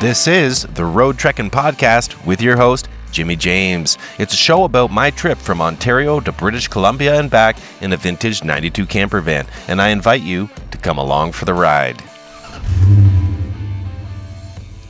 This 0.00 0.26
is 0.26 0.62
the 0.62 0.86
Road 0.86 1.18
Trekking 1.18 1.50
Podcast 1.50 2.24
with 2.24 2.40
your 2.40 2.56
host, 2.56 2.88
Jimmy 3.12 3.36
James. 3.36 3.98
It's 4.18 4.32
a 4.32 4.36
show 4.36 4.64
about 4.64 4.90
my 4.90 5.10
trip 5.10 5.36
from 5.36 5.60
Ontario 5.60 6.20
to 6.20 6.32
British 6.32 6.68
Columbia 6.68 7.20
and 7.20 7.28
back 7.30 7.58
in 7.82 7.92
a 7.92 7.98
vintage 7.98 8.42
92 8.42 8.86
camper 8.86 9.20
van, 9.20 9.46
and 9.68 9.78
I 9.78 9.90
invite 9.90 10.22
you 10.22 10.48
to 10.70 10.78
come 10.78 10.96
along 10.96 11.32
for 11.32 11.44
the 11.44 11.52
ride. 11.52 12.02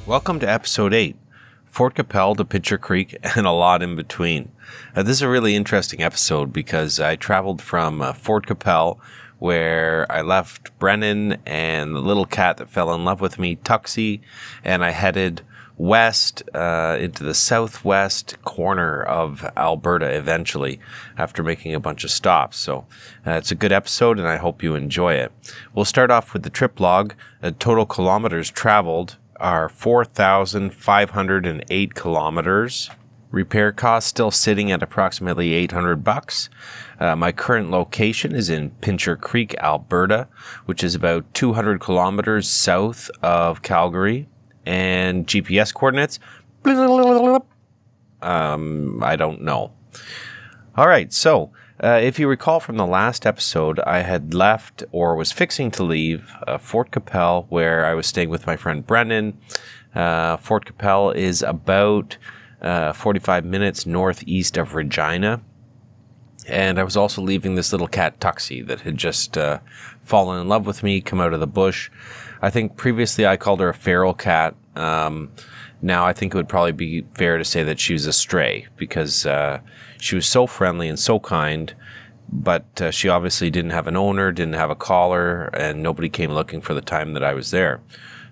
Welcome 0.07 0.39
to 0.39 0.49
episode 0.49 0.95
8 0.95 1.17
Fort 1.67 1.97
Qu'Appelle 1.97 2.37
to 2.37 2.45
Pincher 2.45 2.79
Creek 2.79 3.17
and 3.35 3.49
a 3.49 3.51
lot 3.51 3.83
in 3.83 3.97
between. 3.97 4.53
Uh, 4.95 5.03
this 5.03 5.17
is 5.17 5.23
a 5.23 5.29
really 5.29 5.57
interesting 5.57 6.05
episode 6.05 6.53
because 6.53 7.01
I 7.01 7.17
traveled 7.17 7.61
from 7.61 8.01
uh, 8.01 8.13
Fort 8.13 8.47
Qu'Appelle 8.47 9.01
where 9.41 10.07
I 10.11 10.23
left 10.23 10.79
Brennan 10.79 11.39
and 11.45 11.97
the 11.97 12.01
little 12.01 12.27
cat 12.27 12.59
that 12.59 12.71
fell 12.71 12.95
in 12.95 13.05
love 13.05 13.21
with 13.21 13.39
me, 13.39 13.57
Tuxie, 13.57 14.21
and 14.63 14.85
I 14.85 14.91
headed 14.91 15.43
west 15.81 16.43
uh, 16.55 16.97
into 17.01 17.25
the 17.25 17.33
southwest 17.33 18.37
corner 18.43 19.03
of 19.03 19.43
Alberta 19.57 20.15
eventually 20.15 20.79
after 21.17 21.43
making 21.43 21.75
a 21.75 21.81
bunch 21.81 22.05
of 22.05 22.11
stops. 22.11 22.59
So 22.59 22.85
uh, 23.27 23.31
it's 23.33 23.51
a 23.51 23.55
good 23.55 23.73
episode 23.73 24.19
and 24.19 24.29
I 24.29 24.37
hope 24.37 24.63
you 24.63 24.75
enjoy 24.75 25.15
it. 25.15 25.33
We'll 25.75 25.87
start 25.87 26.11
off 26.11 26.35
with 26.35 26.43
the 26.43 26.51
trip 26.51 26.79
log. 26.79 27.15
Uh, 27.43 27.53
total 27.59 27.87
kilometers 27.87 28.51
traveled 28.51 29.17
are 29.37 29.71
4,508 29.71 31.95
kilometers. 31.95 32.91
Repair 33.31 33.73
costs 33.73 34.11
still 34.11 34.31
sitting 34.31 34.71
at 34.71 34.83
approximately 34.83 35.55
800 35.55 36.05
bucks. 36.05 36.51
Uh, 37.01 37.17
my 37.17 37.33
current 37.33 37.71
location 37.71 38.35
is 38.35 38.51
in 38.51 38.71
Pincher 38.83 39.17
Creek, 39.17 39.55
Alberta, 39.59 40.29
which 40.67 40.85
is 40.85 40.95
about 40.95 41.33
200 41.35 41.81
kilometers 41.81 42.49
south 42.49 43.11
of 43.23 43.63
Calgary. 43.63 44.29
And 44.67 45.27
GPS 45.27 45.73
coordinates? 45.73 46.21
Um, 48.21 49.03
I 49.03 49.17
don't 49.17 49.41
know. 49.41 49.73
All 50.77 50.87
right, 50.87 51.13
so 51.13 51.51
uh, 51.83 51.99
if 52.03 52.19
you 52.19 52.29
recall 52.29 52.61
from 52.61 52.77
the 52.77 52.87
last 52.87 53.27
episode, 53.27 53.81
I 53.81 54.01
had 54.01 54.35
left 54.35 54.85
or 54.93 55.17
was 55.17 55.33
fixing 55.33 55.71
to 55.73 55.83
leave 55.83 56.31
uh, 56.47 56.59
Fort 56.59 56.91
Qu'Appelle, 56.91 57.47
where 57.49 57.87
I 57.87 57.95
was 57.95 58.07
staying 58.07 58.29
with 58.29 58.47
my 58.47 58.57
friend 58.57 58.87
Brendan. 58.87 59.39
Uh, 59.95 60.37
Fort 60.37 60.67
Qu'Appelle 60.67 61.17
is 61.17 61.43
about 61.43 62.19
uh, 62.61 62.93
45 62.93 63.47
minutes 63.47 63.87
northeast 63.87 64.59
of 64.59 64.75
Regina. 64.75 65.41
And 66.51 66.79
I 66.79 66.85
was 66.85 66.97
also 66.97 67.23
leaving 67.23 67.55
this 67.55 67.73
little 67.73 67.89
cat 67.89 68.21
Tuxie 68.21 68.67
that 68.67 68.81
had 68.81 68.97
just 68.97 69.39
uh, 69.39 69.61
fallen 70.03 70.41
in 70.41 70.49
love 70.49 70.67
with 70.67 70.83
me, 70.83 71.01
come 71.01 71.21
out 71.21 71.33
of 71.33 71.41
the 71.41 71.47
bush. 71.47 71.91
I 72.43 72.51
think 72.51 72.77
previously 72.77 73.27
I 73.27 73.37
called 73.37 73.61
her 73.61 73.69
a 73.69 73.75
feral 73.75 74.15
cat. 74.15 74.55
Um, 74.77 75.31
now 75.83 76.05
I 76.05 76.13
think 76.13 76.35
it 76.35 76.37
would 76.37 76.49
probably 76.49 76.73
be 76.73 77.03
fair 77.15 77.39
to 77.39 77.45
say 77.45 77.63
that 77.63 77.81
she 77.81 77.93
was 77.93 78.07
a 78.07 78.13
stray 78.13 78.67
because 78.77 79.27
uh, 79.27 79.61
she 79.99 80.15
was 80.15 80.27
so 80.27 80.47
friendly 80.47 80.89
and 80.89 80.99
so 80.99 81.21
kind, 81.21 81.75
but 82.29 82.81
uh, 82.81 82.91
she 82.91 83.09
obviously 83.09 83.51
didn't 83.51 83.71
have 83.71 83.87
an 83.87 83.97
owner, 83.97 84.33
didn't 84.33 84.55
have 84.55 84.71
a 84.71 84.75
collar, 84.77 85.45
and 85.55 85.83
nobody 85.83 86.09
came 86.09 86.33
looking 86.33 86.61
for 86.61 86.75
the 86.75 86.81
time 86.81 87.15
that 87.15 87.25
I 87.25 87.35
was 87.35 87.51
there. 87.51 87.81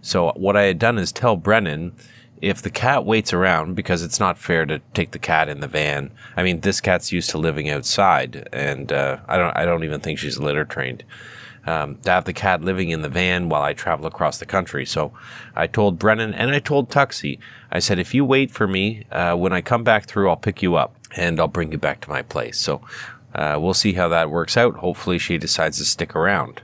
So 0.00 0.32
what 0.36 0.56
I 0.56 0.64
had 0.64 0.78
done 0.78 0.98
is 0.98 1.12
tell 1.12 1.36
Brennan 1.36 1.92
if 2.40 2.62
the 2.62 2.70
cat 2.70 3.04
waits 3.04 3.32
around 3.32 3.74
because 3.74 4.02
it's 4.02 4.20
not 4.20 4.38
fair 4.38 4.66
to 4.66 4.80
take 4.94 5.10
the 5.10 5.18
cat 5.18 5.48
in 5.48 5.60
the 5.60 5.68
van. 5.68 6.10
I 6.36 6.42
mean, 6.42 6.60
this 6.60 6.80
cat's 6.80 7.12
used 7.12 7.30
to 7.30 7.38
living 7.38 7.68
outside, 7.68 8.48
and 8.52 8.92
uh, 8.92 9.18
I 9.26 9.36
don't 9.36 9.56
I 9.56 9.64
don't 9.64 9.84
even 9.84 10.00
think 10.00 10.18
she's 10.18 10.38
litter 10.38 10.64
trained. 10.64 11.04
Um, 11.66 11.96
to 12.04 12.10
have 12.10 12.24
the 12.24 12.32
cat 12.32 12.62
living 12.62 12.88
in 12.88 13.02
the 13.02 13.10
van 13.10 13.50
while 13.50 13.62
I 13.62 13.74
travel 13.74 14.06
across 14.06 14.38
the 14.38 14.46
country. 14.46 14.86
So 14.86 15.12
I 15.54 15.66
told 15.66 15.98
Brennan 15.98 16.32
and 16.32 16.50
I 16.50 16.60
told 16.60 16.88
Tuxie, 16.88 17.38
I 17.70 17.78
said, 17.78 17.98
if 17.98 18.14
you 18.14 18.24
wait 18.24 18.50
for 18.50 18.66
me, 18.66 19.04
uh, 19.12 19.34
when 19.36 19.52
I 19.52 19.60
come 19.60 19.84
back 19.84 20.06
through, 20.06 20.30
I'll 20.30 20.36
pick 20.36 20.62
you 20.62 20.76
up 20.76 20.94
and 21.14 21.38
I'll 21.38 21.46
bring 21.46 21.70
you 21.70 21.76
back 21.76 22.00
to 22.02 22.08
my 22.08 22.22
place. 22.22 22.58
So 22.58 22.80
uh, 23.34 23.58
we'll 23.60 23.74
see 23.74 23.92
how 23.92 24.08
that 24.08 24.30
works 24.30 24.56
out. 24.56 24.76
Hopefully, 24.76 25.18
she 25.18 25.36
decides 25.36 25.76
to 25.76 25.84
stick 25.84 26.16
around. 26.16 26.62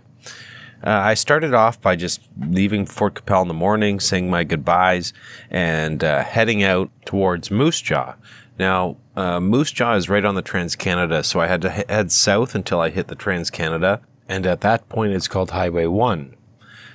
Uh, 0.84 0.90
I 0.90 1.14
started 1.14 1.54
off 1.54 1.80
by 1.80 1.96
just 1.96 2.20
leaving 2.38 2.84
Fort 2.84 3.14
Qu'Appelle 3.14 3.42
in 3.42 3.48
the 3.48 3.54
morning, 3.54 4.00
saying 4.00 4.28
my 4.28 4.44
goodbyes, 4.44 5.14
and 5.50 6.04
uh, 6.04 6.22
heading 6.22 6.62
out 6.62 6.90
towards 7.06 7.50
Moose 7.50 7.80
Jaw. 7.80 8.14
Now, 8.58 8.96
uh, 9.16 9.40
Moose 9.40 9.70
Jaw 9.70 9.94
is 9.94 10.10
right 10.10 10.24
on 10.24 10.34
the 10.34 10.42
Trans 10.42 10.76
Canada, 10.76 11.24
so 11.24 11.40
I 11.40 11.46
had 11.46 11.62
to 11.62 11.70
he- 11.70 11.84
head 11.88 12.12
south 12.12 12.54
until 12.54 12.80
I 12.80 12.90
hit 12.90 13.08
the 13.08 13.14
Trans 13.14 13.50
Canada, 13.50 14.02
and 14.28 14.46
at 14.46 14.60
that 14.60 14.88
point, 14.90 15.14
it's 15.14 15.26
called 15.28 15.52
Highway 15.52 15.86
1. 15.86 16.36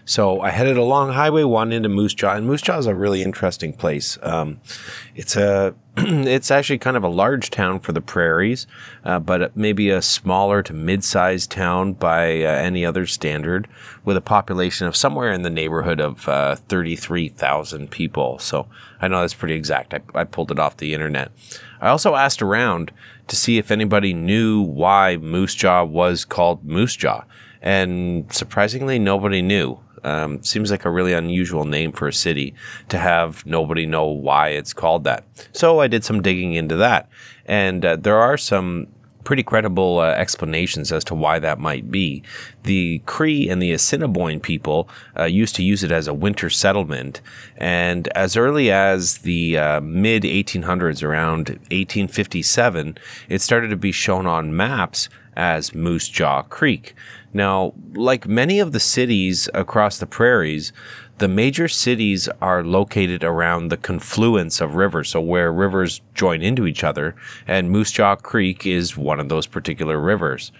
So 0.10 0.42
I 0.42 0.50
headed 0.50 0.76
along 0.76 1.14
Highway 1.14 1.44
1 1.44 1.72
into 1.72 1.88
Moose 1.88 2.16
Jaw, 2.16 2.34
and 2.34 2.48
Moose 2.48 2.64
Jaw 2.64 2.80
is 2.80 2.88
a 2.88 2.96
really 2.96 3.22
interesting 3.22 3.74
place. 3.74 4.18
Um, 4.24 4.60
it's 5.16 5.36
a 5.36 5.76
it's 5.98 6.50
actually 6.50 6.80
kind 6.80 6.98
of 6.98 7.04
a 7.04 7.08
large 7.08 7.52
town 7.52 7.80
for 7.80 7.92
the 7.92 8.02
prairies, 8.02 8.66
uh, 9.06 9.20
but 9.20 9.56
maybe 9.56 9.92
a 9.92 10.02
smaller 10.02 10.64
to 10.64 10.74
mid-sized 10.74 11.52
town 11.52 11.94
by 11.94 12.42
uh, 12.42 12.48
any 12.48 12.84
other 12.84 13.06
standard, 13.06 13.68
with 14.04 14.18
a 14.18 14.22
population 14.22 14.88
of 14.88 14.96
somewhere 14.96 15.32
in 15.32 15.44
the 15.44 15.50
neighborhood 15.52 16.02
of 16.02 16.28
uh, 16.28 16.56
33,000 16.56 17.92
people. 17.92 18.40
So 18.40 18.66
I 19.00 19.10
know 19.10 19.22
that's 19.22 19.36
pretty 19.36 19.54
exact. 19.54 19.94
I, 19.94 20.00
I 20.16 20.24
pulled 20.24 20.50
it 20.50 20.58
off 20.58 20.78
the 20.78 20.96
internet. 20.96 21.32
I 21.80 21.90
also 21.90 22.16
asked 22.16 22.42
around 22.42 22.92
to 23.28 23.36
see 23.36 23.60
if 23.60 23.70
anybody 23.70 24.16
knew 24.16 24.60
why 24.60 25.18
Moose 25.18 25.54
Jaw 25.54 25.84
was 25.84 26.26
called 26.26 26.66
Moose 26.66 26.96
Jaw, 26.96 27.26
and 27.62 28.34
surprisingly, 28.34 28.98
nobody 28.98 29.44
knew. 29.44 29.80
Um, 30.04 30.42
seems 30.44 30.72
like 30.72 30.86
a 30.86 30.90
really 30.90 31.14
unusual 31.14 31.66
name 31.66 31.92
for 31.92 32.08
a 32.08 32.14
city 32.14 32.54
to 32.90 32.98
have 32.98 33.46
nobody 33.46 33.86
know 33.86 34.06
why 34.08 34.50
it's 34.50 34.74
called 34.74 35.04
that. 35.04 35.24
So 35.52 35.80
I 35.80 35.88
did 35.88 36.04
some 36.04 36.22
digging 36.22 36.54
into 36.54 36.76
that, 36.78 37.10
and 37.46 37.84
uh, 37.84 37.96
there 37.96 38.18
are 38.18 38.38
some 38.38 38.88
pretty 39.24 39.44
credible 39.44 40.00
uh, 40.00 40.12
explanations 40.12 40.92
as 40.92 41.04
to 41.04 41.14
why 41.14 41.40
that 41.40 41.60
might 41.60 41.92
be. 41.92 42.24
The 42.64 43.00
Cree 43.06 43.50
and 43.50 43.62
the 43.62 43.72
Assiniboine 43.72 44.40
people 44.40 44.90
uh, 45.18 45.26
used 45.26 45.56
to 45.58 45.64
use 45.64 45.84
it 45.84 45.92
as 45.92 46.08
a 46.08 46.14
winter 46.14 46.50
settlement, 46.50 47.22
and 47.58 48.08
as 48.10 48.36
early 48.36 48.72
as 48.72 49.20
the 49.20 49.58
uh, 49.58 49.82
mid 49.82 50.24
1800s, 50.24 51.04
around 51.04 51.50
1857, 51.70 52.98
it 53.28 53.42
started 53.42 53.68
to 53.70 53.78
be 53.78 53.92
shown 53.92 54.26
on 54.26 54.56
maps 54.56 55.10
as 55.36 55.76
Moose 55.76 56.10
Jaw 56.10 56.42
Creek. 56.42 56.96
Now, 57.34 57.74
like 57.94 58.28
many 58.28 58.60
of 58.60 58.72
the 58.72 58.80
cities 58.80 59.50
across 59.54 59.98
the 59.98 60.08
prairies, 60.08 60.74
the 61.20 61.28
major 61.28 61.68
cities 61.68 62.30
are 62.42 62.64
located 62.64 63.24
around 63.24 63.68
the 63.68 63.78
confluence 63.78 64.62
of 64.62 64.76
rivers, 64.76 65.10
so 65.10 65.22
where 65.22 65.52
rivers 65.52 66.02
join 66.14 66.42
into 66.42 66.66
each 66.66 66.84
other, 66.84 67.16
and 67.46 67.70
Moose 67.70 67.92
Jaw 67.92 68.16
Creek 68.16 68.66
is 68.66 68.98
one 68.98 69.20
of 69.20 69.30
those 69.30 69.46
particular 69.46 70.00
rivers. 70.00 70.52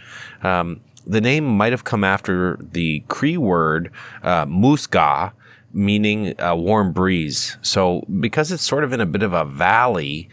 Um, 0.44 0.82
the 1.08 1.22
name 1.22 1.46
might 1.46 1.72
have 1.72 1.86
come 1.86 2.04
after 2.04 2.58
the 2.62 3.04
Cree 3.08 3.38
word 3.38 3.90
uh, 4.22 4.46
musga, 4.46 5.32
meaning 5.72 6.36
a 6.40 6.56
warm 6.56 6.92
breeze. 6.92 7.58
So, 7.62 8.04
because 8.20 8.52
it's 8.52 8.64
sort 8.64 8.84
of 8.84 8.92
in 8.92 9.02
a 9.02 9.06
bit 9.06 9.24
of 9.24 9.34
a 9.34 9.46
valley, 9.46 10.30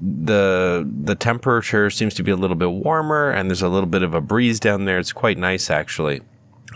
the 0.00 0.88
the 1.02 1.14
temperature 1.14 1.90
seems 1.90 2.14
to 2.14 2.22
be 2.22 2.30
a 2.30 2.36
little 2.36 2.56
bit 2.56 2.70
warmer 2.70 3.30
and 3.30 3.50
there's 3.50 3.62
a 3.62 3.68
little 3.68 3.88
bit 3.88 4.02
of 4.02 4.14
a 4.14 4.20
breeze 4.20 4.58
down 4.58 4.84
there. 4.84 4.98
It's 4.98 5.12
quite 5.12 5.38
nice 5.38 5.70
actually. 5.70 6.22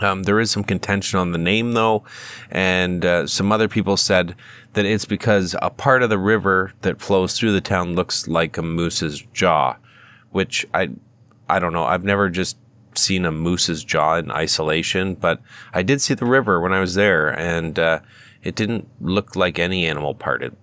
Um, 0.01 0.23
there 0.23 0.39
is 0.39 0.51
some 0.51 0.63
contention 0.63 1.19
on 1.19 1.31
the 1.31 1.37
name 1.37 1.71
though, 1.71 2.03
and 2.51 3.05
uh, 3.05 3.27
some 3.27 3.51
other 3.51 3.69
people 3.69 3.95
said 3.95 4.35
that 4.73 4.85
it's 4.85 5.05
because 5.05 5.55
a 5.61 5.69
part 5.69 6.03
of 6.03 6.09
the 6.09 6.17
river 6.17 6.73
that 6.81 7.01
flows 7.01 7.37
through 7.37 7.53
the 7.53 7.61
town 7.61 7.95
looks 7.95 8.27
like 8.27 8.57
a 8.57 8.61
moose's 8.61 9.21
jaw, 9.33 9.77
which 10.31 10.65
I 10.73 10.89
I 11.47 11.59
don't 11.59 11.73
know. 11.73 11.85
I've 11.85 12.03
never 12.03 12.29
just 12.29 12.57
seen 12.93 13.25
a 13.25 13.31
moose's 13.31 13.83
jaw 13.83 14.15
in 14.15 14.31
isolation, 14.31 15.15
but 15.15 15.41
I 15.73 15.81
did 15.81 16.01
see 16.01 16.13
the 16.13 16.25
river 16.25 16.59
when 16.59 16.73
I 16.73 16.81
was 16.81 16.95
there, 16.95 17.29
and 17.29 17.79
uh, 17.79 17.99
it 18.43 18.55
didn't 18.55 18.89
look 18.99 19.35
like 19.37 19.59
any 19.59 19.85
animal 19.85 20.13
part. 20.13 20.43
It 20.43 20.53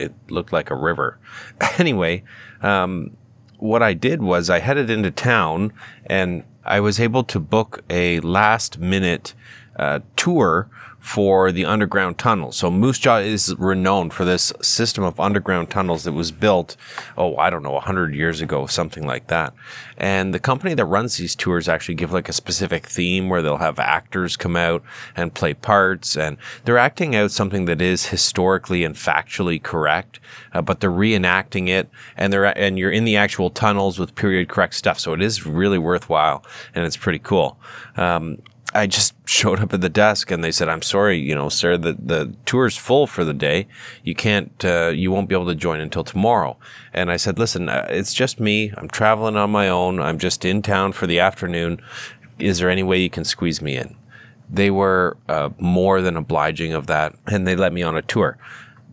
it 0.00 0.14
looked 0.28 0.52
like 0.52 0.70
a 0.70 0.74
river. 0.74 1.18
anyway, 1.78 2.22
um, 2.62 3.16
what 3.58 3.82
I 3.82 3.94
did 3.94 4.22
was 4.22 4.48
I 4.50 4.60
headed 4.60 4.90
into 4.90 5.10
town 5.10 5.72
and 6.06 6.44
I 6.64 6.80
was 6.80 6.98
able 7.00 7.24
to 7.24 7.40
book 7.40 7.82
a 7.90 8.20
last 8.20 8.78
minute 8.78 9.34
uh, 9.76 10.00
tour 10.16 10.68
for 11.00 11.50
the 11.50 11.64
underground 11.64 12.18
tunnels. 12.18 12.56
So 12.56 12.70
Moose 12.70 12.98
Jaw 12.98 13.18
is 13.18 13.54
renowned 13.58 14.12
for 14.12 14.24
this 14.24 14.52
system 14.60 15.02
of 15.02 15.18
underground 15.18 15.70
tunnels 15.70 16.04
that 16.04 16.12
was 16.12 16.30
built, 16.30 16.76
oh, 17.16 17.36
I 17.36 17.48
don't 17.48 17.62
know, 17.62 17.72
100 17.72 18.14
years 18.14 18.40
ago, 18.42 18.66
something 18.66 19.06
like 19.06 19.26
that. 19.28 19.54
And 19.96 20.34
the 20.34 20.38
company 20.38 20.74
that 20.74 20.84
runs 20.84 21.16
these 21.16 21.34
tours 21.34 21.68
actually 21.68 21.94
give 21.94 22.12
like 22.12 22.28
a 22.28 22.34
specific 22.34 22.86
theme 22.86 23.28
where 23.28 23.40
they'll 23.40 23.56
have 23.56 23.78
actors 23.78 24.36
come 24.36 24.56
out 24.56 24.82
and 25.16 25.34
play 25.34 25.54
parts 25.54 26.16
and 26.16 26.36
they're 26.64 26.78
acting 26.78 27.16
out 27.16 27.30
something 27.30 27.64
that 27.64 27.80
is 27.80 28.06
historically 28.06 28.84
and 28.84 28.94
factually 28.94 29.62
correct, 29.62 30.20
uh, 30.52 30.60
but 30.60 30.80
they're 30.80 30.90
reenacting 30.90 31.68
it 31.68 31.88
and 32.16 32.32
they're, 32.32 32.56
and 32.58 32.78
you're 32.78 32.90
in 32.90 33.04
the 33.04 33.16
actual 33.16 33.48
tunnels 33.48 33.98
with 33.98 34.14
period 34.14 34.48
correct 34.48 34.74
stuff. 34.74 35.00
So 35.00 35.14
it 35.14 35.22
is 35.22 35.46
really 35.46 35.78
worthwhile 35.78 36.44
and 36.74 36.84
it's 36.84 36.96
pretty 36.96 37.18
cool. 37.18 37.58
Um, 37.96 38.38
I 38.74 38.86
just 38.86 39.14
showed 39.28 39.60
up 39.60 39.72
at 39.72 39.80
the 39.80 39.88
desk 39.88 40.30
and 40.30 40.42
they 40.42 40.50
said, 40.50 40.68
"I'm 40.68 40.82
sorry, 40.82 41.18
you 41.18 41.34
know, 41.34 41.48
sir, 41.48 41.76
the 41.76 41.92
the 41.92 42.34
tour's 42.46 42.76
full 42.76 43.06
for 43.06 43.24
the 43.24 43.34
day. 43.34 43.66
You 44.04 44.14
can't, 44.14 44.64
uh, 44.64 44.92
you 44.94 45.10
won't 45.10 45.28
be 45.28 45.34
able 45.34 45.46
to 45.46 45.54
join 45.54 45.80
until 45.80 46.04
tomorrow." 46.04 46.56
And 46.92 47.10
I 47.10 47.16
said, 47.16 47.38
"Listen, 47.38 47.68
uh, 47.68 47.86
it's 47.90 48.14
just 48.14 48.40
me. 48.40 48.72
I'm 48.76 48.88
traveling 48.88 49.36
on 49.36 49.50
my 49.50 49.68
own. 49.68 50.00
I'm 50.00 50.18
just 50.18 50.44
in 50.44 50.62
town 50.62 50.92
for 50.92 51.06
the 51.06 51.20
afternoon. 51.20 51.80
Is 52.38 52.58
there 52.58 52.70
any 52.70 52.82
way 52.82 52.98
you 53.00 53.10
can 53.10 53.24
squeeze 53.24 53.60
me 53.60 53.76
in?" 53.76 53.96
They 54.52 54.70
were 54.70 55.16
uh, 55.28 55.50
more 55.58 56.00
than 56.00 56.16
obliging 56.16 56.72
of 56.72 56.86
that, 56.88 57.14
and 57.26 57.46
they 57.46 57.54
let 57.54 57.72
me 57.72 57.82
on 57.82 57.96
a 57.96 58.02
tour 58.02 58.38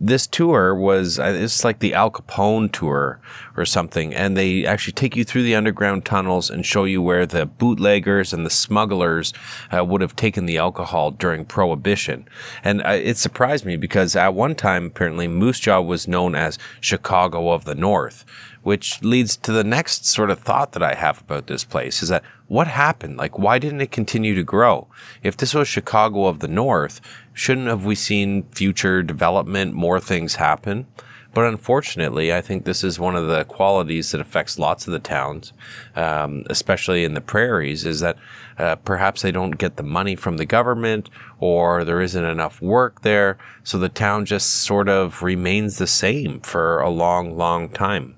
this 0.00 0.26
tour 0.26 0.74
was 0.74 1.18
uh, 1.18 1.34
it's 1.36 1.64
like 1.64 1.80
the 1.80 1.94
Al 1.94 2.10
Capone 2.10 2.70
tour 2.70 3.20
or 3.56 3.64
something, 3.64 4.14
and 4.14 4.36
they 4.36 4.64
actually 4.64 4.92
take 4.92 5.16
you 5.16 5.24
through 5.24 5.42
the 5.42 5.54
underground 5.54 6.04
tunnels 6.04 6.50
and 6.50 6.64
show 6.64 6.84
you 6.84 7.02
where 7.02 7.26
the 7.26 7.46
bootleggers 7.46 8.32
and 8.32 8.46
the 8.46 8.50
smugglers 8.50 9.32
uh, 9.76 9.84
would 9.84 10.00
have 10.00 10.14
taken 10.14 10.46
the 10.46 10.58
alcohol 10.58 11.10
during 11.10 11.44
Prohibition. 11.44 12.28
And 12.62 12.82
uh, 12.82 12.90
it 12.90 13.16
surprised 13.16 13.64
me 13.64 13.76
because 13.76 14.14
at 14.14 14.34
one 14.34 14.54
time, 14.54 14.86
apparently, 14.86 15.26
Moose 15.26 15.60
Jaw 15.60 15.80
was 15.80 16.06
known 16.06 16.34
as 16.34 16.58
Chicago 16.80 17.50
of 17.50 17.64
the 17.64 17.74
North 17.74 18.24
which 18.62 19.02
leads 19.02 19.36
to 19.36 19.52
the 19.52 19.64
next 19.64 20.06
sort 20.06 20.30
of 20.30 20.38
thought 20.38 20.72
that 20.72 20.82
I 20.82 20.94
have 20.94 21.20
about 21.20 21.46
this 21.46 21.64
place 21.64 22.02
is 22.02 22.08
that 22.08 22.24
what 22.48 22.66
happened? 22.66 23.18
Like, 23.18 23.38
why 23.38 23.58
didn't 23.58 23.82
it 23.82 23.90
continue 23.90 24.34
to 24.34 24.42
grow? 24.42 24.88
If 25.22 25.36
this 25.36 25.54
was 25.54 25.68
Chicago 25.68 26.26
of 26.26 26.40
the 26.40 26.48
North, 26.48 27.00
shouldn't 27.34 27.68
have 27.68 27.84
we 27.84 27.94
seen 27.94 28.44
future 28.52 29.02
development, 29.02 29.74
more 29.74 30.00
things 30.00 30.36
happen? 30.36 30.86
But 31.34 31.44
unfortunately, 31.44 32.32
I 32.32 32.40
think 32.40 32.64
this 32.64 32.82
is 32.82 32.98
one 32.98 33.14
of 33.14 33.28
the 33.28 33.44
qualities 33.44 34.10
that 34.10 34.20
affects 34.20 34.58
lots 34.58 34.86
of 34.86 34.92
the 34.92 34.98
towns, 34.98 35.52
um, 35.94 36.44
especially 36.48 37.04
in 37.04 37.14
the 37.14 37.20
prairies, 37.20 37.84
is 37.84 38.00
that 38.00 38.16
uh, 38.58 38.76
perhaps 38.76 39.22
they 39.22 39.30
don't 39.30 39.52
get 39.52 39.76
the 39.76 39.82
money 39.82 40.16
from 40.16 40.38
the 40.38 40.46
government 40.46 41.10
or 41.38 41.84
there 41.84 42.00
isn't 42.00 42.24
enough 42.24 42.60
work 42.62 43.02
there. 43.02 43.36
So 43.62 43.78
the 43.78 43.88
town 43.88 44.24
just 44.24 44.50
sort 44.50 44.88
of 44.88 45.22
remains 45.22 45.78
the 45.78 45.86
same 45.86 46.40
for 46.40 46.80
a 46.80 46.88
long, 46.88 47.36
long 47.36 47.68
time. 47.68 48.16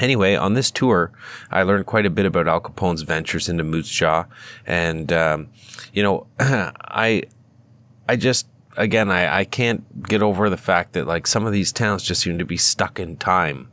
Anyway, 0.00 0.34
on 0.34 0.54
this 0.54 0.70
tour, 0.70 1.12
I 1.50 1.62
learned 1.62 1.86
quite 1.86 2.06
a 2.06 2.10
bit 2.10 2.26
about 2.26 2.48
Al 2.48 2.60
Capone's 2.60 3.02
ventures 3.02 3.48
into 3.48 3.62
Moose 3.62 3.90
Jaw, 3.90 4.24
and 4.66 5.12
um, 5.12 5.48
you 5.92 6.02
know, 6.02 6.26
I, 6.40 7.24
I 8.08 8.16
just 8.16 8.46
again, 8.76 9.10
I, 9.10 9.40
I 9.40 9.44
can't 9.44 10.08
get 10.08 10.22
over 10.22 10.48
the 10.48 10.56
fact 10.56 10.94
that 10.94 11.06
like 11.06 11.26
some 11.26 11.46
of 11.46 11.52
these 11.52 11.70
towns 11.70 12.02
just 12.02 12.22
seem 12.22 12.38
to 12.38 12.44
be 12.44 12.56
stuck 12.56 12.98
in 12.98 13.16
time. 13.16 13.68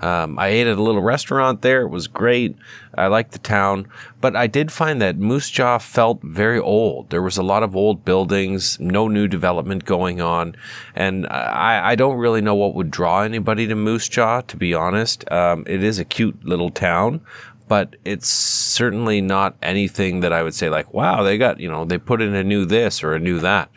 Um, 0.00 0.38
I 0.38 0.48
ate 0.48 0.66
at 0.66 0.78
a 0.78 0.82
little 0.82 1.02
restaurant 1.02 1.62
there. 1.62 1.82
It 1.82 1.88
was 1.88 2.08
great. 2.08 2.56
I 2.96 3.06
liked 3.06 3.32
the 3.32 3.38
town, 3.38 3.88
but 4.20 4.36
I 4.36 4.46
did 4.46 4.70
find 4.70 5.00
that 5.02 5.16
Moose 5.16 5.50
Jaw 5.50 5.78
felt 5.78 6.22
very 6.22 6.58
old. 6.58 7.10
There 7.10 7.22
was 7.22 7.36
a 7.36 7.42
lot 7.42 7.62
of 7.62 7.74
old 7.74 8.04
buildings, 8.04 8.78
no 8.78 9.08
new 9.08 9.26
development 9.26 9.84
going 9.84 10.20
on, 10.20 10.56
and 10.94 11.26
I, 11.26 11.90
I 11.90 11.94
don't 11.94 12.18
really 12.18 12.40
know 12.40 12.54
what 12.54 12.74
would 12.74 12.90
draw 12.90 13.22
anybody 13.22 13.66
to 13.66 13.74
Moose 13.74 14.08
Jaw. 14.08 14.42
To 14.42 14.56
be 14.56 14.74
honest, 14.74 15.30
um, 15.32 15.64
it 15.66 15.82
is 15.82 15.98
a 15.98 16.04
cute 16.04 16.44
little 16.44 16.70
town, 16.70 17.20
but 17.66 17.96
it's 18.04 18.28
certainly 18.28 19.20
not 19.20 19.56
anything 19.62 20.20
that 20.20 20.32
I 20.32 20.42
would 20.42 20.54
say 20.54 20.68
like, 20.68 20.92
wow, 20.92 21.22
they 21.22 21.38
got 21.38 21.60
you 21.60 21.70
know 21.70 21.84
they 21.84 21.98
put 21.98 22.22
in 22.22 22.34
a 22.34 22.44
new 22.44 22.64
this 22.64 23.02
or 23.02 23.14
a 23.14 23.20
new 23.20 23.40
that. 23.40 23.70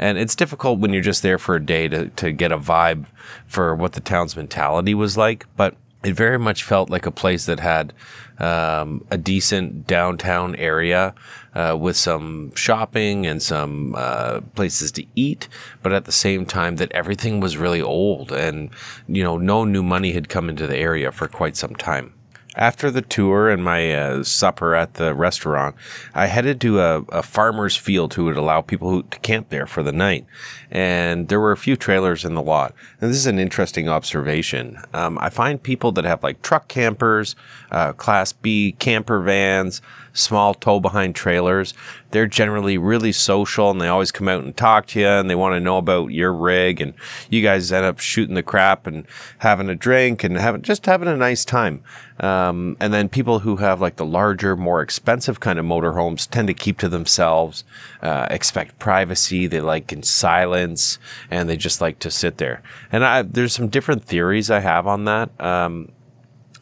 And 0.00 0.18
it's 0.18 0.34
difficult 0.34 0.80
when 0.80 0.92
you're 0.92 1.02
just 1.02 1.22
there 1.22 1.38
for 1.38 1.54
a 1.54 1.64
day 1.64 1.86
to, 1.86 2.08
to 2.08 2.32
get 2.32 2.50
a 2.50 2.58
vibe 2.58 3.04
for 3.46 3.76
what 3.76 3.92
the 3.92 4.00
town's 4.00 4.34
mentality 4.34 4.94
was 4.94 5.16
like. 5.16 5.46
But 5.56 5.76
it 6.02 6.14
very 6.14 6.38
much 6.38 6.64
felt 6.64 6.88
like 6.88 7.04
a 7.04 7.10
place 7.10 7.44
that 7.44 7.60
had 7.60 7.92
um, 8.38 9.04
a 9.10 9.18
decent 9.18 9.86
downtown 9.86 10.56
area 10.56 11.14
uh, 11.54 11.76
with 11.78 11.96
some 11.96 12.54
shopping 12.54 13.26
and 13.26 13.42
some 13.42 13.94
uh, 13.96 14.40
places 14.54 14.90
to 14.92 15.04
eat, 15.14 15.48
but 15.82 15.92
at 15.92 16.06
the 16.06 16.12
same 16.12 16.46
time 16.46 16.76
that 16.76 16.90
everything 16.92 17.40
was 17.40 17.58
really 17.58 17.82
old 17.82 18.32
and 18.32 18.70
you 19.06 19.22
know 19.22 19.36
no 19.36 19.64
new 19.64 19.82
money 19.82 20.12
had 20.12 20.30
come 20.30 20.48
into 20.48 20.66
the 20.66 20.76
area 20.76 21.12
for 21.12 21.28
quite 21.28 21.56
some 21.56 21.74
time. 21.74 22.14
After 22.56 22.90
the 22.90 23.02
tour 23.02 23.48
and 23.48 23.62
my 23.62 23.94
uh, 23.94 24.24
supper 24.24 24.74
at 24.74 24.94
the 24.94 25.14
restaurant, 25.14 25.76
I 26.14 26.26
headed 26.26 26.60
to 26.62 26.80
a, 26.80 27.02
a, 27.10 27.22
farmer's 27.22 27.76
field 27.76 28.14
who 28.14 28.24
would 28.24 28.36
allow 28.36 28.60
people 28.60 29.04
to 29.04 29.18
camp 29.20 29.50
there 29.50 29.66
for 29.66 29.84
the 29.84 29.92
night. 29.92 30.26
And 30.68 31.28
there 31.28 31.38
were 31.38 31.52
a 31.52 31.56
few 31.56 31.76
trailers 31.76 32.24
in 32.24 32.34
the 32.34 32.42
lot. 32.42 32.74
And 33.00 33.08
this 33.08 33.16
is 33.16 33.26
an 33.26 33.38
interesting 33.38 33.88
observation. 33.88 34.78
Um, 34.92 35.16
I 35.20 35.30
find 35.30 35.62
people 35.62 35.92
that 35.92 36.04
have 36.04 36.24
like 36.24 36.42
truck 36.42 36.66
campers, 36.66 37.36
uh, 37.70 37.92
Class 37.92 38.32
B 38.32 38.72
camper 38.80 39.20
vans, 39.20 39.80
small 40.12 40.54
tow 40.54 40.80
behind 40.80 41.14
trailers. 41.14 41.74
They're 42.10 42.26
generally 42.26 42.76
really 42.78 43.12
social 43.12 43.70
and 43.70 43.80
they 43.80 43.88
always 43.88 44.10
come 44.10 44.28
out 44.28 44.42
and 44.42 44.56
talk 44.56 44.86
to 44.88 45.00
you 45.00 45.06
and 45.06 45.30
they 45.30 45.34
want 45.34 45.54
to 45.54 45.60
know 45.60 45.78
about 45.78 46.08
your 46.08 46.32
rig 46.32 46.80
and 46.80 46.94
you 47.28 47.42
guys 47.42 47.70
end 47.70 47.86
up 47.86 48.00
shooting 48.00 48.34
the 48.34 48.42
crap 48.42 48.86
and 48.86 49.06
having 49.38 49.68
a 49.68 49.74
drink 49.74 50.24
and 50.24 50.36
having 50.36 50.62
just 50.62 50.86
having 50.86 51.08
a 51.08 51.16
nice 51.16 51.44
time. 51.44 51.82
Um, 52.18 52.76
and 52.80 52.92
then 52.92 53.08
people 53.08 53.40
who 53.40 53.56
have 53.56 53.80
like 53.80 53.96
the 53.96 54.04
larger, 54.04 54.54
more 54.56 54.82
expensive 54.82 55.40
kind 55.40 55.58
of 55.58 55.64
motorhomes 55.64 56.28
tend 56.28 56.48
to 56.48 56.54
keep 56.54 56.78
to 56.78 56.88
themselves, 56.88 57.64
uh, 58.02 58.26
expect 58.30 58.78
privacy. 58.78 59.46
They 59.46 59.60
like 59.60 59.92
in 59.92 60.02
silence 60.02 60.98
and 61.30 61.48
they 61.48 61.56
just 61.56 61.80
like 61.80 61.98
to 62.00 62.10
sit 62.10 62.38
there. 62.38 62.62
And 62.92 63.04
I, 63.04 63.22
there's 63.22 63.54
some 63.54 63.68
different 63.68 64.04
theories 64.04 64.50
I 64.50 64.60
have 64.60 64.86
on 64.86 65.04
that. 65.04 65.30
Um, 65.40 65.92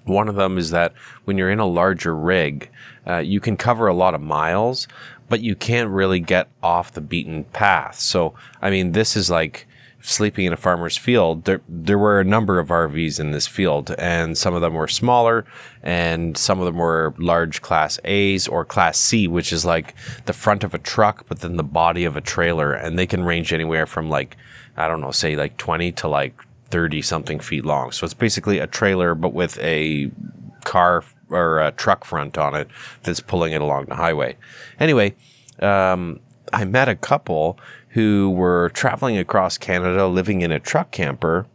one 0.08 0.28
of 0.28 0.36
them 0.36 0.58
is 0.58 0.70
that 0.70 0.94
when 1.24 1.36
you're 1.36 1.50
in 1.50 1.58
a 1.58 1.66
larger 1.66 2.14
rig, 2.14 2.70
uh, 3.08 3.18
you 3.18 3.40
can 3.40 3.56
cover 3.56 3.86
a 3.86 3.94
lot 3.94 4.14
of 4.14 4.20
miles, 4.20 4.86
but 5.28 5.40
you 5.40 5.54
can't 5.54 5.90
really 5.90 6.20
get 6.20 6.48
off 6.62 6.92
the 6.92 7.00
beaten 7.00 7.44
path. 7.44 7.98
So, 7.98 8.34
I 8.60 8.70
mean, 8.70 8.92
this 8.92 9.16
is 9.16 9.30
like 9.30 9.66
sleeping 10.00 10.46
in 10.46 10.52
a 10.52 10.56
farmer's 10.56 10.96
field. 10.96 11.44
There, 11.44 11.60
there 11.68 11.98
were 11.98 12.20
a 12.20 12.24
number 12.24 12.58
of 12.58 12.68
RVs 12.68 13.18
in 13.18 13.32
this 13.32 13.46
field, 13.46 13.94
and 13.98 14.38
some 14.38 14.54
of 14.54 14.60
them 14.60 14.74
were 14.74 14.88
smaller, 14.88 15.44
and 15.82 16.36
some 16.36 16.60
of 16.60 16.66
them 16.66 16.76
were 16.76 17.14
large 17.18 17.62
Class 17.62 17.98
A's 18.04 18.46
or 18.48 18.64
Class 18.64 18.98
C, 18.98 19.28
which 19.28 19.52
is 19.52 19.64
like 19.64 19.94
the 20.26 20.32
front 20.32 20.64
of 20.64 20.74
a 20.74 20.78
truck, 20.78 21.26
but 21.28 21.40
then 21.40 21.56
the 21.56 21.64
body 21.64 22.04
of 22.04 22.16
a 22.16 22.20
trailer, 22.20 22.72
and 22.72 22.98
they 22.98 23.06
can 23.06 23.24
range 23.24 23.52
anywhere 23.52 23.86
from 23.86 24.08
like, 24.08 24.36
I 24.76 24.88
don't 24.88 25.00
know, 25.00 25.10
say 25.10 25.36
like 25.36 25.56
20 25.56 25.92
to 25.92 26.08
like 26.08 26.40
30 26.70 27.02
something 27.02 27.40
feet 27.40 27.64
long. 27.64 27.92
So 27.92 28.04
it's 28.04 28.14
basically 28.14 28.58
a 28.58 28.66
trailer, 28.66 29.14
but 29.14 29.32
with 29.32 29.58
a 29.58 30.10
car 30.64 31.02
or 31.30 31.60
a 31.60 31.72
truck 31.72 32.04
front 32.04 32.38
on 32.38 32.54
it 32.54 32.68
that's 33.02 33.20
pulling 33.20 33.52
it 33.52 33.60
along 33.60 33.86
the 33.86 33.94
highway. 33.94 34.36
Anyway, 34.80 35.14
um, 35.60 36.20
I 36.52 36.64
met 36.64 36.88
a 36.88 36.94
couple 36.94 37.58
who 37.90 38.30
were 38.30 38.70
traveling 38.70 39.18
across 39.18 39.58
Canada 39.58 40.06
living 40.06 40.42
in 40.42 40.52
a 40.52 40.60
truck 40.60 40.90
camper. 40.90 41.46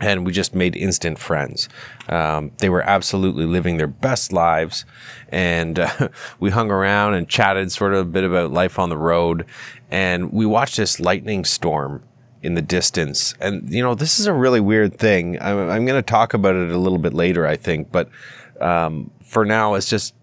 And 0.00 0.24
we 0.24 0.30
just 0.30 0.54
made 0.54 0.76
instant 0.76 1.18
friends. 1.18 1.68
Um, 2.08 2.52
they 2.58 2.68
were 2.68 2.82
absolutely 2.82 3.46
living 3.46 3.78
their 3.78 3.88
best 3.88 4.32
lives. 4.32 4.84
And 5.28 5.80
uh, 5.80 6.08
we 6.40 6.50
hung 6.50 6.70
around 6.70 7.14
and 7.14 7.28
chatted 7.28 7.72
sort 7.72 7.94
of 7.94 8.06
a 8.06 8.08
bit 8.08 8.22
about 8.22 8.52
life 8.52 8.78
on 8.78 8.90
the 8.90 8.96
road. 8.96 9.44
And 9.90 10.32
we 10.32 10.46
watched 10.46 10.76
this 10.76 11.00
lightning 11.00 11.44
storm 11.44 12.04
in 12.42 12.54
the 12.54 12.62
distance. 12.62 13.34
And, 13.40 13.68
you 13.68 13.82
know, 13.82 13.96
this 13.96 14.20
is 14.20 14.26
a 14.26 14.32
really 14.32 14.60
weird 14.60 14.96
thing. 14.96 15.36
I'm, 15.40 15.68
I'm 15.68 15.84
going 15.84 16.00
to 16.00 16.08
talk 16.08 16.32
about 16.32 16.54
it 16.54 16.70
a 16.70 16.78
little 16.78 16.98
bit 16.98 17.12
later, 17.12 17.44
I 17.44 17.56
think. 17.56 17.90
But 17.90 18.08
um, 18.60 19.10
for 19.22 19.44
now, 19.44 19.74
it's 19.74 19.88
just, 19.88 20.14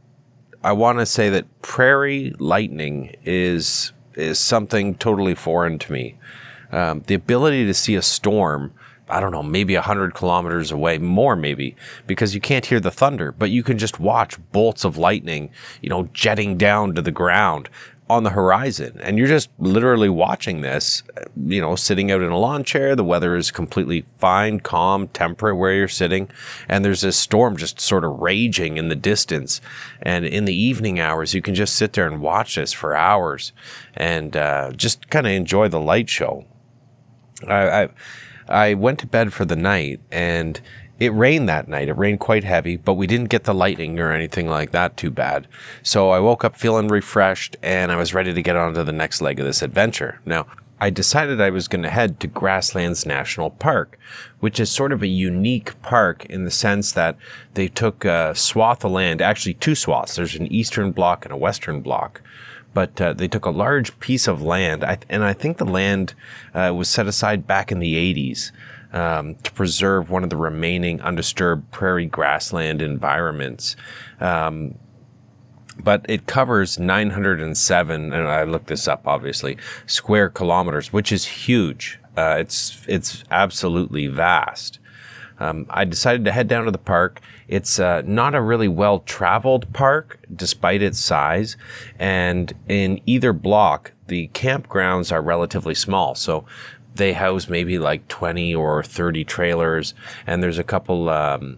I 0.64 0.74
want 0.74 1.00
to 1.00 1.06
say 1.06 1.30
that 1.30 1.62
prairie 1.62 2.34
lightning 2.40 3.16
is 3.24 3.92
is 4.16 4.40
something 4.40 4.96
totally 4.96 5.36
foreign 5.36 5.78
to 5.78 5.92
me. 5.92 6.18
Um, 6.72 7.04
the 7.08 7.16
ability 7.16 7.66
to 7.66 7.74
see 7.74 7.96
a 7.96 8.02
storm, 8.02 8.74
I 9.10 9.20
don't 9.20 9.32
know, 9.32 9.44
maybe 9.44 9.76
100 9.76 10.14
kilometers 10.14 10.72
away, 10.72 10.98
more 10.98 11.36
maybe, 11.36 11.76
because 12.08 12.34
you 12.34 12.40
can't 12.40 12.66
hear 12.66 12.80
the 12.80 12.92
thunder, 12.92 13.34
but 13.34 13.52
you 13.52 13.62
can 13.62 13.78
just 13.78 14.00
watch 14.00 14.38
bolts 14.52 14.86
of 14.86 14.98
lightning, 14.98 15.52
you 15.82 15.90
know, 15.90 16.10
jetting 16.14 16.58
down 16.58 16.96
to 16.96 17.02
the 17.02 17.12
ground 17.12 17.70
on 18.10 18.24
the 18.24 18.30
horizon. 18.30 19.00
And 19.02 19.18
you're 19.18 19.28
just 19.28 19.50
literally 19.58 20.10
watching 20.10 20.62
this 20.62 21.04
you 21.36 21.60
know 21.60 21.76
sitting 21.76 22.12
out 22.12 22.22
in 22.22 22.32
a 22.32 22.38
lawn 22.38 22.64
chair. 22.64 22.96
The 22.96 23.04
weather 23.04 23.36
is 23.36 23.52
completely 23.52 24.06
fine 24.18 24.60
calm 24.60 25.08
temperate 25.10 25.58
where 25.58 25.74
you're 25.74 25.88
sitting. 25.88 26.30
And 26.68 26.86
there's 26.86 27.02
this 27.02 27.18
storm 27.18 27.58
just 27.58 27.80
sort 27.80 28.06
of 28.06 28.20
raging 28.20 28.78
in 28.78 28.90
the 28.90 28.96
distance. 28.96 29.62
And 30.02 30.26
in 30.26 30.46
the 30.46 30.56
evening 30.56 31.00
hours 31.00 31.34
you 31.34 31.42
can 31.42 31.56
just 31.56 31.76
sit 31.76 31.94
there 31.94 32.08
and 32.08 32.22
watch 32.22 32.56
this 32.56 32.74
for 32.74 32.96
hours 32.96 33.54
and 33.96 34.38
uh, 34.38 34.72
just 34.72 35.10
kind 35.10 35.26
of 35.26 35.34
enjoy 35.34 35.68
the 35.68 35.80
light 35.80 36.10
show. 36.10 36.46
I, 37.48 37.84
I 37.84 37.90
I 38.48 38.74
went 38.76 39.00
to 39.00 39.08
bed 39.08 39.34
for 39.34 39.46
the 39.46 39.56
night 39.56 40.00
and 40.12 40.62
it 41.00 41.14
rained 41.14 41.50
that 41.50 41.68
night. 41.68 41.90
It 41.90 41.98
rained 41.98 42.20
quite 42.20 42.44
heavy, 42.44 42.78
but 42.78 42.94
we 42.94 43.08
didn't 43.08 43.30
get 43.30 43.44
the 43.44 43.54
lightning 43.54 44.00
or 44.00 44.12
anything 44.12 44.48
like 44.48 44.72
that 44.72 44.96
too 44.96 45.12
bad. 45.12 45.48
So 45.84 46.10
I 46.10 46.20
woke 46.20 46.44
up 46.46 46.56
feeling 46.56 46.88
refreshed 46.88 47.58
and 47.62 47.92
I 47.92 47.98
was 47.98 48.14
ready 48.14 48.34
to 48.34 48.42
get 48.42 48.56
on 48.56 48.74
to 48.74 48.84
the 48.84 48.92
next 48.92 49.22
leg 49.22 49.40
of 49.40 49.46
this 49.46 49.62
adventure. 49.62 50.22
Now, 50.26 50.48
I 50.80 50.90
decided 50.90 51.40
I 51.40 51.52
was 51.52 51.70
going 51.70 51.84
to 51.84 51.90
head 51.90 52.20
to 52.20 52.28
Grasslands 52.28 53.06
National 53.06 53.50
Park, 53.50 53.98
which 54.42 54.60
is 54.60 54.70
sort 54.70 54.92
of 54.92 55.02
a 55.02 55.08
unique 55.08 55.82
park 55.82 56.26
in 56.26 56.44
the 56.44 56.52
sense 56.52 56.92
that 56.92 57.18
they 57.54 57.70
took 57.70 58.04
a 58.04 58.36
swath 58.36 58.84
of 58.84 58.92
land, 58.92 59.22
actually 59.22 59.54
two 59.54 59.76
swaths. 59.76 60.16
There's 60.16 60.36
an 60.36 60.52
eastern 60.52 60.92
block 60.92 61.26
and 61.26 61.34
a 61.34 61.38
western 61.38 61.82
block 61.82 62.22
but 62.74 63.00
uh, 63.00 63.14
they 63.14 63.30
took 63.30 63.46
a 63.46 63.52
large 63.52 63.98
piece 64.02 64.28
of 64.28 64.42
land, 64.42 64.84
and 65.10 65.24
I 65.24 65.32
think 65.32 65.60
the 65.60 65.66
land 65.66 66.14
uh, 66.54 66.74
was 66.76 66.90
set 66.90 67.08
aside 67.08 67.48
back 67.48 67.72
in 67.72 67.80
the 67.80 67.96
80s 67.96 68.52
um, 68.94 69.36
to 69.36 69.52
preserve 69.52 70.10
one 70.10 70.24
of 70.24 70.30
the 70.30 70.38
remaining 70.38 71.02
undisturbed 71.02 71.72
prairie 71.72 72.06
grassland 72.06 72.82
environments. 72.82 73.76
Um, 74.20 74.76
but 75.78 76.06
it 76.08 76.26
covers 76.26 76.80
907, 76.80 78.14
and 78.14 78.28
I 78.28 78.44
looked 78.44 78.68
this 78.68 78.88
up 78.88 79.08
obviously, 79.08 79.58
square 79.86 80.30
kilometers, 80.30 80.94
which 80.94 81.12
is 81.12 81.26
huge. 81.26 82.00
Uh, 82.18 82.38
it's 82.40 82.86
it's 82.88 83.24
absolutely 83.30 84.08
vast. 84.08 84.80
Um, 85.38 85.66
I 85.70 85.84
decided 85.84 86.24
to 86.26 86.32
head 86.32 86.48
down 86.48 86.64
to 86.64 86.72
the 86.72 86.78
park. 86.78 87.20
It's 87.50 87.78
uh, 87.78 88.04
not 88.06 88.36
a 88.36 88.42
really 88.42 88.70
well 88.70 89.00
traveled 89.00 89.72
park, 89.74 90.20
despite 90.34 90.82
its 90.82 91.00
size, 91.00 91.58
and 92.00 92.54
in 92.70 93.02
either 93.06 93.34
block, 93.34 93.92
the 94.08 94.30
campgrounds 94.30 95.12
are 95.12 95.22
relatively 95.22 95.76
small. 95.76 96.16
So 96.16 96.46
they 96.96 97.14
house 97.14 97.48
maybe 97.48 97.80
like 97.80 98.08
20 98.08 98.56
or 98.56 98.84
30 98.84 99.24
trailers, 99.24 99.94
and 100.26 100.42
there's 100.42 100.60
a 100.60 100.64
couple 100.64 101.10
um, 101.10 101.58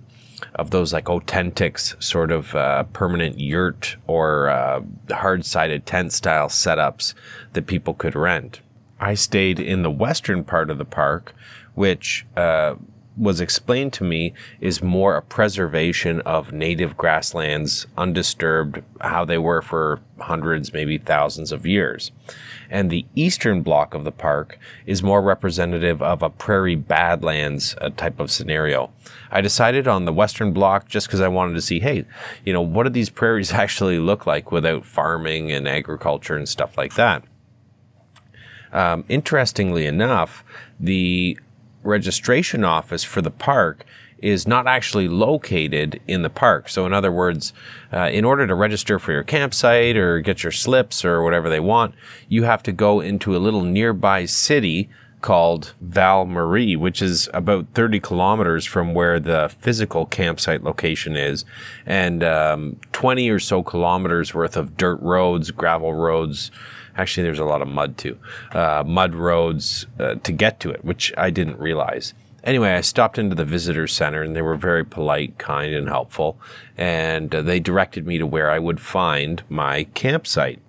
of 0.55 0.71
those 0.71 0.93
like 0.93 1.05
oTENTiks 1.05 2.01
sort 2.01 2.31
of 2.31 2.55
uh, 2.55 2.83
permanent 2.85 3.39
yurt 3.39 3.95
or 4.07 4.49
uh, 4.49 4.81
hard 5.11 5.45
sided 5.45 5.85
tent 5.85 6.13
style 6.13 6.47
setups 6.47 7.13
that 7.53 7.67
people 7.67 7.93
could 7.93 8.15
rent. 8.15 8.61
I 8.99 9.13
stayed 9.13 9.59
in 9.59 9.83
the 9.83 9.91
western 9.91 10.43
part 10.43 10.69
of 10.69 10.79
the 10.79 10.85
park, 10.85 11.35
which 11.75 12.25
uh, 12.35 12.75
was 13.17 13.41
explained 13.41 13.93
to 13.93 14.03
me 14.03 14.33
is 14.59 14.81
more 14.81 15.15
a 15.15 15.21
preservation 15.21 16.21
of 16.21 16.51
native 16.51 16.95
grasslands 16.97 17.87
undisturbed 17.97 18.81
how 19.01 19.25
they 19.25 19.37
were 19.37 19.61
for 19.61 19.99
hundreds 20.19 20.71
maybe 20.71 20.97
thousands 20.97 21.51
of 21.51 21.65
years 21.65 22.11
and 22.69 22.89
the 22.89 23.05
eastern 23.15 23.61
block 23.61 23.93
of 23.93 24.03
the 24.03 24.11
park 24.11 24.59
is 24.85 25.03
more 25.03 25.21
representative 25.21 26.01
of 26.01 26.21
a 26.21 26.29
prairie 26.29 26.75
badlands 26.75 27.75
uh, 27.81 27.89
type 27.89 28.19
of 28.19 28.31
scenario. 28.31 28.91
I 29.31 29.41
decided 29.41 29.87
on 29.87 30.05
the 30.05 30.13
western 30.13 30.53
block 30.53 30.87
just 30.87 31.07
because 31.07 31.21
i 31.21 31.27
wanted 31.27 31.53
to 31.53 31.61
see 31.61 31.79
hey 31.79 32.05
you 32.45 32.53
know 32.53 32.61
what 32.61 32.83
do 32.83 32.89
these 32.89 33.09
prairies 33.09 33.53
actually 33.63 33.99
look 33.99 34.25
like 34.25 34.51
without 34.51 34.85
farming 34.85 35.51
and 35.51 35.67
agriculture 35.67 36.35
and 36.35 36.47
stuff 36.47 36.77
like 36.77 36.95
that? 36.95 37.23
Um, 38.71 39.05
interestingly 39.07 39.85
enough, 39.85 40.43
the 40.79 41.39
registration 41.83 42.63
office 42.63 43.03
for 43.03 43.21
the 43.21 43.31
park 43.31 43.85
is 44.19 44.47
not 44.47 44.67
actually 44.67 45.07
located 45.07 46.01
in 46.07 46.21
the 46.21 46.29
park. 46.29 46.69
So, 46.69 46.85
in 46.85 46.93
other 46.93 47.11
words, 47.11 47.53
uh, 47.93 48.09
in 48.11 48.25
order 48.25 48.47
to 48.47 48.55
register 48.55 48.99
for 48.99 49.11
your 49.11 49.23
campsite 49.23 49.97
or 49.97 50.19
get 50.19 50.43
your 50.43 50.51
slips 50.51 51.05
or 51.05 51.23
whatever 51.23 51.49
they 51.49 51.59
want, 51.59 51.93
you 52.27 52.43
have 52.43 52.63
to 52.63 52.71
go 52.71 52.99
into 52.99 53.35
a 53.35 53.39
little 53.39 53.63
nearby 53.63 54.25
city 54.25 54.89
called 55.21 55.73
Val 55.81 56.25
Marie, 56.25 56.75
which 56.75 57.01
is 57.01 57.27
about 57.33 57.65
30 57.73 57.99
kilometers 57.99 58.65
from 58.65 58.93
where 58.93 59.19
the 59.19 59.51
physical 59.59 60.05
campsite 60.05 60.63
location 60.63 61.17
is, 61.17 61.43
and 61.85 62.23
um, 62.23 62.77
20 62.93 63.29
or 63.29 63.39
so 63.39 63.63
kilometers 63.63 64.33
worth 64.33 64.55
of 64.55 64.77
dirt 64.77 65.01
roads, 65.01 65.51
gravel 65.51 65.93
roads, 65.93 66.51
Actually, 66.97 67.23
there's 67.23 67.39
a 67.39 67.45
lot 67.45 67.61
of 67.61 67.67
mud 67.67 67.95
too, 67.95 68.17
uh, 68.53 68.83
mud 68.85 69.13
roads 69.13 69.85
uh, 69.99 70.15
to 70.15 70.31
get 70.31 70.59
to 70.59 70.71
it, 70.71 70.83
which 70.83 71.13
I 71.15 71.29
didn't 71.29 71.59
realize. 71.59 72.15
Anyway, 72.47 72.71
I 72.71 72.79
stopped 72.79 73.17
into 73.17 73.35
the 73.35 73.43
visitor 73.43 73.87
center 73.87 74.23
and 74.23 74.33
they 74.33 74.41
were 74.41 74.55
very 74.55 74.85
polite, 74.85 75.37
kind, 75.37 75.75
and 75.75 75.89
helpful. 75.89 76.39
And 76.77 77.35
uh, 77.35 77.41
they 77.41 77.59
directed 77.59 78.07
me 78.07 78.17
to 78.19 78.25
where 78.25 78.49
I 78.49 78.57
would 78.57 78.79
find 78.79 79.43
my 79.49 79.83
campsite. 79.83 80.61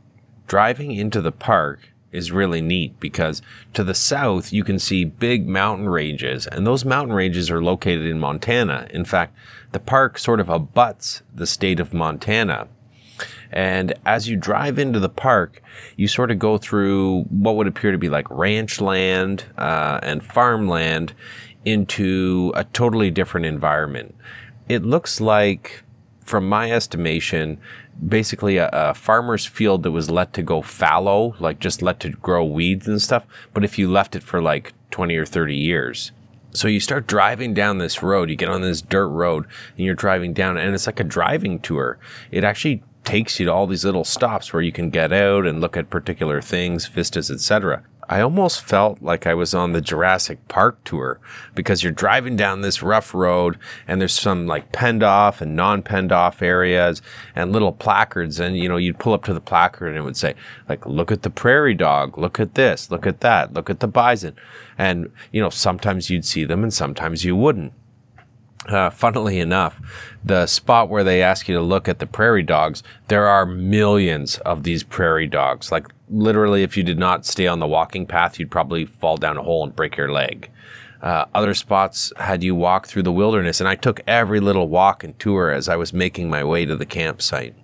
Driving 0.48 0.90
into 0.90 1.20
the 1.20 1.30
park 1.30 1.90
is 2.10 2.32
really 2.32 2.60
neat 2.60 2.98
because 2.98 3.42
to 3.74 3.84
the 3.84 3.94
south 3.94 4.52
you 4.52 4.64
can 4.64 4.80
see 4.80 5.04
big 5.04 5.46
mountain 5.46 5.88
ranges 5.88 6.48
and 6.48 6.66
those 6.66 6.84
mountain 6.84 7.14
ranges 7.14 7.48
are 7.48 7.62
located 7.62 8.06
in 8.06 8.18
Montana. 8.18 8.88
In 8.90 9.04
fact, 9.04 9.36
the 9.70 9.78
park 9.78 10.18
sort 10.18 10.40
of 10.40 10.48
abuts 10.48 11.22
the 11.32 11.46
state 11.46 11.78
of 11.78 11.94
Montana. 11.94 12.66
And 13.50 13.94
as 14.04 14.28
you 14.28 14.36
drive 14.36 14.78
into 14.78 15.00
the 15.00 15.08
park, 15.08 15.62
you 15.96 16.08
sort 16.08 16.30
of 16.30 16.38
go 16.38 16.58
through 16.58 17.22
what 17.24 17.56
would 17.56 17.66
appear 17.66 17.92
to 17.92 17.98
be 17.98 18.08
like 18.08 18.28
ranch 18.30 18.80
land 18.80 19.44
uh, 19.56 20.00
and 20.02 20.22
farmland 20.22 21.14
into 21.70 22.52
a 22.54 22.64
totally 22.64 23.10
different 23.10 23.46
environment. 23.46 24.14
It 24.68 24.84
looks 24.84 25.20
like, 25.20 25.82
from 26.24 26.48
my 26.48 26.70
estimation, 26.70 27.58
basically 28.06 28.58
a, 28.58 28.68
a, 28.72 28.94
farmer's 28.94 29.46
field 29.46 29.82
that 29.82 29.90
was 29.90 30.10
let 30.10 30.32
to 30.34 30.42
go 30.42 30.62
fallow, 30.62 31.34
like 31.40 31.58
just 31.58 31.82
let 31.82 32.00
to 32.00 32.10
grow 32.10 32.44
weeds 32.44 32.86
and 32.86 33.00
stuff. 33.00 33.24
But 33.54 33.64
if 33.64 33.78
you 33.78 33.90
left 33.90 34.14
it 34.14 34.22
for 34.22 34.40
like 34.40 34.72
20 34.90 35.16
or 35.16 35.26
30 35.26 35.56
years, 35.56 36.12
so 36.52 36.68
you 36.68 36.80
start 36.80 37.06
driving 37.06 37.54
down 37.54 37.78
this 37.78 38.02
road, 38.02 38.30
you 38.30 38.36
get 38.36 38.48
on 38.48 38.62
this 38.62 38.82
dirt 38.82 39.08
road 39.08 39.46
and 39.76 39.84
you're 39.84 39.94
driving 39.94 40.32
down 40.32 40.56
and 40.56 40.74
it's 40.74 40.86
like 40.86 41.00
a 41.00 41.04
driving 41.04 41.60
tour. 41.60 41.98
It 42.30 42.44
actually 42.44 42.82
takes 43.04 43.38
you 43.38 43.46
to 43.46 43.52
all 43.52 43.66
these 43.66 43.84
little 43.84 44.04
stops 44.04 44.52
where 44.52 44.62
you 44.62 44.72
can 44.72 44.90
get 44.90 45.12
out 45.12 45.46
and 45.46 45.60
look 45.60 45.76
at 45.76 45.90
particular 45.90 46.40
things, 46.40 46.86
vistas, 46.86 47.30
etc. 47.30 47.82
I 48.10 48.22
almost 48.22 48.62
felt 48.62 49.02
like 49.02 49.26
I 49.26 49.34
was 49.34 49.52
on 49.52 49.72
the 49.72 49.82
Jurassic 49.82 50.48
Park 50.48 50.82
tour 50.84 51.20
because 51.54 51.82
you're 51.82 51.92
driving 51.92 52.36
down 52.36 52.62
this 52.62 52.82
rough 52.82 53.12
road 53.12 53.58
and 53.86 54.00
there's 54.00 54.18
some 54.18 54.46
like 54.46 54.72
penned 54.72 55.02
off 55.02 55.42
and 55.42 55.54
non 55.54 55.82
penned 55.82 56.10
off 56.10 56.40
areas 56.40 57.02
and 57.34 57.52
little 57.52 57.72
placards. 57.72 58.40
And, 58.40 58.56
you 58.56 58.66
know, 58.66 58.78
you'd 58.78 58.98
pull 58.98 59.12
up 59.12 59.24
to 59.24 59.34
the 59.34 59.40
placard 59.42 59.88
and 59.88 59.98
it 59.98 60.02
would 60.02 60.16
say, 60.16 60.34
like, 60.70 60.86
look 60.86 61.12
at 61.12 61.22
the 61.22 61.30
prairie 61.30 61.74
dog, 61.74 62.16
look 62.16 62.40
at 62.40 62.54
this, 62.54 62.90
look 62.90 63.06
at 63.06 63.20
that, 63.20 63.52
look 63.52 63.68
at 63.68 63.80
the 63.80 63.88
bison. 63.88 64.34
And, 64.78 65.12
you 65.30 65.42
know, 65.42 65.50
sometimes 65.50 66.08
you'd 66.08 66.24
see 66.24 66.44
them 66.44 66.62
and 66.62 66.72
sometimes 66.72 67.24
you 67.24 67.36
wouldn't. 67.36 67.74
Uh, 68.66 68.90
funnily 68.90 69.38
enough, 69.38 69.80
the 70.24 70.46
spot 70.46 70.88
where 70.88 71.04
they 71.04 71.22
ask 71.22 71.48
you 71.48 71.54
to 71.54 71.62
look 71.62 71.88
at 71.88 72.00
the 72.00 72.06
prairie 72.06 72.42
dogs, 72.42 72.82
there 73.06 73.26
are 73.26 73.46
millions 73.46 74.38
of 74.38 74.62
these 74.62 74.82
prairie 74.82 75.26
dogs. 75.28 75.72
Like 75.72 75.86
literally, 76.10 76.62
if 76.62 76.76
you 76.76 76.82
did 76.82 76.98
not 76.98 77.24
stay 77.24 77.46
on 77.46 77.60
the 77.60 77.66
walking 77.66 78.04
path, 78.04 78.38
you'd 78.38 78.50
probably 78.50 78.84
fall 78.84 79.16
down 79.16 79.38
a 79.38 79.42
hole 79.42 79.64
and 79.64 79.74
break 79.74 79.96
your 79.96 80.12
leg. 80.12 80.50
Uh, 81.00 81.26
other 81.34 81.54
spots 81.54 82.12
had 82.16 82.42
you 82.42 82.54
walk 82.54 82.88
through 82.88 83.04
the 83.04 83.12
wilderness, 83.12 83.60
and 83.60 83.68
I 83.68 83.76
took 83.76 84.00
every 84.06 84.40
little 84.40 84.68
walk 84.68 85.04
and 85.04 85.18
tour 85.18 85.50
as 85.50 85.68
I 85.68 85.76
was 85.76 85.92
making 85.92 86.28
my 86.28 86.42
way 86.42 86.64
to 86.64 86.76
the 86.76 86.86
campsite. 86.86 87.54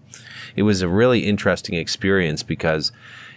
It 0.55 0.63
was 0.63 0.83
a 0.83 0.89
really 0.89 1.27
interesting 1.27 1.75
experience 1.75 2.43
because 2.45 2.93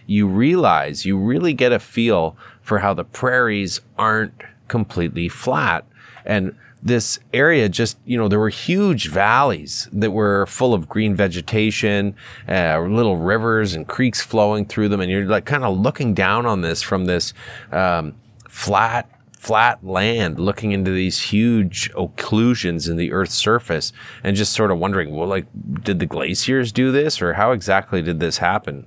you 0.05 0.27
realize 0.27 1.05
you 1.05 1.17
really 1.17 1.53
get 1.53 1.71
a 1.71 1.79
feel 1.79 2.37
for 2.61 2.79
how 2.79 2.93
the 2.93 3.03
prairies 3.03 3.81
aren't 3.97 4.43
completely 4.67 5.27
flat. 5.27 5.83
And 6.25 6.55
this 6.81 7.19
area 7.33 7.67
just, 7.69 7.97
you 8.05 8.17
know, 8.17 8.27
there 8.27 8.39
were 8.39 8.49
huge 8.49 9.09
valleys 9.09 9.89
that 9.91 10.11
were 10.11 10.45
full 10.45 10.73
of 10.73 10.87
green 10.87 11.15
vegetation, 11.15 12.15
uh, 12.47 12.79
little 12.81 13.17
rivers 13.17 13.73
and 13.73 13.87
creeks 13.87 14.21
flowing 14.21 14.65
through 14.65 14.89
them. 14.89 15.01
And 15.01 15.11
you're 15.11 15.25
like 15.25 15.45
kind 15.45 15.63
of 15.63 15.77
looking 15.77 16.13
down 16.13 16.45
on 16.45 16.61
this 16.61 16.81
from 16.81 17.05
this 17.05 17.33
um, 17.71 18.15
flat, 18.47 19.09
flat 19.37 19.83
land, 19.83 20.39
looking 20.39 20.71
into 20.71 20.91
these 20.91 21.19
huge 21.19 21.91
occlusions 21.93 22.89
in 22.89 22.97
the 22.97 23.11
Earth's 23.11 23.35
surface 23.35 23.91
and 24.23 24.35
just 24.35 24.53
sort 24.53 24.71
of 24.71 24.77
wondering, 24.77 25.15
well, 25.15 25.27
like, 25.27 25.47
did 25.83 25.99
the 25.99 26.05
glaciers 26.05 26.71
do 26.71 26.91
this 26.91 27.21
or 27.21 27.33
how 27.33 27.51
exactly 27.51 28.01
did 28.01 28.19
this 28.19 28.37
happen? 28.37 28.85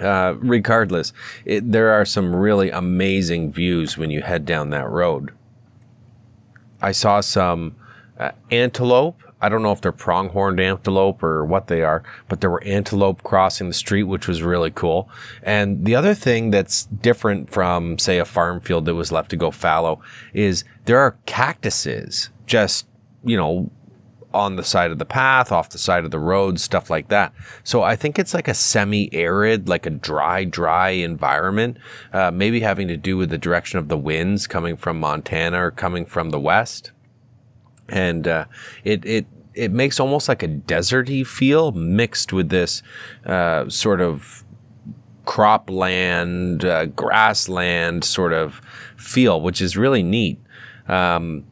Uh, 0.00 0.34
regardless, 0.38 1.12
it, 1.44 1.70
there 1.72 1.90
are 1.90 2.04
some 2.04 2.34
really 2.34 2.70
amazing 2.70 3.52
views 3.52 3.98
when 3.98 4.10
you 4.10 4.22
head 4.22 4.44
down 4.44 4.70
that 4.70 4.88
road. 4.88 5.32
I 6.80 6.92
saw 6.92 7.20
some 7.20 7.76
uh, 8.18 8.32
antelope. 8.50 9.22
I 9.42 9.48
don't 9.48 9.62
know 9.62 9.72
if 9.72 9.80
they're 9.80 9.92
pronghorned 9.92 10.60
antelope 10.60 11.22
or 11.22 11.44
what 11.46 11.68
they 11.68 11.82
are, 11.82 12.02
but 12.28 12.42
there 12.42 12.50
were 12.50 12.62
antelope 12.64 13.22
crossing 13.22 13.68
the 13.68 13.74
street, 13.74 14.02
which 14.02 14.28
was 14.28 14.42
really 14.42 14.70
cool. 14.70 15.08
And 15.42 15.86
the 15.86 15.94
other 15.94 16.12
thing 16.12 16.50
that's 16.50 16.84
different 16.84 17.50
from, 17.50 17.98
say, 17.98 18.18
a 18.18 18.26
farm 18.26 18.60
field 18.60 18.84
that 18.84 18.94
was 18.94 19.10
left 19.10 19.30
to 19.30 19.36
go 19.36 19.50
fallow 19.50 20.02
is 20.34 20.64
there 20.84 20.98
are 20.98 21.16
cactuses 21.24 22.28
just, 22.46 22.86
you 23.24 23.36
know, 23.36 23.70
on 24.32 24.56
the 24.56 24.62
side 24.64 24.90
of 24.90 24.98
the 24.98 25.04
path, 25.04 25.50
off 25.50 25.70
the 25.70 25.78
side 25.78 26.04
of 26.04 26.10
the 26.10 26.18
road, 26.18 26.60
stuff 26.60 26.90
like 26.90 27.08
that. 27.08 27.32
So 27.64 27.82
I 27.82 27.96
think 27.96 28.18
it's 28.18 28.34
like 28.34 28.48
a 28.48 28.54
semi-arid, 28.54 29.68
like 29.68 29.86
a 29.86 29.90
dry, 29.90 30.44
dry 30.44 30.90
environment, 30.90 31.78
uh, 32.12 32.30
maybe 32.30 32.60
having 32.60 32.88
to 32.88 32.96
do 32.96 33.16
with 33.16 33.30
the 33.30 33.38
direction 33.38 33.78
of 33.78 33.88
the 33.88 33.98
winds 33.98 34.46
coming 34.46 34.76
from 34.76 35.00
Montana 35.00 35.64
or 35.64 35.70
coming 35.70 36.06
from 36.06 36.30
the 36.30 36.40
west, 36.40 36.92
and 37.88 38.28
uh, 38.28 38.44
it 38.84 39.04
it 39.04 39.26
it 39.54 39.72
makes 39.72 39.98
almost 39.98 40.28
like 40.28 40.42
a 40.42 40.48
deserty 40.48 41.26
feel 41.26 41.72
mixed 41.72 42.32
with 42.32 42.50
this 42.50 42.82
uh, 43.26 43.68
sort 43.68 44.00
of 44.00 44.44
cropland, 45.24 46.64
uh, 46.64 46.86
grassland 46.86 48.04
sort 48.04 48.32
of 48.32 48.60
feel, 48.96 49.40
which 49.40 49.60
is 49.60 49.76
really 49.76 50.02
neat. 50.02 50.40
Um, 50.88 51.44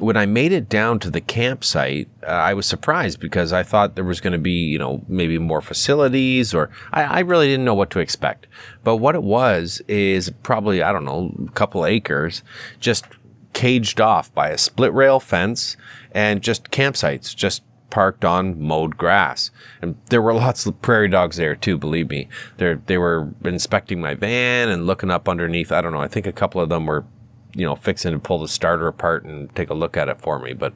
when 0.00 0.16
I 0.16 0.26
made 0.26 0.52
it 0.52 0.68
down 0.68 0.98
to 1.00 1.10
the 1.10 1.20
campsite, 1.20 2.08
uh, 2.22 2.30
I 2.30 2.54
was 2.54 2.66
surprised 2.66 3.20
because 3.20 3.52
I 3.52 3.62
thought 3.62 3.94
there 3.94 4.04
was 4.04 4.20
going 4.20 4.32
to 4.32 4.38
be, 4.38 4.52
you 4.52 4.78
know, 4.78 5.04
maybe 5.06 5.38
more 5.38 5.60
facilities 5.60 6.54
or 6.54 6.70
I, 6.92 7.04
I, 7.04 7.20
really 7.20 7.46
didn't 7.46 7.66
know 7.66 7.74
what 7.74 7.90
to 7.90 8.00
expect. 8.00 8.46
But 8.84 8.96
what 8.96 9.14
it 9.14 9.22
was 9.22 9.82
is 9.88 10.30
probably, 10.42 10.82
I 10.82 10.92
don't 10.92 11.04
know, 11.04 11.34
a 11.46 11.50
couple 11.50 11.84
acres 11.84 12.42
just 12.80 13.04
caged 13.52 14.00
off 14.00 14.32
by 14.34 14.48
a 14.48 14.58
split 14.58 14.94
rail 14.94 15.20
fence 15.20 15.76
and 16.12 16.42
just 16.42 16.70
campsites, 16.70 17.36
just 17.36 17.62
parked 17.90 18.24
on 18.24 18.58
mowed 18.58 18.96
grass. 18.96 19.50
And 19.82 19.96
there 20.08 20.22
were 20.22 20.34
lots 20.46 20.64
of 20.64 20.80
prairie 20.80 21.08
dogs 21.08 21.36
there 21.36 21.54
too, 21.54 21.76
believe 21.76 22.08
me. 22.08 22.28
They 22.56 22.74
they 22.86 22.98
were 22.98 23.28
inspecting 23.44 24.00
my 24.00 24.14
van 24.14 24.70
and 24.70 24.86
looking 24.86 25.10
up 25.10 25.28
underneath. 25.28 25.70
I 25.70 25.82
don't 25.82 25.92
know. 25.92 26.00
I 26.00 26.08
think 26.08 26.26
a 26.26 26.32
couple 26.32 26.60
of 26.60 26.70
them 26.70 26.86
were 26.86 27.04
you 27.54 27.66
know, 27.66 27.76
fixing 27.76 28.12
to 28.12 28.18
pull 28.18 28.38
the 28.38 28.48
starter 28.48 28.88
apart 28.88 29.24
and 29.24 29.54
take 29.54 29.70
a 29.70 29.74
look 29.74 29.96
at 29.96 30.08
it 30.08 30.20
for 30.20 30.38
me. 30.38 30.52
But 30.52 30.74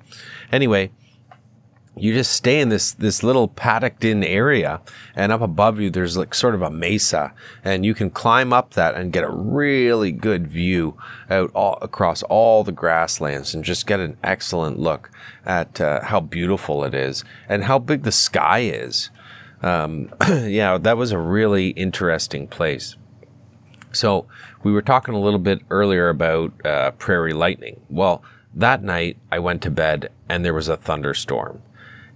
anyway, 0.53 0.91
you 1.99 2.13
just 2.13 2.33
stay 2.33 2.61
in 2.61 2.69
this 2.69 2.93
this 2.93 3.23
little 3.23 3.49
paddocked 3.49 4.05
in 4.05 4.23
area 4.23 4.81
and 5.15 5.33
up 5.33 5.41
above 5.41 5.81
you 5.81 5.89
there's 5.89 6.17
like 6.17 6.35
sort 6.35 6.55
of 6.55 6.61
a 6.61 6.71
mesa 6.71 7.33
and 7.65 7.87
you 7.87 7.95
can 7.95 8.11
climb 8.11 8.53
up 8.53 8.75
that 8.75 8.95
and 8.95 9.13
get 9.13 9.25
a 9.25 9.31
really 9.31 10.13
good 10.13 10.47
view 10.47 10.97
out 11.31 11.51
all 11.55 11.79
across 11.81 12.23
all 12.25 12.63
the 12.63 12.73
grasslands 12.73 13.55
and 13.55 13.65
just 13.65 13.87
get 13.87 13.99
an 13.99 14.17
excellent 14.23 14.79
look 14.79 15.11
at 15.47 15.81
uh, 15.81 16.03
how 16.05 16.21
beautiful 16.21 16.85
it 16.85 16.95
is 16.95 17.25
and 17.49 17.65
how 17.65 17.79
big 17.79 18.03
the 18.03 18.13
sky 18.13 18.59
is 18.59 19.09
um, 19.63 20.13
yeah 20.29 20.77
that 20.77 20.99
was 20.99 21.13
a 21.13 21.19
really 21.19 21.69
interesting 21.71 22.47
place 22.47 22.97
so 23.93 24.27
we 24.63 24.73
were 24.73 24.83
talking 24.83 25.15
a 25.15 25.21
little 25.21 25.39
bit 25.39 25.61
earlier 25.71 26.09
about 26.09 26.53
uh, 26.67 26.91
prairie 26.93 27.33
lightning. 27.33 27.81
Well, 27.89 28.23
that 28.55 28.83
night 28.83 29.17
I 29.31 29.39
went 29.39 29.63
to 29.63 29.71
bed 29.71 30.11
and 30.29 30.45
there 30.45 30.55
was 30.55 30.69
a 30.69 30.77
thunderstorm, 30.77 31.63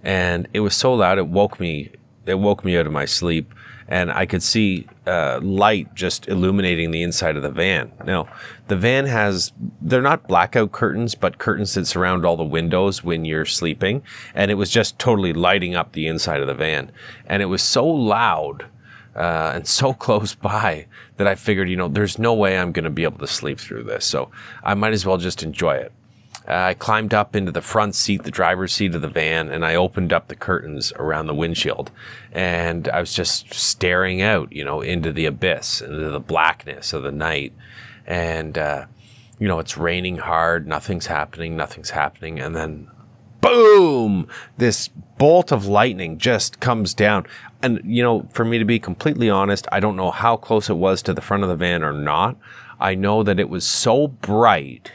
and 0.03 0.47
it 0.53 0.59
was 0.61 0.75
so 0.75 0.93
loud 0.93 1.17
it 1.17 1.27
woke 1.27 1.59
me. 1.59 1.91
It 2.25 2.35
woke 2.35 2.63
me 2.63 2.77
out 2.77 2.85
of 2.85 2.91
my 2.91 3.05
sleep, 3.05 3.53
and 3.87 4.11
I 4.11 4.25
could 4.25 4.43
see 4.43 4.87
uh, 5.07 5.39
light 5.41 5.93
just 5.95 6.27
illuminating 6.27 6.91
the 6.91 7.03
inside 7.03 7.35
of 7.35 7.43
the 7.43 7.49
van. 7.49 7.91
Now, 8.05 8.27
the 8.67 8.75
van 8.75 9.05
has 9.07 9.51
they're 9.81 10.01
not 10.01 10.27
blackout 10.27 10.71
curtains, 10.71 11.15
but 11.15 11.39
curtains 11.39 11.73
that 11.73 11.87
surround 11.87 12.25
all 12.25 12.37
the 12.37 12.43
windows 12.43 13.03
when 13.03 13.25
you're 13.25 13.45
sleeping, 13.45 14.03
and 14.35 14.51
it 14.51 14.55
was 14.55 14.69
just 14.69 14.99
totally 14.99 15.33
lighting 15.33 15.75
up 15.75 15.91
the 15.91 16.07
inside 16.07 16.41
of 16.41 16.47
the 16.47 16.53
van, 16.53 16.91
and 17.25 17.41
it 17.41 17.47
was 17.47 17.61
so 17.61 17.85
loud 17.85 18.65
uh, 19.15 19.51
and 19.55 19.67
so 19.67 19.93
close 20.07 20.35
by 20.35 20.87
that 21.17 21.27
I 21.27 21.35
figured, 21.35 21.69
you 21.69 21.75
know, 21.75 21.87
there's 21.87 22.17
no 22.17 22.33
way 22.33 22.57
I'm 22.57 22.71
going 22.71 22.85
to 22.85 22.89
be 22.89 23.03
able 23.03 23.19
to 23.19 23.27
sleep 23.27 23.59
through 23.59 23.83
this. 23.83 24.05
So 24.05 24.31
I 24.63 24.73
might 24.73 24.93
as 24.93 25.05
well 25.05 25.17
just 25.17 25.43
enjoy 25.43 25.75
it. 25.75 25.91
Uh, 26.47 26.53
I 26.53 26.73
climbed 26.73 27.13
up 27.13 27.35
into 27.35 27.51
the 27.51 27.61
front 27.61 27.93
seat, 27.93 28.23
the 28.23 28.31
driver's 28.31 28.73
seat 28.73 28.95
of 28.95 29.01
the 29.01 29.07
van, 29.07 29.49
and 29.49 29.63
I 29.63 29.75
opened 29.75 30.11
up 30.11 30.27
the 30.27 30.35
curtains 30.35 30.91
around 30.95 31.27
the 31.27 31.35
windshield. 31.35 31.91
And 32.31 32.87
I 32.89 32.99
was 32.99 33.13
just 33.13 33.53
staring 33.53 34.21
out, 34.21 34.51
you 34.51 34.65
know, 34.65 34.81
into 34.81 35.11
the 35.11 35.27
abyss, 35.27 35.81
into 35.81 36.09
the 36.09 36.19
blackness 36.19 36.93
of 36.93 37.03
the 37.03 37.11
night. 37.11 37.53
And, 38.07 38.57
uh, 38.57 38.85
you 39.37 39.47
know, 39.47 39.59
it's 39.59 39.77
raining 39.77 40.17
hard, 40.17 40.67
nothing's 40.67 41.05
happening, 41.05 41.55
nothing's 41.55 41.91
happening. 41.91 42.39
And 42.39 42.55
then 42.55 42.89
boom, 43.41 44.27
this 44.57 44.87
bolt 44.87 45.51
of 45.51 45.65
lightning 45.65 46.17
just 46.17 46.59
comes 46.59 46.93
down. 46.93 47.25
And, 47.61 47.81
you 47.83 48.01
know, 48.01 48.27
for 48.31 48.45
me 48.45 48.57
to 48.57 48.65
be 48.65 48.79
completely 48.79 49.29
honest, 49.29 49.67
I 49.71 49.79
don't 49.79 49.95
know 49.95 50.11
how 50.11 50.37
close 50.37 50.69
it 50.69 50.77
was 50.77 51.01
to 51.03 51.13
the 51.13 51.21
front 51.21 51.43
of 51.43 51.49
the 51.49 51.55
van 51.55 51.83
or 51.83 51.93
not. 51.93 52.37
I 52.79 52.95
know 52.95 53.21
that 53.23 53.39
it 53.39 53.49
was 53.49 53.65
so 53.65 54.07
bright 54.07 54.91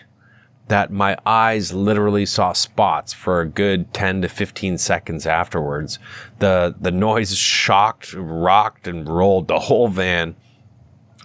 that 0.69 0.91
my 0.91 1.17
eyes 1.25 1.73
literally 1.73 2.27
saw 2.27 2.53
spots 2.53 3.13
for 3.13 3.41
a 3.41 3.47
good 3.47 3.93
10 3.95 4.23
to 4.23 4.29
15 4.29 4.79
seconds 4.79 5.27
afterwards. 5.27 5.99
The, 6.41 6.75
the 6.81 6.91
noise 6.91 7.37
shocked, 7.37 8.13
rocked, 8.15 8.89
and 8.89 9.09
rolled 9.09 9.49
the 9.49 9.61
whole 9.61 9.89
van. 9.89 10.35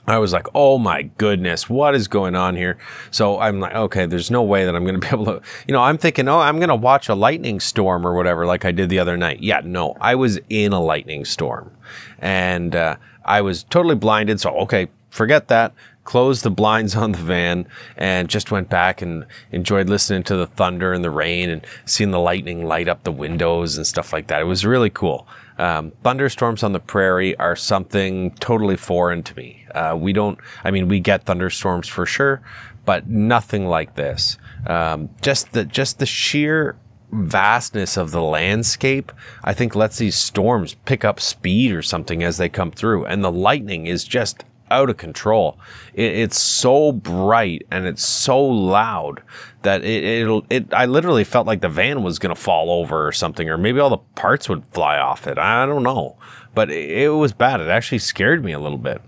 I 0.08 0.18
was 0.18 0.34
like, 0.34 0.48
oh 0.56 0.78
my 0.78 1.04
goodness, 1.04 1.70
what 1.70 1.94
is 1.94 2.08
going 2.08 2.36
on 2.36 2.56
here? 2.56 2.78
So 3.12 3.40
I'm 3.40 3.60
like, 3.60 3.76
okay, 3.76 4.06
there's 4.08 4.32
no 4.32 4.42
way 4.42 4.66
that 4.66 4.76
I'm 4.76 4.84
going 4.84 4.96
to 5.00 5.08
be 5.08 5.08
able 5.08 5.26
to, 5.26 5.42
you 5.68 5.74
know, 5.74 5.82
I'm 5.82 5.98
thinking, 5.98 6.28
oh, 6.28 6.40
I'm 6.40 6.58
going 6.58 6.70
to 6.70 6.76
watch 6.76 7.08
a 7.10 7.16
lightning 7.16 7.60
storm 7.60 8.06
or 8.06 8.14
whatever, 8.14 8.46
like 8.46 8.66
I 8.66 8.72
did 8.72 8.90
the 8.90 9.00
other 9.00 9.16
night. 9.16 9.42
Yeah, 9.42 9.62
no, 9.64 9.96
I 10.02 10.16
was 10.16 10.40
in 10.50 10.74
a 10.74 10.82
lightning 10.82 11.26
storm 11.26 11.72
and 12.20 12.76
uh, 12.76 12.96
I 13.26 13.42
was 13.42 13.64
totally 13.64 13.96
blinded. 13.96 14.40
So, 14.40 14.52
okay, 14.62 14.90
forget 15.10 15.48
that. 15.50 15.74
Closed 16.04 16.44
the 16.44 16.50
blinds 16.50 16.96
on 16.98 17.12
the 17.12 17.20
van 17.20 17.68
and 17.96 18.28
just 18.28 18.52
went 18.52 18.70
back 18.70 19.04
and 19.04 19.26
enjoyed 19.52 19.88
listening 19.88 20.24
to 20.24 20.36
the 20.36 20.48
thunder 20.48 20.94
and 20.94 21.04
the 21.04 21.12
rain 21.12 21.50
and 21.50 21.66
seeing 21.86 22.10
the 22.10 22.20
lightning 22.20 22.66
light 22.66 22.88
up 22.88 23.04
the 23.04 23.12
windows 23.12 23.78
and 23.78 23.86
stuff 23.86 24.12
like 24.12 24.28
that. 24.28 24.42
It 24.42 24.46
was 24.46 24.66
really 24.66 24.90
cool. 24.90 25.28
Um, 25.62 25.92
thunderstorms 26.04 26.64
on 26.64 26.72
the 26.72 26.80
prairie 26.80 27.38
are 27.38 27.56
something 27.56 28.32
totally 28.40 28.78
foreign 28.78 29.22
to 29.22 29.36
me. 29.36 29.64
Uh, 29.76 29.96
we 29.96 30.12
don't, 30.12 30.40
I 30.64 30.72
mean, 30.72 30.88
we 30.88 31.00
get 31.00 31.26
thunderstorms 31.26 31.88
for 31.88 32.08
sure, 32.08 32.42
but 32.84 33.08
nothing 33.08 33.68
like 33.68 33.94
this. 33.94 34.40
Um, 34.66 35.10
just 35.22 35.52
the 35.52 35.64
just 35.64 36.00
the 36.00 36.08
sheer 36.08 36.78
vastness 37.12 37.96
of 37.96 38.10
the 38.10 38.24
landscape, 38.24 39.12
I 39.44 39.54
think 39.54 39.76
lets 39.76 40.00
these 40.00 40.16
storms 40.16 40.74
pick 40.86 41.06
up 41.06 41.20
speed 41.20 41.74
or 41.74 41.84
something 41.84 42.24
as 42.24 42.38
they 42.38 42.50
come 42.50 42.72
through, 42.72 43.06
and 43.06 43.24
the 43.24 43.32
lightning 43.32 43.86
is 43.86 44.04
just 44.04 44.44
out 44.72 44.90
of 44.90 44.98
control. 44.98 45.60
It, 45.94 46.14
it's 46.14 46.40
so 46.40 46.92
bright 46.92 47.68
and 47.70 47.86
it's 47.86 48.06
so 48.06 48.42
loud 48.42 49.22
that 49.64 49.84
it, 49.84 50.44
it, 50.50 50.74
I 50.74 50.86
literally 50.86 51.24
felt 51.24 51.48
like 51.48 51.62
the 51.62 51.70
van 51.70 52.04
was 52.04 52.20
going 52.20 52.34
to 52.34 52.42
fall 52.42 52.72
over 52.72 53.08
or 53.08 53.12
something, 53.12 53.50
or 53.50 53.58
maybe 53.58 53.80
all 53.80 53.90
the 53.90 53.98
parts 53.98 54.50
would 54.50 54.66
fly 54.68 54.98
off 54.98 55.28
it. 55.28 55.38
I 55.38 55.66
don't 55.66 55.84
know, 55.84 56.18
but 56.54 56.72
it, 56.72 57.04
it 57.04 57.10
was 57.10 57.34
bad. 57.34 57.62
It 57.62 57.70
actually 57.70 58.00
scared 58.00 58.44
me 58.44 58.52
a 58.52 58.60
little 58.60 58.78
bit. 58.78 59.02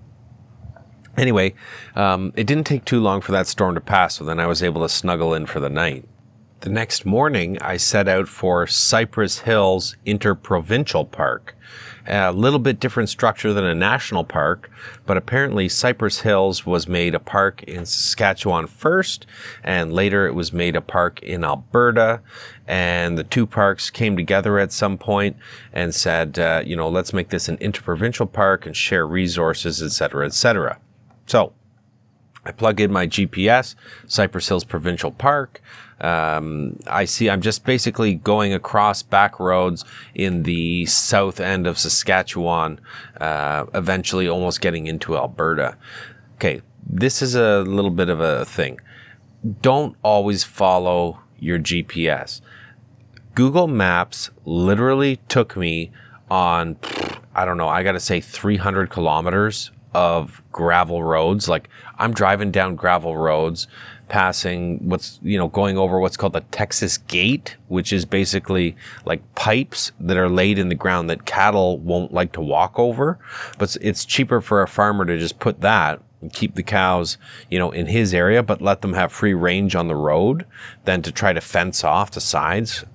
Anyway, 1.18 1.54
um, 1.96 2.34
it 2.36 2.48
didn't 2.48 2.66
take 2.66 2.86
too 2.86 3.00
long 3.00 3.22
for 3.22 3.32
that 3.34 3.48
storm 3.48 3.76
to 3.76 3.82
pass, 3.82 4.16
so 4.16 4.24
then 4.24 4.39
I 4.39 4.48
was 4.48 4.63
able 4.63 4.82
to 4.82 4.89
snuggle 4.89 5.34
in 5.34 5.46
for 5.46 5.60
the 5.60 5.70
night. 5.70 6.08
The 6.62 6.70
next 6.70 7.06
morning, 7.06 7.58
I 7.62 7.78
set 7.78 8.08
out 8.08 8.28
for 8.28 8.66
Cypress 8.66 9.39
Hills 9.39 9.98
Interprovincial 10.06 11.06
Park 11.06 11.56
a 12.08 12.32
little 12.32 12.60
bit 12.60 12.80
different 12.80 13.10
structure 13.10 13.54
than 13.54 13.66
a 13.66 13.76
national 13.76 14.24
park, 14.24 14.70
but 15.06 15.18
apparently 15.18 15.70
Cypress 15.70 16.22
Hills 16.22 16.66
was 16.66 16.88
made 16.88 17.16
a 17.16 17.20
park 17.20 17.63
in 17.63 17.86
Saskatchewan 17.86 18.68
first, 18.68 19.26
and 19.63 19.94
later 19.94 20.28
it 20.28 20.36
was 20.36 20.52
made 20.52 20.76
a 20.76 20.82
park 20.82 21.22
in 21.24 21.44
Alberta. 21.44 22.22
And 22.68 23.18
the 23.18 23.24
two 23.24 23.46
parks 23.46 23.89
came 23.89 24.16
together 24.16 24.58
at 24.60 24.72
some 24.72 24.98
point 24.98 25.36
and 25.74 25.94
said, 25.94 26.39
uh, 26.39 26.63
you 26.66 26.76
know, 26.76 26.89
let's 26.89 27.13
make 27.13 27.30
this 27.30 27.50
an 27.50 27.58
interprovincial 27.58 28.26
park 28.26 28.66
and 28.66 28.76
share 28.76 29.06
resources, 29.06 29.82
etc., 29.82 30.26
etc. 30.26 30.80
So 31.26 31.54
I 32.46 32.52
plug 32.52 32.80
in 32.80 32.92
my 32.92 33.08
GPS, 33.08 33.76
Cypress 34.08 34.48
Hills 34.48 34.63
Provincial 34.63 35.12
Park. 35.12 35.62
Um, 36.04 36.78
I 36.86 37.06
see 37.06 37.30
I'm 37.30 37.42
just 37.42 37.63
basically 37.66 38.16
going 38.16 38.54
across 38.54 39.02
back 39.02 39.39
roads 39.39 39.86
in 40.13 40.44
the 40.44 40.86
south 40.86 41.39
end 41.39 41.66
of 41.66 41.80
Saskatchewan, 41.80 42.82
uh, 43.22 43.66
eventually 43.74 44.28
almost 44.28 44.60
getting 44.60 44.88
into 44.88 45.16
Alberta. 45.16 45.78
Okay, 46.36 46.62
this 46.86 47.22
is 47.22 47.36
a 47.36 47.62
little 47.62 47.89
bit 47.92 48.10
of 48.10 48.20
a 48.20 48.44
thing. 48.44 48.80
Don't 49.62 49.96
always 50.04 50.44
follow 50.44 51.22
your 51.39 51.58
GPS. 51.58 52.42
Google 53.34 53.68
Maps 53.68 54.30
literally 54.46 55.18
took 55.28 55.56
me 55.56 55.92
on, 56.30 56.78
I 57.34 57.46
don't 57.46 57.58
know, 57.58 57.70
I 57.70 57.82
got 57.84 57.94
to 57.94 58.00
say 58.00 58.20
300 58.20 58.89
kilometers 58.89 59.72
of 59.94 60.42
gravel 60.52 61.04
roads. 61.04 61.48
Like 61.48 61.70
I'm 61.98 62.13
driving 62.13 62.52
down 62.52 62.76
gravel 62.76 63.18
roads, 63.18 63.68
passing 64.10 64.88
what's, 64.88 65.20
you 65.24 65.38
know, 65.38 65.48
going 65.48 65.78
over 65.78 66.00
what's 66.00 66.18
called 66.18 66.34
the 66.34 66.42
Texas 66.52 66.98
Gate, 66.98 67.58
which 67.68 67.92
is 67.92 68.06
basically 68.06 68.76
like 69.06 69.22
pipes 69.36 69.92
that 70.00 70.18
are 70.18 70.30
laid 70.30 70.60
in 70.60 70.70
the 70.70 70.76
ground 70.76 71.10
that 71.10 71.26
cattle 71.26 71.80
won't 71.80 72.13
like 72.13 72.32
to 72.34 72.42
walk 72.42 72.78
over. 72.78 73.20
But 73.58 73.76
it's 73.82 74.06
cheaper 74.06 74.42
for 74.42 74.62
a 74.62 74.68
farmer 74.68 75.06
to 75.06 75.18
just 75.18 75.39
put 75.39 75.62
that 75.62 76.02
and 76.22 76.32
keep 76.32 76.56
the 76.56 76.63
cows, 76.63 77.18
you 77.50 77.60
know, 77.60 77.72
in 77.72 77.88
his 77.88 78.13
area, 78.13 78.42
but 78.42 78.62
let 78.62 78.82
them 78.82 78.94
have 78.94 79.12
free 79.12 79.34
range 79.34 79.76
on 79.76 79.88
the 79.88 79.96
road 79.96 80.46
than 80.86 81.02
to 81.02 81.12
try 81.12 81.34
to 81.34 81.42
fence 81.42 81.84
off 81.84 82.12
the 82.12 82.22
sides. 82.22 82.86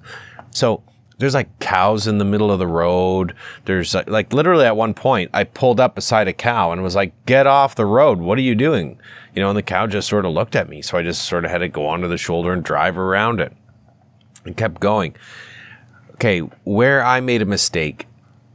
So 0.50 0.82
there's 1.18 1.34
like 1.34 1.58
cows 1.58 2.06
in 2.06 2.18
the 2.18 2.24
middle 2.24 2.50
of 2.50 2.58
the 2.58 2.66
road. 2.66 3.34
There's 3.64 3.94
like, 3.94 4.08
like, 4.08 4.32
literally 4.32 4.64
at 4.64 4.76
one 4.76 4.94
point, 4.94 5.30
I 5.34 5.44
pulled 5.44 5.80
up 5.80 5.96
beside 5.96 6.28
a 6.28 6.32
cow 6.32 6.72
and 6.72 6.82
was 6.82 6.94
like, 6.94 7.12
"Get 7.26 7.46
off 7.46 7.74
the 7.74 7.86
road! 7.86 8.18
What 8.18 8.38
are 8.38 8.42
you 8.42 8.54
doing?" 8.54 8.98
You 9.34 9.42
know, 9.42 9.50
and 9.50 9.58
the 9.58 9.62
cow 9.62 9.86
just 9.86 10.08
sort 10.08 10.24
of 10.24 10.32
looked 10.32 10.56
at 10.56 10.68
me, 10.68 10.80
so 10.80 10.96
I 10.96 11.02
just 11.02 11.22
sort 11.28 11.44
of 11.44 11.50
had 11.50 11.58
to 11.58 11.68
go 11.68 11.86
onto 11.86 12.08
the 12.08 12.16
shoulder 12.16 12.52
and 12.52 12.62
drive 12.62 12.96
around 12.96 13.40
it, 13.40 13.52
and 14.44 14.56
kept 14.56 14.80
going. 14.80 15.14
Okay, 16.14 16.40
where 16.64 17.04
I 17.04 17.20
made 17.20 17.42
a 17.42 17.46
mistake, 17.46 18.06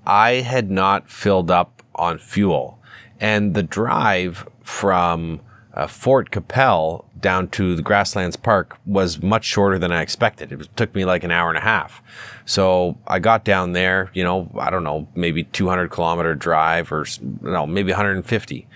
I 0.06 0.32
had 0.36 0.71
not 0.71 1.10
filled 1.10 1.52
up 1.52 1.84
on 1.95 2.17
fuel, 2.17 2.80
and 3.19 3.54
the 3.54 3.63
drive 3.63 4.47
from 4.62 5.41
uh, 5.74 5.88
Fort 5.88 6.32
Qu'Appelle 6.32 7.06
down 7.20 7.48
to 7.50 7.76
the 7.76 7.82
Grasslands 7.82 8.36
Park 8.36 8.78
was 8.86 9.22
much 9.22 9.46
shorter 9.46 9.80
than 9.80 9.92
I 9.92 10.02
expected. 10.02 10.52
It 10.52 10.76
took 10.76 10.94
me 10.94 11.06
like 11.06 11.24
an 11.24 11.32
hour 11.32 11.50
and 11.50 11.58
a 11.58 11.62
half. 11.62 12.02
So 12.46 12.98
I 13.08 13.20
got 13.20 13.44
down 13.44 13.72
there, 13.72 14.12
you 14.14 14.24
know, 14.24 14.52
I 14.60 14.70
don't 14.70 14.84
know, 14.84 15.08
maybe 15.16 15.46
200 15.46 15.90
kilometer 15.90 16.36
drive 16.36 16.92
or 16.92 17.06
no, 17.42 17.66
maybe 17.66 17.92
150. 17.92 18.68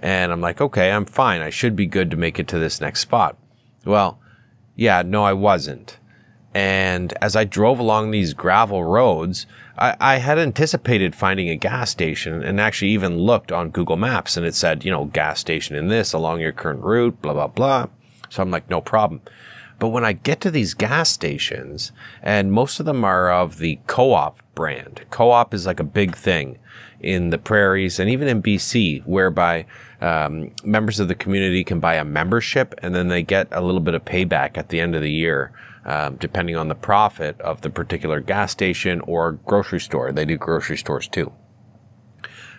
And 0.00 0.32
I'm 0.32 0.40
like, 0.40 0.60
okay, 0.60 0.92
I'm 0.92 1.04
fine. 1.04 1.42
I 1.42 1.50
should 1.50 1.76
be 1.76 1.86
good 1.86 2.10
to 2.10 2.16
make 2.16 2.38
it 2.38 2.48
to 2.48 2.58
this 2.58 2.80
next 2.80 3.00
spot. 3.00 3.36
Well, 3.84 4.18
yeah, 4.76 5.02
no, 5.02 5.24
I 5.24 5.32
wasn't. 5.32 5.98
And 6.56 7.12
as 7.20 7.36
I 7.36 7.44
drove 7.44 7.78
along 7.78 8.12
these 8.12 8.32
gravel 8.32 8.82
roads, 8.82 9.44
I, 9.76 9.94
I, 10.00 10.16
had 10.16 10.38
anticipated 10.38 11.14
finding 11.14 11.50
a 11.50 11.56
gas 11.56 11.90
station 11.90 12.42
and 12.42 12.58
actually 12.58 12.92
even 12.92 13.18
looked 13.18 13.52
on 13.52 13.68
Google 13.68 13.98
Maps 13.98 14.38
and 14.38 14.46
it 14.46 14.54
said, 14.54 14.82
you 14.82 14.90
know, 14.90 15.04
gas 15.04 15.38
station 15.38 15.76
in 15.76 15.88
this 15.88 16.14
along 16.14 16.40
your 16.40 16.52
current 16.52 16.82
route, 16.82 17.20
blah, 17.20 17.34
blah, 17.34 17.48
blah. 17.48 17.88
So 18.30 18.42
I'm 18.42 18.50
like, 18.50 18.70
no 18.70 18.80
problem. 18.80 19.20
But 19.78 19.88
when 19.88 20.06
I 20.06 20.14
get 20.14 20.40
to 20.40 20.50
these 20.50 20.72
gas 20.72 21.10
stations, 21.10 21.92
and 22.22 22.50
most 22.50 22.80
of 22.80 22.86
them 22.86 23.04
are 23.04 23.30
of 23.30 23.58
the 23.58 23.78
co 23.86 24.14
op 24.14 24.40
brand, 24.54 25.02
co 25.10 25.32
op 25.32 25.52
is 25.52 25.66
like 25.66 25.78
a 25.78 25.84
big 25.84 26.16
thing 26.16 26.56
in 27.00 27.28
the 27.28 27.36
prairies 27.36 28.00
and 28.00 28.08
even 28.08 28.28
in 28.28 28.42
BC, 28.42 29.04
whereby 29.04 29.66
um, 30.00 30.50
members 30.64 31.00
of 31.00 31.08
the 31.08 31.14
community 31.14 31.64
can 31.64 31.80
buy 31.80 31.96
a 31.96 32.04
membership 32.04 32.74
and 32.78 32.94
then 32.94 33.08
they 33.08 33.22
get 33.22 33.46
a 33.52 33.60
little 33.60 33.82
bit 33.82 33.92
of 33.92 34.06
payback 34.06 34.56
at 34.56 34.70
the 34.70 34.80
end 34.80 34.94
of 34.96 35.02
the 35.02 35.12
year 35.12 35.52
um, 35.86 36.16
depending 36.16 36.56
on 36.56 36.68
the 36.68 36.74
profit 36.74 37.40
of 37.40 37.62
the 37.62 37.70
particular 37.70 38.20
gas 38.20 38.50
station 38.50 39.00
or 39.02 39.32
grocery 39.32 39.80
store. 39.80 40.12
They 40.12 40.24
do 40.24 40.36
grocery 40.36 40.76
stores 40.76 41.08
too. 41.08 41.32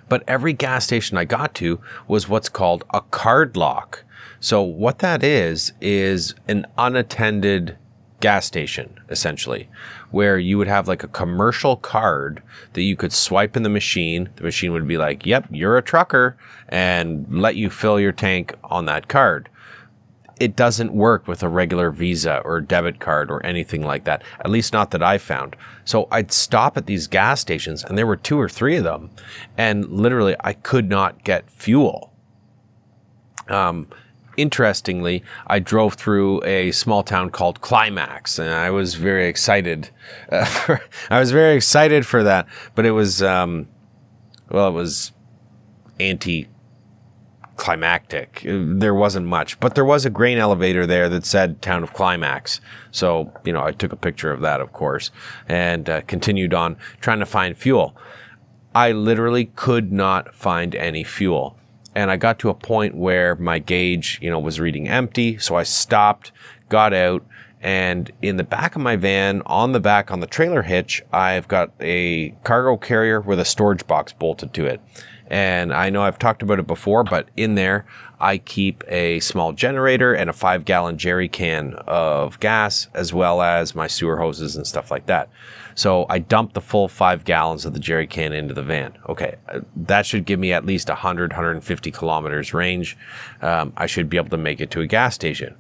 But 0.10 0.24
every 0.28 0.54
gas 0.54 0.86
station 0.86 1.18
I 1.18 1.26
got 1.26 1.54
to 1.56 1.82
was 2.08 2.30
what's 2.30 2.48
called 2.48 2.86
a 2.94 3.02
card 3.02 3.58
lock. 3.58 4.06
So 4.40 4.62
what 4.62 5.00
that 5.00 5.24
is, 5.24 5.74
is 5.82 6.36
an 6.48 6.66
unattended 6.78 7.78
gas 8.22 8.46
station, 8.46 8.98
essentially, 9.10 9.70
where 10.10 10.40
you 10.40 10.58
would 10.58 10.68
have 10.70 10.88
like 10.88 11.04
a 11.04 11.10
commercial 11.10 11.76
card 11.76 12.42
that 12.74 12.84
you 12.84 12.96
could 12.96 13.12
swipe 13.12 13.58
in 13.58 13.64
the 13.64 13.70
machine. 13.70 14.30
The 14.38 14.44
machine 14.44 14.72
would 14.72 14.88
be 14.88 14.98
like, 14.98 15.26
yep, 15.26 15.48
you're 15.52 15.78
a 15.78 15.82
trucker, 15.82 16.38
and 16.70 17.42
let 17.42 17.58
you 17.58 17.70
fill 17.70 18.00
your 18.00 18.14
tank 18.14 18.56
on 18.64 18.86
that 18.86 19.10
card 19.10 19.50
it 20.40 20.56
doesn't 20.56 20.94
work 20.94 21.28
with 21.28 21.44
a 21.44 21.50
regular 21.50 21.92
Visa 21.92 22.40
or 22.46 22.62
debit 22.62 23.00
card 23.00 23.32
or 23.32 23.46
anything 23.46 23.84
like 23.84 24.04
that. 24.06 24.24
At 24.40 24.50
least 24.50 24.74
not 24.74 24.92
that 24.92 25.04
I 25.04 25.18
found. 25.18 25.56
So 25.86 26.08
I'd 26.12 26.32
stop 26.32 26.78
at 26.78 26.86
these 26.86 27.08
gas 27.08 27.42
stations 27.42 27.84
and 27.84 27.98
there 27.98 28.08
were 28.08 28.18
two 28.18 28.40
or 28.40 28.50
three 28.50 28.78
of 28.78 28.84
them 28.84 29.10
and 29.58 29.86
literally 29.90 30.36
I 30.42 30.54
could 30.54 30.90
not 30.90 31.24
get 31.24 31.50
fuel. 31.50 32.14
Um, 33.48 33.88
interestingly, 34.38 35.24
I 35.48 35.60
drove 35.60 35.96
through 35.96 36.44
a 36.44 36.72
small 36.72 37.04
town 37.04 37.32
called 37.32 37.62
Climax, 37.62 38.40
and 38.40 38.50
I 38.50 38.70
was 38.70 38.96
very 38.96 39.28
excited. 39.28 39.90
Uh, 40.30 40.78
I 41.10 41.20
was 41.20 41.32
very 41.32 41.56
excited 41.56 42.06
for 42.06 42.24
that, 42.24 42.48
but 42.76 42.86
it 42.86 42.92
was, 42.92 43.24
um, 43.24 43.68
well, 44.50 44.68
it 44.68 44.74
was 44.74 45.12
anti 46.00 46.48
climactic. 47.58 48.44
There 48.46 48.94
wasn't 48.94 49.26
much, 49.26 49.60
but 49.60 49.76
there 49.76 49.86
was 49.86 50.06
a 50.06 50.10
grain 50.10 50.38
elevator 50.38 50.86
there 50.86 51.10
that 51.10 51.26
said 51.26 51.62
Town 51.62 51.84
of 51.84 51.94
Climax. 51.94 52.62
So, 52.92 53.34
you 53.44 53.52
know, 53.52 53.64
I 53.64 53.72
took 53.72 53.92
a 53.92 53.98
picture 53.98 54.32
of 54.32 54.42
that, 54.42 54.62
of 54.62 54.72
course, 54.72 55.12
and 55.48 55.90
uh, 55.90 56.02
continued 56.02 56.54
on 56.54 56.78
trying 57.02 57.20
to 57.20 57.26
find 57.26 57.58
fuel. 57.58 57.96
I 58.74 58.92
literally 58.92 59.46
could 59.56 59.92
not 59.92 60.34
find 60.36 60.76
any 60.76 61.04
fuel. 61.04 61.58
And 61.96 62.12
I 62.12 62.16
got 62.16 62.38
to 62.40 62.50
a 62.50 62.54
point 62.54 62.96
where 62.96 63.36
my 63.36 63.58
gauge, 63.58 64.20
you 64.22 64.30
know, 64.30 64.40
was 64.40 64.60
reading 64.60 64.88
empty. 64.88 65.40
So 65.40 65.56
I 65.56 65.64
stopped, 65.64 66.32
got 66.70 66.94
out, 66.94 67.26
and 67.60 68.12
in 68.22 68.38
the 68.38 68.44
back 68.44 68.76
of 68.76 68.82
my 68.84 68.96
van, 68.96 69.42
on 69.48 69.72
the 69.72 69.80
back 69.80 70.12
on 70.12 70.20
the 70.20 70.28
trailer 70.28 70.62
hitch, 70.62 71.02
I've 71.12 71.48
got 71.48 71.72
a 71.80 72.30
cargo 72.44 72.78
carrier 72.78 73.20
with 73.20 73.40
a 73.40 73.46
storage 73.46 73.88
box 73.88 74.14
bolted 74.14 74.54
to 74.54 74.66
it. 74.68 74.80
And 75.30 75.74
I 75.74 75.90
know 75.90 76.04
I've 76.04 76.20
talked 76.20 76.42
about 76.42 76.60
it 76.60 76.68
before, 76.68 77.04
but 77.04 77.28
in 77.36 77.56
there, 77.56 77.86
I 78.20 78.40
keep 78.40 78.84
a 78.88 79.20
small 79.20 79.54
generator 79.54 80.14
and 80.14 80.30
a 80.30 80.34
five 80.34 80.66
gallon 80.66 80.98
jerry 80.98 81.28
can 81.28 81.76
of 81.86 82.40
gas, 82.40 82.88
as 82.94 83.14
well 83.14 83.42
as 83.42 83.76
my 83.76 83.88
sewer 83.88 84.18
hoses 84.18 84.56
and 84.56 84.66
stuff 84.66 84.90
like 84.90 85.06
that. 85.06 85.30
So 85.76 86.08
I 86.10 86.18
dump 86.18 86.54
the 86.54 86.62
full 86.62 86.88
five 86.88 87.24
gallons 87.24 87.64
of 87.64 87.74
the 87.74 87.80
jerry 87.80 88.08
can 88.08 88.34
into 88.34 88.56
the 88.56 88.64
van. 88.64 88.98
Okay, 89.08 89.36
that 89.76 90.08
should 90.08 90.26
give 90.26 90.40
me 90.40 90.52
at 90.52 90.66
least 90.66 90.90
100, 90.90 91.32
150 91.32 91.92
kilometers 91.92 92.52
range. 92.52 92.98
Um, 93.44 93.74
I 93.78 93.86
should 93.86 94.10
be 94.10 94.18
able 94.18 94.30
to 94.30 94.38
make 94.38 94.60
it 94.60 94.72
to 94.72 94.82
a 94.82 94.88
gas 94.88 95.14
station. 95.14 95.56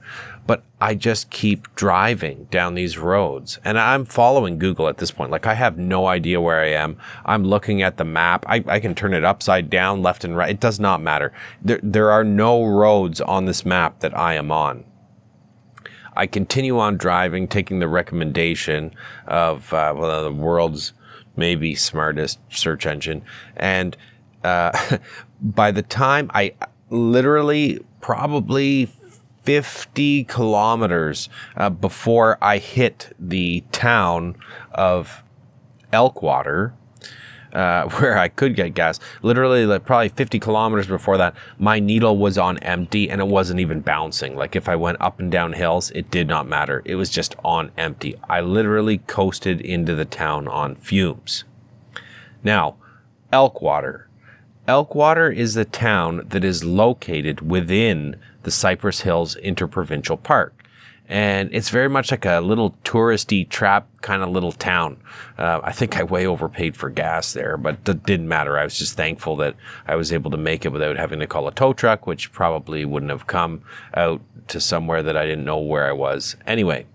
But 0.47 0.63
I 0.79 0.95
just 0.95 1.29
keep 1.29 1.75
driving 1.75 2.45
down 2.45 2.73
these 2.73 2.97
roads 2.97 3.59
and 3.65 3.77
I'm 3.77 4.05
following 4.05 4.57
Google 4.57 4.87
at 4.87 4.97
this 4.97 5.11
point. 5.11 5.29
Like 5.29 5.45
I 5.45 5.53
have 5.53 5.77
no 5.77 6.07
idea 6.07 6.39
where 6.39 6.61
I 6.61 6.69
am. 6.69 6.97
I'm 7.25 7.43
looking 7.43 7.81
at 7.81 7.97
the 7.97 8.05
map. 8.05 8.45
I, 8.47 8.63
I 8.65 8.79
can 8.79 8.95
turn 8.95 9.13
it 9.13 9.25
upside 9.25 9.69
down, 9.69 10.01
left 10.01 10.23
and 10.23 10.37
right. 10.37 10.49
It 10.49 10.61
does 10.61 10.79
not 10.79 11.01
matter. 11.01 11.33
There, 11.61 11.79
there 11.83 12.11
are 12.11 12.23
no 12.23 12.63
roads 12.63 13.19
on 13.19 13.45
this 13.45 13.65
map 13.65 13.99
that 13.99 14.17
I 14.17 14.35
am 14.35 14.51
on. 14.51 14.85
I 16.15 16.25
continue 16.25 16.79
on 16.79 16.97
driving, 16.97 17.47
taking 17.47 17.79
the 17.79 17.87
recommendation 17.87 18.93
of 19.27 19.71
uh, 19.71 19.93
well, 19.95 20.23
the 20.23 20.31
world's 20.31 20.93
maybe 21.35 21.75
smartest 21.75 22.39
search 22.49 22.85
engine. 22.85 23.21
And 23.55 23.95
uh, 24.43 24.97
by 25.41 25.71
the 25.71 25.83
time 25.83 26.31
I 26.33 26.53
literally 26.89 27.85
probably 28.01 28.89
50 29.47 30.25
kilometers 30.25 31.29
uh, 31.55 31.69
before 31.69 32.37
I 32.41 32.57
hit 32.57 33.15
the 33.17 33.63
town 33.71 34.35
of 34.73 35.23
Elkwater, 35.93 36.73
uh, 37.53 37.87
where 37.91 38.17
I 38.17 38.27
could 38.27 38.57
get 38.57 38.73
gas. 38.73 38.99
Literally, 39.21 39.65
like 39.65 39.85
probably 39.85 40.09
50 40.09 40.37
kilometers 40.41 40.87
before 40.87 41.15
that, 41.15 41.33
my 41.57 41.79
needle 41.79 42.17
was 42.17 42.37
on 42.37 42.57
empty 42.57 43.09
and 43.09 43.21
it 43.21 43.27
wasn't 43.27 43.61
even 43.61 43.79
bouncing. 43.79 44.35
Like 44.35 44.57
if 44.57 44.67
I 44.67 44.75
went 44.75 44.99
up 44.99 45.17
and 45.17 45.31
down 45.31 45.53
hills, 45.53 45.91
it 45.91 46.11
did 46.11 46.27
not 46.27 46.45
matter. 46.45 46.81
It 46.83 46.95
was 46.95 47.09
just 47.09 47.33
on 47.45 47.71
empty. 47.77 48.17
I 48.27 48.41
literally 48.41 48.97
coasted 48.97 49.61
into 49.61 49.95
the 49.95 50.03
town 50.03 50.49
on 50.49 50.75
fumes. 50.75 51.45
Now, 52.43 52.75
Elkwater. 53.31 54.07
Elkwater 54.67 55.33
is 55.33 55.53
the 55.53 55.63
town 55.63 56.25
that 56.27 56.43
is 56.43 56.65
located 56.65 57.49
within 57.49 58.17
the 58.47 58.51
Cypress 58.51 59.01
Hills 59.01 59.35
Interprovincial 59.35 60.15
Park 60.15 60.63
and 61.09 61.49
it's 61.53 61.67
very 61.69 61.89
much 61.89 62.11
like 62.11 62.23
a 62.23 62.39
little 62.39 62.71
touristy 62.85 63.47
trap 63.47 63.87
kind 64.01 64.23
of 64.23 64.29
little 64.29 64.53
town. 64.53 64.97
Uh, 65.37 65.59
I 65.61 65.73
think 65.73 65.97
I 65.97 66.03
way 66.03 66.25
overpaid 66.25 66.77
for 66.77 66.89
gas 66.89 67.33
there, 67.33 67.57
but 67.57 67.83
that 67.85 68.05
didn't 68.05 68.29
matter. 68.29 68.57
I 68.57 68.63
was 68.63 68.77
just 68.77 68.95
thankful 68.95 69.35
that 69.37 69.55
I 69.85 69.95
was 69.95 70.13
able 70.13 70.31
to 70.31 70.37
make 70.37 70.65
it 70.65 70.71
without 70.71 70.95
having 70.95 71.19
to 71.19 71.27
call 71.27 71.47
a 71.47 71.53
tow 71.53 71.73
truck, 71.73 72.07
which 72.07 72.31
probably 72.31 72.83
wouldn't 72.85 73.11
have 73.11 73.27
come 73.27 73.63
out 73.93 74.21
to 74.49 74.59
somewhere 74.59 75.03
that 75.03 75.17
I 75.17 75.25
didn't 75.25 75.45
know 75.45 75.59
where 75.59 75.87
I 75.87 75.93
was. 75.93 76.35
Anyway, 76.45 76.85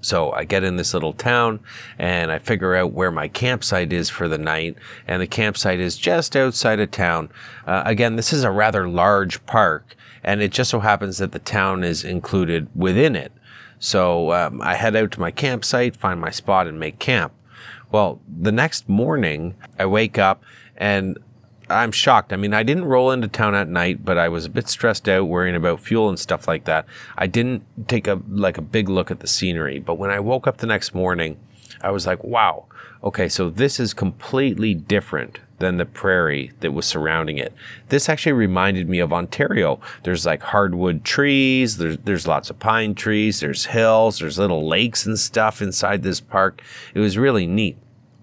so 0.00 0.32
I 0.32 0.44
get 0.44 0.64
in 0.64 0.76
this 0.76 0.94
little 0.94 1.12
town 1.12 1.60
and 1.98 2.32
I 2.32 2.38
figure 2.38 2.74
out 2.74 2.92
where 2.92 3.10
my 3.10 3.28
campsite 3.28 3.92
is 3.92 4.08
for 4.08 4.28
the 4.28 4.38
night. 4.38 4.76
And 5.06 5.20
the 5.20 5.26
campsite 5.26 5.80
is 5.80 5.98
just 5.98 6.36
outside 6.36 6.80
of 6.80 6.90
town. 6.90 7.30
Uh, 7.66 7.82
again, 7.84 8.16
this 8.16 8.32
is 8.32 8.44
a 8.44 8.50
rather 8.50 8.88
large 8.88 9.44
park 9.44 9.94
and 10.22 10.42
it 10.42 10.52
just 10.52 10.70
so 10.70 10.80
happens 10.80 11.18
that 11.18 11.32
the 11.32 11.38
town 11.38 11.84
is 11.84 12.04
included 12.04 12.68
within 12.74 13.16
it. 13.16 13.32
So 13.78 14.32
um, 14.32 14.60
I 14.60 14.74
head 14.74 14.94
out 14.94 15.10
to 15.12 15.20
my 15.20 15.30
campsite, 15.30 15.96
find 15.96 16.20
my 16.20 16.30
spot, 16.30 16.66
and 16.66 16.78
make 16.78 16.98
camp. 16.98 17.32
Well, 17.90 18.20
the 18.28 18.52
next 18.52 18.88
morning, 18.88 19.54
I 19.78 19.86
wake 19.86 20.18
up 20.18 20.42
and 20.76 21.18
I'm 21.70 21.92
shocked. 21.92 22.32
I 22.32 22.36
mean, 22.36 22.52
I 22.52 22.62
didn't 22.62 22.84
roll 22.84 23.10
into 23.10 23.28
town 23.28 23.54
at 23.54 23.68
night, 23.68 24.04
but 24.04 24.18
I 24.18 24.28
was 24.28 24.44
a 24.44 24.50
bit 24.50 24.68
stressed 24.68 25.08
out 25.08 25.28
worrying 25.28 25.54
about 25.54 25.80
fuel 25.80 26.08
and 26.08 26.18
stuff 26.18 26.48
like 26.48 26.64
that. 26.64 26.84
I 27.16 27.26
didn't 27.26 27.62
take 27.88 28.06
a 28.06 28.20
like 28.28 28.58
a 28.58 28.62
big 28.62 28.88
look 28.88 29.10
at 29.10 29.20
the 29.20 29.26
scenery, 29.26 29.78
but 29.78 29.94
when 29.94 30.10
I 30.10 30.20
woke 30.20 30.46
up 30.46 30.58
the 30.58 30.66
next 30.66 30.94
morning, 30.94 31.38
I 31.80 31.90
was 31.90 32.06
like, 32.06 32.22
"Wow. 32.24 32.66
Okay, 33.02 33.28
so 33.28 33.48
this 33.48 33.80
is 33.80 33.94
completely 33.94 34.74
different 34.74 35.38
than 35.60 35.76
the 35.76 35.86
prairie 35.86 36.50
that 36.60 36.72
was 36.72 36.86
surrounding 36.86 37.38
it. 37.38 37.52
This 37.88 38.08
actually 38.08 38.32
reminded 38.32 38.88
me 38.88 38.98
of 38.98 39.12
Ontario. 39.12 39.80
There's 40.02 40.26
like 40.26 40.42
hardwood 40.42 41.04
trees, 41.04 41.76
there's, 41.76 41.98
there's 41.98 42.26
lots 42.26 42.50
of 42.50 42.58
pine 42.58 42.94
trees, 42.94 43.40
there's 43.40 43.66
hills, 43.66 44.18
there's 44.18 44.38
little 44.38 44.66
lakes 44.66 45.06
and 45.06 45.18
stuff 45.18 45.62
inside 45.62 46.02
this 46.02 46.20
park. 46.20 46.62
It 46.94 46.98
was 46.98 47.16
really 47.16 47.46
neat. 47.46 47.76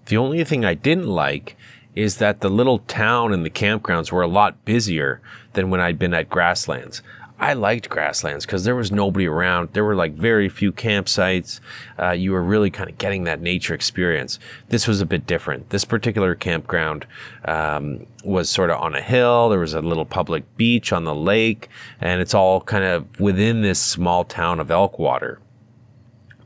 The 0.06 0.16
only 0.16 0.44
thing 0.44 0.64
I 0.64 0.74
didn't 0.74 1.08
like 1.08 1.56
is 1.94 2.18
that 2.18 2.40
the 2.40 2.50
little 2.50 2.80
town 2.80 3.32
and 3.32 3.44
the 3.44 3.50
campgrounds 3.50 4.12
were 4.12 4.22
a 4.22 4.28
lot 4.28 4.64
busier 4.64 5.20
than 5.54 5.70
when 5.70 5.80
I'd 5.80 5.98
been 5.98 6.14
at 6.14 6.28
grasslands. 6.28 7.02
I 7.40 7.52
liked 7.52 7.88
grasslands 7.88 8.44
because 8.44 8.64
there 8.64 8.74
was 8.74 8.90
nobody 8.90 9.26
around. 9.26 9.72
There 9.72 9.84
were 9.84 9.94
like 9.94 10.14
very 10.14 10.48
few 10.48 10.72
campsites. 10.72 11.60
Uh, 11.98 12.10
you 12.10 12.32
were 12.32 12.42
really 12.42 12.70
kind 12.70 12.90
of 12.90 12.98
getting 12.98 13.24
that 13.24 13.40
nature 13.40 13.74
experience. 13.74 14.40
This 14.70 14.88
was 14.88 15.00
a 15.00 15.06
bit 15.06 15.24
different. 15.24 15.70
This 15.70 15.84
particular 15.84 16.34
campground 16.34 17.06
um, 17.44 18.06
was 18.24 18.50
sort 18.50 18.70
of 18.70 18.80
on 18.80 18.96
a 18.96 19.00
hill. 19.00 19.48
There 19.48 19.60
was 19.60 19.74
a 19.74 19.80
little 19.80 20.04
public 20.04 20.56
beach 20.56 20.92
on 20.92 21.04
the 21.04 21.14
lake, 21.14 21.68
and 22.00 22.20
it's 22.20 22.34
all 22.34 22.60
kind 22.60 22.84
of 22.84 23.20
within 23.20 23.62
this 23.62 23.80
small 23.80 24.24
town 24.24 24.58
of 24.58 24.68
Elkwater. 24.68 25.38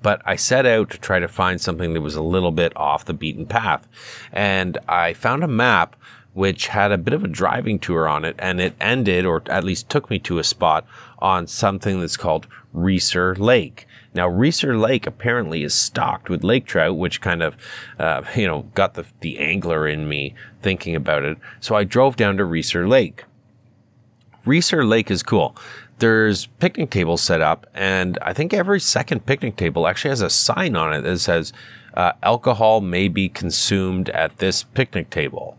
But 0.02 0.20
I 0.26 0.37
set 0.37 0.66
out 0.66 0.90
to 0.90 0.98
try 0.98 1.20
to 1.20 1.28
find 1.28 1.61
something 1.61 1.94
that 1.94 2.00
was 2.00 2.16
a 2.16 2.22
little 2.22 2.50
bit 2.50 2.76
off 2.76 3.05
the 3.05 3.14
beaten 3.14 3.46
path. 3.46 3.87
And 4.33 4.76
I 4.88 5.14
found 5.14 5.44
a 5.44 5.48
map 5.48 5.96
which 6.35 6.68
had 6.68 6.92
a 6.92 6.99
bit 6.99 7.14
of 7.14 7.25
a 7.25 7.29
driving 7.29 7.79
tour 7.79 8.09
on 8.09 8.25
it, 8.25 8.35
and 8.38 8.61
it 8.61 8.75
ended, 8.81 9.27
or 9.27 9.42
at 9.47 9.64
least 9.64 9.88
took 9.88 10.09
me 10.09 10.18
to 10.18 10.38
a 10.38 10.45
spot 10.45 10.87
on 11.18 11.47
something 11.47 12.01
that's 12.01 12.16
called 12.16 12.47
Reesor 12.75 13.38
Lake. 13.38 13.87
Now, 14.14 14.29
Reesor 14.29 14.79
Lake 14.79 15.07
apparently 15.07 15.62
is 15.62 15.75
stocked 15.75 16.29
with 16.29 16.45
lake 16.45 16.66
trout, 16.66 16.97
which 16.97 17.21
kind 17.21 17.42
of, 17.42 17.57
uh, 17.99 18.23
you 18.37 18.47
know, 18.47 18.62
got 18.75 18.95
the, 18.95 19.07
the 19.21 19.38
angler 19.38 19.88
in 19.88 20.09
me 20.09 20.35
thinking 20.61 20.95
about 20.95 21.25
it. 21.25 21.38
So 21.61 21.75
I 21.75 21.85
drove 21.85 22.16
down 22.16 22.37
to 22.37 22.45
Reesor 22.45 22.88
Lake. 22.88 23.25
Reesor 24.45 24.87
Lake 24.87 25.11
is 25.11 25.23
cool. 25.23 25.57
There's 25.99 26.47
picnic 26.47 26.90
tables 26.90 27.23
set 27.23 27.40
up, 27.40 27.66
and 27.75 28.18
I 28.23 28.33
think 28.33 28.53
every 28.53 28.81
second 28.81 29.25
picnic 29.25 29.57
table 29.57 29.87
actually 29.87 30.11
has 30.11 30.21
a 30.21 30.31
sign 30.31 30.75
on 30.75 30.92
it 30.92 31.03
that 31.03 31.18
says, 31.18 31.53
uh, 31.95 32.12
alcohol 32.23 32.81
may 32.81 33.09
be 33.09 33.29
consumed 33.29 34.11
at 34.11 34.38
this 34.38 34.62
picnic 34.62 35.11
table. 35.11 35.57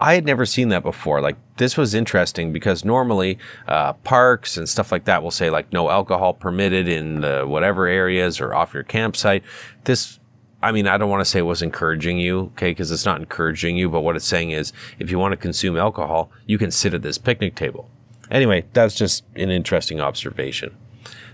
I 0.00 0.14
had 0.14 0.24
never 0.24 0.46
seen 0.46 0.68
that 0.68 0.82
before. 0.82 1.20
Like 1.20 1.36
this 1.56 1.76
was 1.76 1.94
interesting 1.94 2.52
because 2.52 2.84
normally 2.84 3.38
uh, 3.66 3.94
parks 3.94 4.56
and 4.56 4.68
stuff 4.68 4.92
like 4.92 5.04
that 5.04 5.22
will 5.22 5.30
say 5.30 5.50
like 5.50 5.72
no 5.72 5.90
alcohol 5.90 6.34
permitted 6.34 6.86
in 6.86 7.20
the 7.20 7.44
whatever 7.46 7.86
areas 7.86 8.40
or 8.40 8.54
off 8.54 8.74
your 8.74 8.84
campsite. 8.84 9.42
This, 9.84 10.20
I 10.62 10.72
mean, 10.72 10.86
I 10.86 10.98
don't 10.98 11.10
want 11.10 11.20
to 11.20 11.24
say 11.24 11.40
it 11.40 11.42
was 11.42 11.62
encouraging 11.62 12.18
you, 12.18 12.52
okay, 12.52 12.70
because 12.70 12.90
it's 12.90 13.04
not 13.04 13.20
encouraging 13.20 13.76
you. 13.76 13.88
But 13.88 14.00
what 14.00 14.16
it's 14.16 14.24
saying 14.24 14.50
is, 14.50 14.72
if 14.98 15.10
you 15.10 15.18
want 15.18 15.32
to 15.32 15.36
consume 15.36 15.76
alcohol, 15.76 16.30
you 16.46 16.58
can 16.58 16.70
sit 16.70 16.94
at 16.94 17.02
this 17.02 17.18
picnic 17.18 17.54
table. 17.54 17.90
Anyway, 18.30 18.64
that's 18.72 18.94
just 18.94 19.24
an 19.34 19.50
interesting 19.50 20.00
observation. 20.00 20.76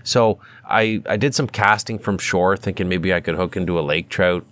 So 0.03 0.39
I 0.63 1.01
I 1.07 1.17
did 1.17 1.35
some 1.35 1.47
casting 1.47 1.99
from 1.99 2.17
shore, 2.17 2.55
thinking 2.57 2.87
maybe 2.87 3.13
I 3.13 3.19
could 3.19 3.35
hook 3.35 3.57
into 3.57 3.79
a 3.79 3.81
lake 3.81 4.09
trout 4.09 4.45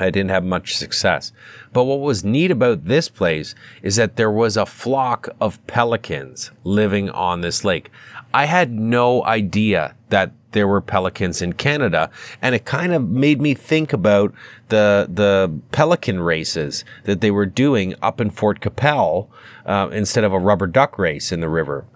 I 0.00 0.10
didn't 0.10 0.30
have 0.30 0.44
much 0.44 0.76
success. 0.76 1.32
But 1.72 1.84
what 1.84 2.00
was 2.00 2.24
neat 2.24 2.50
about 2.50 2.84
this 2.84 3.08
place 3.08 3.54
is 3.82 3.96
that 3.96 4.16
there 4.16 4.30
was 4.30 4.56
a 4.56 4.66
flock 4.66 5.28
of 5.40 5.64
pelicans 5.66 6.50
living 6.64 7.10
on 7.10 7.40
this 7.40 7.64
lake. 7.64 7.90
I 8.32 8.44
had 8.44 8.72
no 8.72 9.24
idea 9.24 9.94
that 10.10 10.32
there 10.52 10.68
were 10.68 10.80
pelicans 10.80 11.42
in 11.42 11.52
Canada, 11.52 12.10
and 12.40 12.54
it 12.54 12.64
kind 12.64 12.92
of 12.92 13.08
made 13.08 13.40
me 13.40 13.54
think 13.54 13.92
about 13.92 14.34
the 14.68 15.08
the 15.10 15.52
pelican 15.72 16.20
races 16.20 16.84
that 17.04 17.20
they 17.20 17.30
were 17.30 17.46
doing 17.46 17.94
up 18.02 18.20
in 18.20 18.30
Fort 18.30 18.60
Qu'Appelle 18.60 19.28
uh, 19.66 19.88
instead 19.92 20.24
of 20.24 20.32
a 20.32 20.38
rubber 20.38 20.66
duck 20.66 20.98
race 20.98 21.32
in 21.32 21.40
the 21.40 21.48
river 21.48 21.86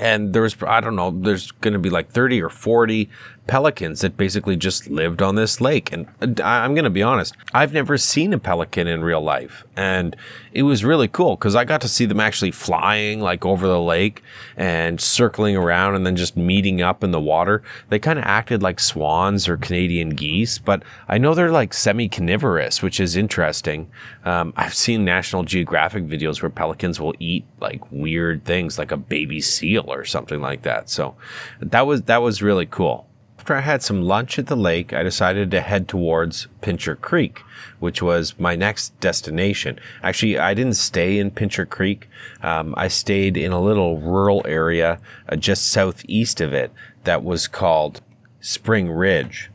and 0.00 0.32
there's 0.32 0.56
I 0.62 0.80
don't 0.80 0.96
know 0.96 1.10
there's 1.10 1.50
going 1.50 1.74
to 1.74 1.78
be 1.78 1.90
like 1.90 2.10
30 2.10 2.40
or 2.42 2.48
40 2.48 3.10
pelicans 3.46 4.00
that 4.00 4.16
basically 4.16 4.56
just 4.56 4.88
lived 4.88 5.20
on 5.20 5.34
this 5.34 5.60
lake 5.60 5.92
and 5.92 6.06
I'm 6.40 6.74
going 6.74 6.84
to 6.84 6.90
be 6.90 7.02
honest 7.02 7.34
I've 7.52 7.72
never 7.72 7.98
seen 7.98 8.32
a 8.32 8.38
pelican 8.38 8.86
in 8.86 9.02
real 9.02 9.20
life 9.20 9.64
and 9.76 10.16
it 10.52 10.62
was 10.62 10.84
really 10.84 11.08
cool 11.08 11.36
cuz 11.36 11.54
I 11.54 11.64
got 11.64 11.80
to 11.80 11.88
see 11.88 12.06
them 12.06 12.20
actually 12.20 12.52
flying 12.52 13.20
like 13.20 13.44
over 13.44 13.66
the 13.66 13.80
lake 13.80 14.22
and 14.56 15.00
circling 15.00 15.56
around 15.56 15.96
and 15.96 16.06
then 16.06 16.16
just 16.16 16.36
meeting 16.36 16.82
up 16.82 17.02
in 17.02 17.10
the 17.10 17.20
water 17.20 17.62
they 17.88 17.98
kind 17.98 18.18
of 18.18 18.24
acted 18.24 18.62
like 18.62 18.78
swans 18.78 19.48
or 19.48 19.56
Canadian 19.56 20.10
geese 20.10 20.58
but 20.58 20.82
I 21.08 21.18
know 21.18 21.34
they're 21.34 21.50
like 21.50 21.74
semi 21.74 22.08
carnivorous 22.08 22.80
which 22.80 23.00
is 23.00 23.16
interesting 23.16 23.90
um, 24.24 24.52
I've 24.56 24.74
seen 24.74 25.04
National 25.04 25.42
Geographic 25.42 26.04
videos 26.04 26.42
where 26.42 26.50
pelicans 26.50 27.00
will 27.00 27.14
eat 27.18 27.44
like 27.60 27.80
weird 27.90 28.44
things 28.44 28.78
like 28.78 28.92
a 28.92 28.96
baby 28.96 29.40
seal 29.40 29.84
or 29.88 30.04
something 30.04 30.40
like 30.40 30.62
that. 30.62 30.88
So 30.88 31.16
that 31.60 31.86
was 31.86 32.02
that 32.02 32.22
was 32.22 32.42
really 32.42 32.66
cool. 32.66 33.06
After 33.42 33.56
I 33.56 33.62
had 33.62 33.82
some 33.82 34.02
lunch 34.02 34.38
at 34.38 34.46
the 34.46 34.54
lake, 34.54 34.92
I 34.92 35.02
decided 35.02 35.50
to 35.50 35.62
head 35.62 35.88
towards 35.88 36.46
Pincher 36.60 36.94
Creek, 36.94 37.40
which 37.80 38.00
was 38.00 38.38
my 38.38 38.54
next 38.54 38.90
destination. 39.00 39.80
Actually, 40.00 40.38
I 40.38 40.54
didn't 40.54 40.74
stay 40.74 41.18
in 41.18 41.32
Pincher 41.32 41.66
Creek. 41.66 42.08
Um, 42.40 42.72
I 42.76 42.86
stayed 42.86 43.36
in 43.36 43.50
a 43.50 43.60
little 43.60 43.98
rural 43.98 44.42
area 44.46 45.00
uh, 45.28 45.34
just 45.34 45.70
southeast 45.70 46.40
of 46.40 46.52
it 46.52 46.70
that 47.02 47.24
was 47.24 47.48
called 47.48 48.00
Spring 48.40 48.88
Ridge. 48.88 49.50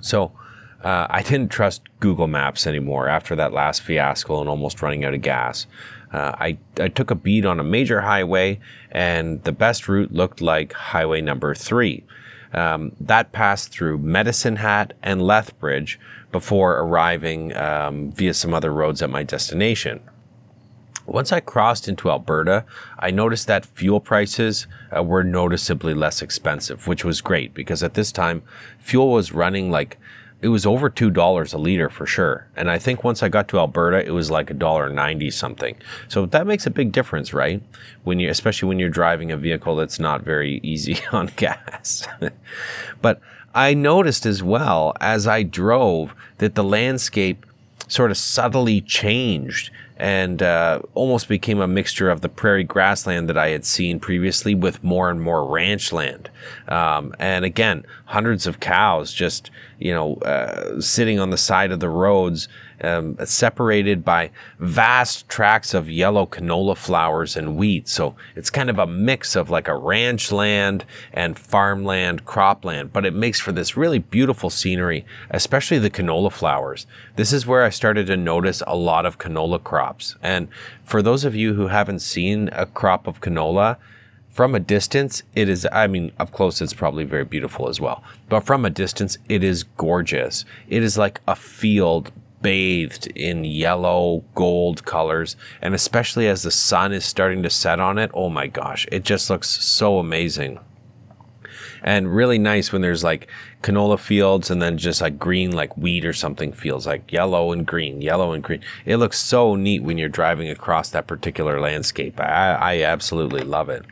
So 0.00 0.32
uh, 0.82 1.08
I 1.10 1.22
didn't 1.22 1.50
trust 1.50 1.82
Google 2.00 2.26
Maps 2.26 2.66
anymore 2.66 3.06
after 3.06 3.36
that 3.36 3.52
last 3.52 3.82
fiasco 3.82 4.40
and 4.40 4.48
almost 4.48 4.80
running 4.80 5.04
out 5.04 5.12
of 5.12 5.20
gas. 5.20 5.66
Uh, 6.10 6.32
I, 6.38 6.56
I 6.80 6.88
took 6.88 7.10
a 7.10 7.14
beat 7.14 7.44
on 7.44 7.60
a 7.60 7.64
major 7.64 8.00
highway, 8.00 8.60
and 8.90 9.44
the 9.44 9.52
best 9.52 9.88
route 9.88 10.10
looked 10.10 10.40
like 10.40 10.72
highway 10.72 11.20
number 11.20 11.54
three. 11.54 12.06
Um, 12.52 12.92
that 13.00 13.32
passed 13.32 13.70
through 13.70 13.98
Medicine 13.98 14.56
Hat 14.56 14.94
and 15.02 15.20
Lethbridge 15.20 15.98
before 16.32 16.78
arriving 16.78 17.54
um, 17.56 18.10
via 18.12 18.34
some 18.34 18.54
other 18.54 18.72
roads 18.72 19.02
at 19.02 19.10
my 19.10 19.22
destination. 19.22 20.00
Once 21.06 21.32
I 21.32 21.40
crossed 21.40 21.88
into 21.88 22.10
Alberta, 22.10 22.66
I 22.98 23.10
noticed 23.10 23.46
that 23.46 23.64
fuel 23.64 23.98
prices 23.98 24.66
uh, 24.94 25.02
were 25.02 25.24
noticeably 25.24 25.94
less 25.94 26.20
expensive, 26.20 26.86
which 26.86 27.02
was 27.02 27.22
great 27.22 27.54
because 27.54 27.82
at 27.82 27.94
this 27.94 28.12
time, 28.12 28.42
fuel 28.78 29.12
was 29.12 29.32
running 29.32 29.70
like 29.70 29.98
it 30.40 30.48
was 30.48 30.64
over 30.64 30.88
two 30.88 31.10
dollars 31.10 31.52
a 31.52 31.58
liter 31.58 31.88
for 31.88 32.06
sure. 32.06 32.46
And 32.56 32.70
I 32.70 32.78
think 32.78 33.02
once 33.02 33.22
I 33.22 33.28
got 33.28 33.48
to 33.48 33.58
Alberta, 33.58 34.04
it 34.06 34.12
was 34.12 34.30
like 34.30 34.50
a 34.50 34.54
dollar 34.54 34.88
ninety 34.88 35.30
something. 35.30 35.76
So 36.08 36.26
that 36.26 36.46
makes 36.46 36.66
a 36.66 36.70
big 36.70 36.92
difference, 36.92 37.34
right? 37.34 37.62
When 38.04 38.20
you, 38.20 38.30
especially 38.30 38.68
when 38.68 38.78
you're 38.78 38.88
driving 38.88 39.32
a 39.32 39.36
vehicle 39.36 39.76
that's 39.76 39.98
not 39.98 40.22
very 40.22 40.60
easy 40.62 40.98
on 41.12 41.30
gas. 41.36 42.06
but 43.02 43.20
I 43.54 43.74
noticed 43.74 44.26
as 44.26 44.42
well 44.42 44.94
as 45.00 45.26
I 45.26 45.42
drove 45.42 46.14
that 46.38 46.54
the 46.54 46.64
landscape 46.64 47.44
sort 47.88 48.10
of 48.10 48.16
subtly 48.16 48.80
changed 48.80 49.70
and 49.98 50.42
uh, 50.42 50.80
almost 50.94 51.28
became 51.28 51.60
a 51.60 51.66
mixture 51.66 52.08
of 52.08 52.20
the 52.20 52.28
prairie 52.28 52.64
grassland 52.64 53.28
that 53.28 53.36
I 53.36 53.48
had 53.48 53.64
seen 53.64 53.98
previously 53.98 54.54
with 54.54 54.82
more 54.84 55.10
and 55.10 55.20
more 55.20 55.44
ranch 55.44 55.92
land. 55.92 56.30
Um, 56.68 57.14
and 57.18 57.44
again, 57.44 57.84
hundreds 58.06 58.46
of 58.46 58.60
cows 58.60 59.12
just, 59.12 59.50
you 59.80 59.92
know, 59.92 60.14
uh, 60.16 60.80
sitting 60.80 61.18
on 61.18 61.30
the 61.30 61.36
side 61.36 61.72
of 61.72 61.80
the 61.80 61.88
roads 61.88 62.48
um, 62.82 63.16
separated 63.24 64.04
by 64.04 64.30
vast 64.58 65.28
tracts 65.28 65.74
of 65.74 65.90
yellow 65.90 66.26
canola 66.26 66.76
flowers 66.76 67.36
and 67.36 67.56
wheat. 67.56 67.88
So 67.88 68.14
it's 68.36 68.50
kind 68.50 68.70
of 68.70 68.78
a 68.78 68.86
mix 68.86 69.36
of 69.36 69.50
like 69.50 69.68
a 69.68 69.76
ranch 69.76 70.32
land 70.32 70.84
and 71.12 71.38
farmland, 71.38 72.24
cropland, 72.24 72.92
but 72.92 73.04
it 73.04 73.14
makes 73.14 73.40
for 73.40 73.52
this 73.52 73.76
really 73.76 73.98
beautiful 73.98 74.50
scenery, 74.50 75.04
especially 75.30 75.78
the 75.78 75.90
canola 75.90 76.32
flowers. 76.32 76.86
This 77.16 77.32
is 77.32 77.46
where 77.46 77.64
I 77.64 77.70
started 77.70 78.06
to 78.08 78.16
notice 78.16 78.62
a 78.66 78.76
lot 78.76 79.06
of 79.06 79.18
canola 79.18 79.62
crops. 79.62 80.16
And 80.22 80.48
for 80.84 81.02
those 81.02 81.24
of 81.24 81.34
you 81.34 81.54
who 81.54 81.68
haven't 81.68 82.00
seen 82.00 82.48
a 82.52 82.66
crop 82.66 83.06
of 83.06 83.20
canola, 83.20 83.76
from 84.38 84.54
a 84.54 84.60
distance, 84.60 85.24
it 85.34 85.48
is, 85.48 85.66
I 85.72 85.88
mean, 85.88 86.12
up 86.20 86.30
close, 86.30 86.62
it's 86.62 86.72
probably 86.72 87.02
very 87.02 87.24
beautiful 87.24 87.68
as 87.68 87.80
well. 87.80 88.04
But 88.28 88.46
from 88.46 88.64
a 88.64 88.70
distance, 88.70 89.18
it 89.28 89.42
is 89.42 89.64
gorgeous. 89.64 90.44
It 90.68 90.84
is 90.84 90.96
like 90.96 91.20
a 91.26 91.34
field 91.34 92.12
bathed 92.42 93.06
in 93.08 93.44
yellow 93.44 94.24
gold 94.34 94.84
colors 94.84 95.36
and 95.60 95.74
especially 95.74 96.28
as 96.28 96.42
the 96.42 96.50
sun 96.50 96.92
is 96.92 97.04
starting 97.04 97.42
to 97.42 97.50
set 97.50 97.80
on 97.80 97.98
it 97.98 98.10
oh 98.14 98.28
my 98.28 98.46
gosh 98.46 98.86
it 98.90 99.04
just 99.04 99.30
looks 99.30 99.48
so 99.48 99.98
amazing. 99.98 100.58
And 101.82 102.12
really 102.12 102.38
nice 102.38 102.72
when 102.72 102.82
there's 102.82 103.04
like 103.04 103.28
canola 103.62 103.98
fields 103.98 104.50
and 104.50 104.60
then 104.60 104.78
just 104.78 105.00
like 105.00 105.18
green 105.18 105.52
like 105.52 105.76
wheat 105.76 106.04
or 106.04 106.12
something 106.12 106.52
feels 106.52 106.86
like 106.86 107.12
yellow 107.12 107.52
and 107.52 107.64
green 107.64 108.02
yellow 108.02 108.32
and 108.32 108.42
green. 108.42 108.62
It 108.84 108.96
looks 108.96 109.18
so 109.18 109.54
neat 109.54 109.82
when 109.82 109.96
you're 109.96 110.08
driving 110.08 110.50
across 110.50 110.90
that 110.90 111.06
particular 111.06 111.60
landscape. 111.60 112.20
I, 112.20 112.54
I 112.54 112.82
absolutely 112.82 113.42
love 113.42 113.68
it. 113.68 113.84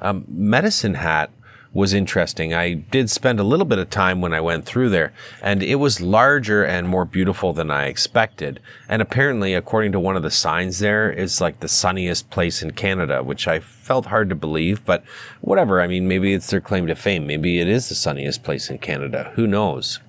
Um, 0.00 0.24
medicine 0.28 0.94
hat 0.94 1.30
was 1.76 1.92
interesting. 1.92 2.54
I 2.54 2.72
did 2.72 3.10
spend 3.10 3.38
a 3.38 3.44
little 3.44 3.66
bit 3.66 3.78
of 3.78 3.90
time 3.90 4.22
when 4.22 4.32
I 4.32 4.40
went 4.40 4.64
through 4.64 4.88
there, 4.88 5.12
and 5.42 5.62
it 5.62 5.74
was 5.74 6.00
larger 6.00 6.64
and 6.64 6.88
more 6.88 7.04
beautiful 7.04 7.52
than 7.52 7.70
I 7.70 7.86
expected. 7.86 8.60
And 8.88 9.02
apparently, 9.02 9.52
according 9.52 9.92
to 9.92 10.00
one 10.00 10.16
of 10.16 10.22
the 10.22 10.30
signs 10.30 10.78
there, 10.78 11.12
it's 11.12 11.38
like 11.38 11.60
the 11.60 11.68
sunniest 11.68 12.30
place 12.30 12.62
in 12.62 12.70
Canada, 12.70 13.22
which 13.22 13.46
I 13.46 13.60
felt 13.60 14.06
hard 14.06 14.30
to 14.30 14.34
believe, 14.34 14.86
but 14.86 15.04
whatever. 15.42 15.82
I 15.82 15.86
mean, 15.86 16.08
maybe 16.08 16.32
it's 16.32 16.48
their 16.48 16.62
claim 16.62 16.86
to 16.86 16.96
fame. 16.96 17.26
Maybe 17.26 17.60
it 17.60 17.68
is 17.68 17.90
the 17.90 17.94
sunniest 17.94 18.42
place 18.42 18.70
in 18.70 18.78
Canada. 18.78 19.32
Who 19.34 19.46
knows? 19.46 20.00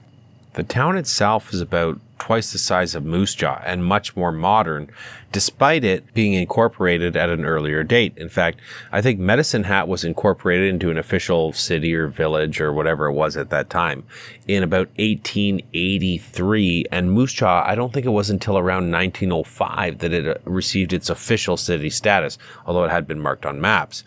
The 0.54 0.64
town 0.64 0.98
itself 0.98 1.54
is 1.54 1.60
about 1.60 2.00
twice 2.18 2.52
the 2.52 2.58
size 2.58 2.96
of 2.96 3.04
Moose 3.04 3.36
Jaw 3.36 3.62
and 3.66 3.84
much 3.84 4.16
more 4.16 4.32
modern, 4.32 4.90
despite 5.38 5.84
it 5.84 6.16
being 6.16 6.34
incorporated 6.34 7.16
at 7.16 7.30
an 7.30 7.46
earlier 7.46 7.84
date. 7.84 8.12
In 8.18 8.28
fact, 8.28 8.60
I 8.92 9.04
think 9.04 9.20
Medicine 9.20 9.66
Hat 9.66 9.88
was 9.88 10.04
incorporated 10.04 10.68
into 10.68 10.90
an 10.90 10.98
official 10.98 11.54
city 11.54 11.94
or 11.94 12.08
village 12.08 12.60
or 12.60 12.74
whatever 12.74 13.06
it 13.06 13.14
was 13.14 13.38
at 13.38 13.52
that 13.52 13.70
time 13.70 14.04
in 14.48 14.64
about 14.64 14.88
1883. 14.98 16.86
And 16.92 17.12
Moose 17.12 17.34
Jaw, 17.34 17.64
I 17.64 17.76
don't 17.76 17.94
think 17.94 18.08
it 18.08 18.10
was 18.10 18.32
until 18.32 18.58
around 18.58 18.92
1905 18.92 20.00
that 20.00 20.12
it 20.12 20.28
uh, 20.28 20.40
received 20.44 20.92
its 20.92 21.08
official 21.08 21.56
city 21.56 21.92
status, 21.92 22.40
although 22.66 22.86
it 22.86 22.90
had 22.90 23.06
been 23.06 23.20
marked 23.20 23.46
on 23.46 23.62
maps. 23.62 24.06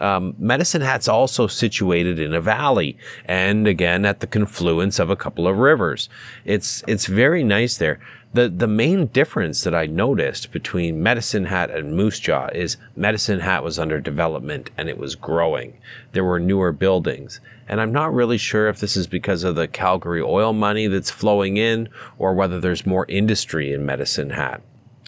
Um, 0.00 0.36
Medicine 0.38 0.82
Hat's 0.82 1.08
also 1.08 1.48
situated 1.48 2.20
in 2.20 2.32
a 2.32 2.40
valley 2.40 2.96
and 3.24 3.66
again 3.66 4.04
at 4.04 4.20
the 4.20 4.28
confluence 4.28 5.00
of 5.00 5.10
a 5.10 5.16
couple 5.16 5.48
of 5.48 5.58
rivers. 5.58 6.08
It's, 6.44 6.84
it's 6.86 7.06
very 7.06 7.42
nice 7.42 7.78
there. 7.78 7.98
The, 8.34 8.48
the 8.50 8.66
main 8.66 9.06
difference 9.06 9.62
that 9.62 9.74
I 9.74 9.86
noticed 9.86 10.52
between 10.52 11.02
Medicine 11.02 11.46
Hat 11.46 11.70
and 11.70 11.96
Moose 11.96 12.20
Jaw 12.20 12.48
is 12.48 12.76
Medicine 12.94 13.40
Hat 13.40 13.64
was 13.64 13.78
under 13.78 14.00
development 14.00 14.70
and 14.76 14.88
it 14.88 14.98
was 14.98 15.14
growing. 15.14 15.78
There 16.12 16.24
were 16.24 16.38
newer 16.38 16.72
buildings. 16.72 17.40
And 17.68 17.80
I'm 17.80 17.92
not 17.92 18.12
really 18.12 18.36
sure 18.36 18.68
if 18.68 18.80
this 18.80 18.96
is 18.96 19.06
because 19.06 19.44
of 19.44 19.54
the 19.54 19.66
Calgary 19.66 20.20
oil 20.20 20.52
money 20.52 20.88
that's 20.88 21.10
flowing 21.10 21.56
in 21.56 21.88
or 22.18 22.34
whether 22.34 22.60
there's 22.60 22.86
more 22.86 23.06
industry 23.08 23.72
in 23.72 23.86
Medicine 23.86 24.30
Hat. 24.30 24.60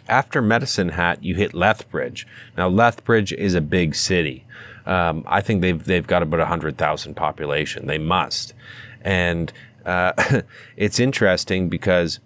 After 0.08 0.40
Medicine 0.40 0.90
Hat, 0.90 1.22
you 1.22 1.34
hit 1.34 1.54
Lethbridge. 1.54 2.26
Now, 2.56 2.68
Lethbridge 2.68 3.32
is 3.34 3.54
a 3.54 3.60
big 3.60 3.94
city. 3.94 4.44
Um, 4.86 5.24
I 5.26 5.40
think 5.40 5.60
they've 5.60 5.84
they've 5.84 6.06
got 6.06 6.22
about 6.22 6.46
hundred 6.48 6.78
thousand 6.78 7.14
population. 7.14 7.86
They 7.86 7.98
must, 7.98 8.54
and 9.02 9.52
uh, 9.84 10.42
it's 10.76 10.98
interesting 10.98 11.68
because 11.68 12.18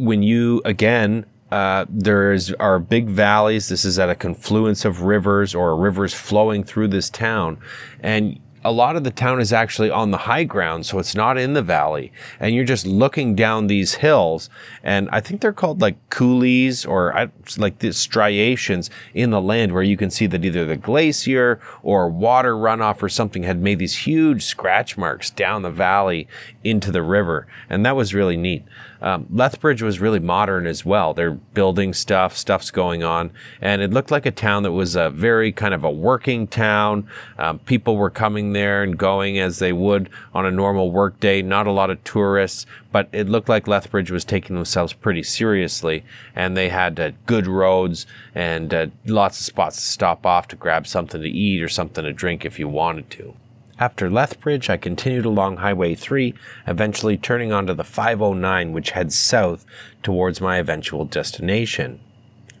when 0.00 0.22
you 0.22 0.62
again 0.64 1.26
uh, 1.50 1.84
there's 1.88 2.52
are 2.54 2.78
big 2.78 3.08
valleys. 3.08 3.68
This 3.68 3.84
is 3.84 3.98
at 3.98 4.08
a 4.08 4.14
confluence 4.14 4.84
of 4.84 5.02
rivers 5.02 5.54
or 5.54 5.76
rivers 5.76 6.14
flowing 6.14 6.62
through 6.62 6.88
this 6.88 7.10
town, 7.10 7.58
and 8.00 8.38
a 8.62 8.70
lot 8.70 8.94
of 8.94 9.04
the 9.04 9.10
town 9.10 9.40
is 9.40 9.52
actually 9.52 9.90
on 9.90 10.10
the 10.10 10.18
high 10.18 10.44
ground, 10.44 10.84
so 10.84 10.98
it's 10.98 11.14
not 11.14 11.38
in 11.38 11.54
the 11.54 11.62
valley. 11.62 12.12
And 12.38 12.54
you're 12.54 12.64
just 12.64 12.86
looking 12.86 13.34
down 13.34 13.66
these 13.66 13.94
hills, 13.94 14.50
and 14.82 15.08
I 15.10 15.20
think 15.20 15.40
they're 15.40 15.52
called 15.52 15.80
like 15.80 15.96
coulees 16.10 16.86
or 16.86 17.30
like 17.56 17.78
the 17.78 17.92
striations 17.92 18.90
in 19.14 19.30
the 19.30 19.40
land 19.40 19.72
where 19.72 19.82
you 19.82 19.96
can 19.96 20.10
see 20.10 20.26
that 20.26 20.44
either 20.44 20.66
the 20.66 20.76
glacier 20.76 21.58
or 21.82 22.08
water 22.08 22.54
runoff 22.54 23.02
or 23.02 23.08
something 23.08 23.44
had 23.44 23.62
made 23.62 23.78
these 23.78 23.96
huge 23.96 24.44
scratch 24.44 24.98
marks 24.98 25.30
down 25.30 25.62
the 25.62 25.70
valley 25.70 26.28
into 26.62 26.92
the 26.92 27.02
river. 27.02 27.46
And 27.68 27.84
that 27.86 27.96
was 27.96 28.14
really 28.14 28.36
neat. 28.36 28.64
Um, 29.02 29.26
Lethbridge 29.30 29.82
was 29.82 30.00
really 30.00 30.18
modern 30.18 30.66
as 30.66 30.84
well. 30.84 31.14
They're 31.14 31.32
building 31.32 31.92
stuff, 31.92 32.36
stuff's 32.36 32.70
going 32.70 33.02
on, 33.02 33.30
and 33.60 33.82
it 33.82 33.92
looked 33.92 34.10
like 34.10 34.26
a 34.26 34.30
town 34.30 34.62
that 34.64 34.72
was 34.72 34.96
a 34.96 35.10
very 35.10 35.52
kind 35.52 35.74
of 35.74 35.84
a 35.84 35.90
working 35.90 36.46
town. 36.46 37.08
Um, 37.38 37.58
people 37.60 37.96
were 37.96 38.10
coming 38.10 38.52
there 38.52 38.82
and 38.82 38.98
going 38.98 39.38
as 39.38 39.58
they 39.58 39.72
would 39.72 40.10
on 40.34 40.46
a 40.46 40.50
normal 40.50 40.90
work 40.90 41.18
day. 41.20 41.42
Not 41.42 41.66
a 41.66 41.72
lot 41.72 41.90
of 41.90 42.02
tourists, 42.04 42.66
but 42.92 43.08
it 43.12 43.28
looked 43.28 43.48
like 43.48 43.66
Lethbridge 43.66 44.10
was 44.10 44.24
taking 44.24 44.56
themselves 44.56 44.92
pretty 44.92 45.22
seriously, 45.22 46.04
and 46.34 46.56
they 46.56 46.68
had 46.68 47.00
uh, 47.00 47.12
good 47.26 47.46
roads 47.46 48.06
and 48.34 48.72
uh, 48.74 48.86
lots 49.06 49.40
of 49.40 49.46
spots 49.46 49.76
to 49.76 49.82
stop 49.82 50.26
off 50.26 50.48
to 50.48 50.56
grab 50.56 50.86
something 50.86 51.22
to 51.22 51.28
eat 51.28 51.62
or 51.62 51.68
something 51.68 52.04
to 52.04 52.12
drink 52.12 52.44
if 52.44 52.58
you 52.58 52.68
wanted 52.68 53.10
to. 53.10 53.34
After 53.80 54.10
Lethbridge, 54.10 54.68
I 54.68 54.76
continued 54.76 55.24
along 55.24 55.56
Highway 55.56 55.94
3, 55.94 56.34
eventually 56.66 57.16
turning 57.16 57.50
onto 57.50 57.72
the 57.72 57.82
509, 57.82 58.72
which 58.72 58.90
heads 58.90 59.18
south 59.18 59.64
towards 60.02 60.38
my 60.38 60.58
eventual 60.58 61.06
destination. 61.06 61.98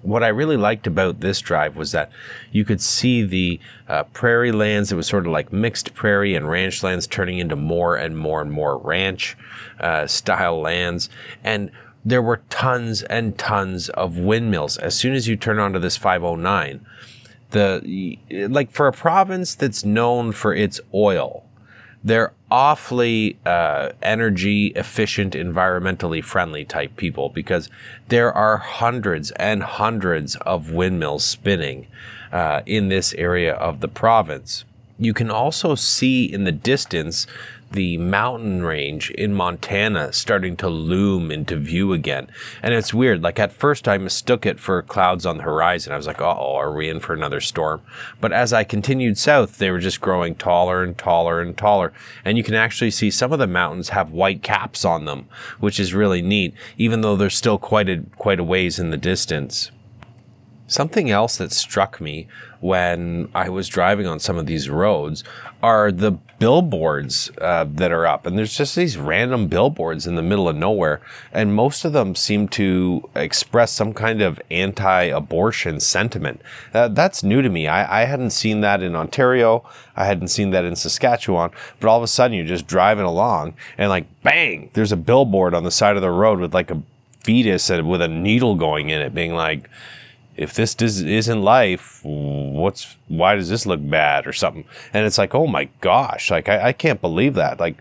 What 0.00 0.24
I 0.24 0.28
really 0.28 0.56
liked 0.56 0.86
about 0.86 1.20
this 1.20 1.42
drive 1.42 1.76
was 1.76 1.92
that 1.92 2.10
you 2.52 2.64
could 2.64 2.80
see 2.80 3.22
the 3.22 3.60
uh, 3.86 4.04
prairie 4.04 4.50
lands. 4.50 4.90
It 4.90 4.96
was 4.96 5.08
sort 5.08 5.26
of 5.26 5.32
like 5.32 5.52
mixed 5.52 5.92
prairie 5.92 6.34
and 6.34 6.48
ranch 6.48 6.82
lands 6.82 7.06
turning 7.06 7.38
into 7.38 7.54
more 7.54 7.96
and 7.96 8.16
more 8.16 8.40
and 8.40 8.50
more 8.50 8.78
ranch 8.78 9.36
uh, 9.78 10.06
style 10.06 10.58
lands. 10.58 11.10
And 11.44 11.70
there 12.02 12.22
were 12.22 12.40
tons 12.48 13.02
and 13.02 13.36
tons 13.36 13.90
of 13.90 14.16
windmills. 14.16 14.78
As 14.78 14.94
soon 14.94 15.12
as 15.12 15.28
you 15.28 15.36
turn 15.36 15.58
onto 15.58 15.78
this 15.78 15.98
509, 15.98 16.80
the 17.50 18.18
like 18.48 18.70
for 18.70 18.86
a 18.86 18.92
province 18.92 19.54
that's 19.54 19.84
known 19.84 20.32
for 20.32 20.54
its 20.54 20.80
oil, 20.94 21.44
they're 22.02 22.32
awfully 22.50 23.38
uh, 23.44 23.90
energy 24.02 24.68
efficient, 24.68 25.34
environmentally 25.34 26.24
friendly 26.24 26.64
type 26.64 26.96
people 26.96 27.28
because 27.28 27.68
there 28.08 28.32
are 28.32 28.56
hundreds 28.56 29.30
and 29.32 29.62
hundreds 29.62 30.36
of 30.36 30.72
windmills 30.72 31.24
spinning 31.24 31.86
uh, 32.32 32.62
in 32.66 32.88
this 32.88 33.12
area 33.14 33.54
of 33.54 33.80
the 33.80 33.88
province. 33.88 34.64
You 34.98 35.14
can 35.14 35.30
also 35.30 35.74
see 35.74 36.24
in 36.24 36.44
the 36.44 36.52
distance 36.52 37.26
the 37.70 37.96
mountain 37.98 38.62
range 38.62 39.10
in 39.10 39.32
Montana 39.32 40.12
starting 40.12 40.56
to 40.56 40.68
loom 40.68 41.30
into 41.30 41.56
view 41.56 41.92
again. 41.92 42.28
And 42.62 42.74
it's 42.74 42.92
weird. 42.92 43.22
Like 43.22 43.38
at 43.38 43.52
first, 43.52 43.86
I 43.86 43.98
mistook 43.98 44.44
it 44.44 44.58
for 44.58 44.82
clouds 44.82 45.24
on 45.24 45.36
the 45.36 45.44
horizon. 45.44 45.92
I 45.92 45.96
was 45.96 46.06
like, 46.06 46.20
oh, 46.20 46.56
are 46.56 46.72
we 46.72 46.88
in 46.88 47.00
for 47.00 47.12
another 47.12 47.40
storm? 47.40 47.82
But 48.20 48.32
as 48.32 48.52
I 48.52 48.64
continued 48.64 49.18
south, 49.18 49.58
they 49.58 49.70
were 49.70 49.78
just 49.78 50.00
growing 50.00 50.34
taller 50.34 50.82
and 50.82 50.98
taller 50.98 51.40
and 51.40 51.56
taller. 51.56 51.92
And 52.24 52.36
you 52.36 52.44
can 52.44 52.54
actually 52.54 52.90
see 52.90 53.10
some 53.10 53.32
of 53.32 53.38
the 53.38 53.46
mountains 53.46 53.90
have 53.90 54.10
white 54.10 54.42
caps 54.42 54.84
on 54.84 55.04
them, 55.04 55.28
which 55.60 55.78
is 55.78 55.94
really 55.94 56.22
neat, 56.22 56.54
even 56.76 57.00
though 57.02 57.16
they're 57.16 57.30
still 57.30 57.58
quite 57.58 57.88
a, 57.88 58.02
quite 58.16 58.40
a 58.40 58.44
ways 58.44 58.78
in 58.78 58.90
the 58.90 58.96
distance. 58.96 59.70
Something 60.70 61.10
else 61.10 61.36
that 61.38 61.50
struck 61.50 62.00
me 62.00 62.28
when 62.60 63.28
I 63.34 63.48
was 63.48 63.66
driving 63.66 64.06
on 64.06 64.20
some 64.20 64.36
of 64.36 64.46
these 64.46 64.70
roads 64.70 65.24
are 65.64 65.90
the 65.90 66.12
billboards 66.38 67.28
uh, 67.40 67.66
that 67.72 67.90
are 67.90 68.06
up. 68.06 68.24
And 68.24 68.38
there's 68.38 68.56
just 68.56 68.76
these 68.76 68.96
random 68.96 69.48
billboards 69.48 70.06
in 70.06 70.14
the 70.14 70.22
middle 70.22 70.48
of 70.48 70.54
nowhere. 70.54 71.00
And 71.32 71.56
most 71.56 71.84
of 71.84 71.92
them 71.92 72.14
seem 72.14 72.46
to 72.50 73.10
express 73.16 73.72
some 73.72 73.92
kind 73.92 74.22
of 74.22 74.40
anti 74.48 75.06
abortion 75.06 75.80
sentiment. 75.80 76.40
Uh, 76.72 76.86
that's 76.86 77.24
new 77.24 77.42
to 77.42 77.48
me. 77.48 77.66
I, 77.66 78.02
I 78.02 78.04
hadn't 78.04 78.30
seen 78.30 78.60
that 78.60 78.80
in 78.80 78.94
Ontario. 78.94 79.68
I 79.96 80.04
hadn't 80.04 80.28
seen 80.28 80.50
that 80.50 80.64
in 80.64 80.76
Saskatchewan. 80.76 81.50
But 81.80 81.88
all 81.88 81.96
of 81.96 82.04
a 82.04 82.06
sudden, 82.06 82.36
you're 82.36 82.46
just 82.46 82.68
driving 82.68 83.04
along 83.04 83.54
and, 83.76 83.88
like, 83.88 84.06
bang, 84.22 84.70
there's 84.74 84.92
a 84.92 84.96
billboard 84.96 85.52
on 85.52 85.64
the 85.64 85.72
side 85.72 85.96
of 85.96 86.02
the 86.02 86.12
road 86.12 86.38
with 86.38 86.54
like 86.54 86.70
a 86.70 86.80
fetus 87.24 87.70
with 87.70 88.02
a 88.02 88.08
needle 88.08 88.54
going 88.54 88.90
in 88.90 89.00
it, 89.00 89.12
being 89.12 89.34
like, 89.34 89.68
if 90.40 90.54
this 90.54 90.74
isn't 90.80 91.42
life, 91.42 92.00
what's 92.02 92.96
why 93.08 93.34
does 93.34 93.50
this 93.50 93.66
look 93.66 93.80
bad 93.88 94.26
or 94.26 94.32
something? 94.32 94.64
And 94.94 95.04
it's 95.04 95.18
like, 95.18 95.34
oh 95.34 95.46
my 95.46 95.68
gosh, 95.82 96.30
like 96.30 96.48
I, 96.48 96.68
I 96.68 96.72
can't 96.72 97.00
believe 97.00 97.34
that. 97.34 97.60
Like, 97.60 97.76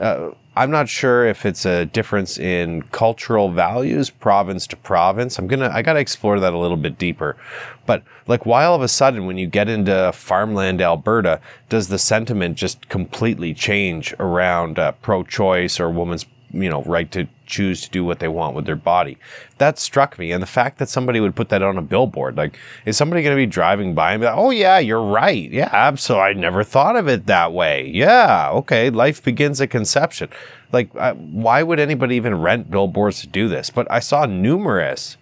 uh, 0.00 0.30
I'm 0.56 0.70
not 0.70 0.88
sure 0.88 1.26
if 1.26 1.44
it's 1.44 1.66
a 1.66 1.84
difference 1.84 2.38
in 2.38 2.80
cultural 2.82 3.52
values, 3.52 4.08
province 4.08 4.66
to 4.68 4.76
province. 4.76 5.38
I'm 5.38 5.48
gonna, 5.48 5.68
I 5.68 5.82
gotta 5.82 6.00
explore 6.00 6.40
that 6.40 6.54
a 6.54 6.58
little 6.58 6.78
bit 6.78 6.96
deeper. 6.96 7.36
But 7.84 8.04
like, 8.26 8.46
why 8.46 8.64
all 8.64 8.74
of 8.74 8.82
a 8.82 8.88
sudden, 8.88 9.26
when 9.26 9.36
you 9.36 9.46
get 9.46 9.68
into 9.68 10.10
farmland 10.14 10.80
Alberta, 10.80 11.42
does 11.68 11.88
the 11.88 11.98
sentiment 11.98 12.56
just 12.56 12.88
completely 12.88 13.52
change 13.52 14.14
around 14.18 14.78
uh, 14.78 14.92
pro-choice 14.92 15.78
or 15.78 15.90
women's 15.90 16.24
you 16.52 16.68
know, 16.68 16.82
right 16.84 17.10
to 17.12 17.28
choose 17.46 17.82
to 17.82 17.90
do 17.90 18.04
what 18.04 18.20
they 18.20 18.28
want 18.28 18.54
with 18.54 18.64
their 18.66 18.76
body. 18.76 19.18
That 19.58 19.78
struck 19.78 20.18
me. 20.18 20.32
And 20.32 20.42
the 20.42 20.46
fact 20.46 20.78
that 20.78 20.88
somebody 20.88 21.20
would 21.20 21.36
put 21.36 21.48
that 21.50 21.62
on 21.62 21.78
a 21.78 21.82
billboard, 21.82 22.36
like, 22.36 22.58
is 22.84 22.96
somebody 22.96 23.22
going 23.22 23.36
to 23.36 23.40
be 23.40 23.46
driving 23.46 23.94
by 23.94 24.12
and 24.12 24.20
be 24.20 24.26
like, 24.26 24.36
oh, 24.36 24.50
yeah, 24.50 24.78
you're 24.78 25.02
right. 25.02 25.50
Yeah, 25.50 25.70
absolutely. 25.72 26.24
I 26.24 26.32
never 26.34 26.64
thought 26.64 26.96
of 26.96 27.08
it 27.08 27.26
that 27.26 27.52
way. 27.52 27.90
Yeah, 27.92 28.50
okay. 28.50 28.90
Life 28.90 29.22
begins 29.22 29.60
at 29.60 29.70
conception. 29.70 30.30
Like, 30.72 30.94
I, 30.96 31.12
why 31.12 31.62
would 31.62 31.80
anybody 31.80 32.16
even 32.16 32.40
rent 32.40 32.70
billboards 32.70 33.20
to 33.20 33.26
do 33.26 33.48
this? 33.48 33.70
But 33.70 33.90
I 33.90 34.00
saw 34.00 34.26
numerous 34.26 35.16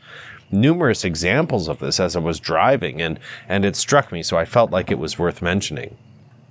numerous 0.48 1.04
examples 1.04 1.66
of 1.66 1.80
this 1.80 1.98
as 1.98 2.14
I 2.14 2.20
was 2.20 2.38
driving 2.38 3.02
and 3.02 3.18
and 3.48 3.64
it 3.64 3.74
struck 3.74 4.12
me 4.12 4.22
so 4.22 4.38
I 4.38 4.44
felt 4.44 4.70
like 4.70 4.92
it 4.92 4.98
was 4.98 5.18
worth 5.18 5.42
mentioning. 5.42 5.96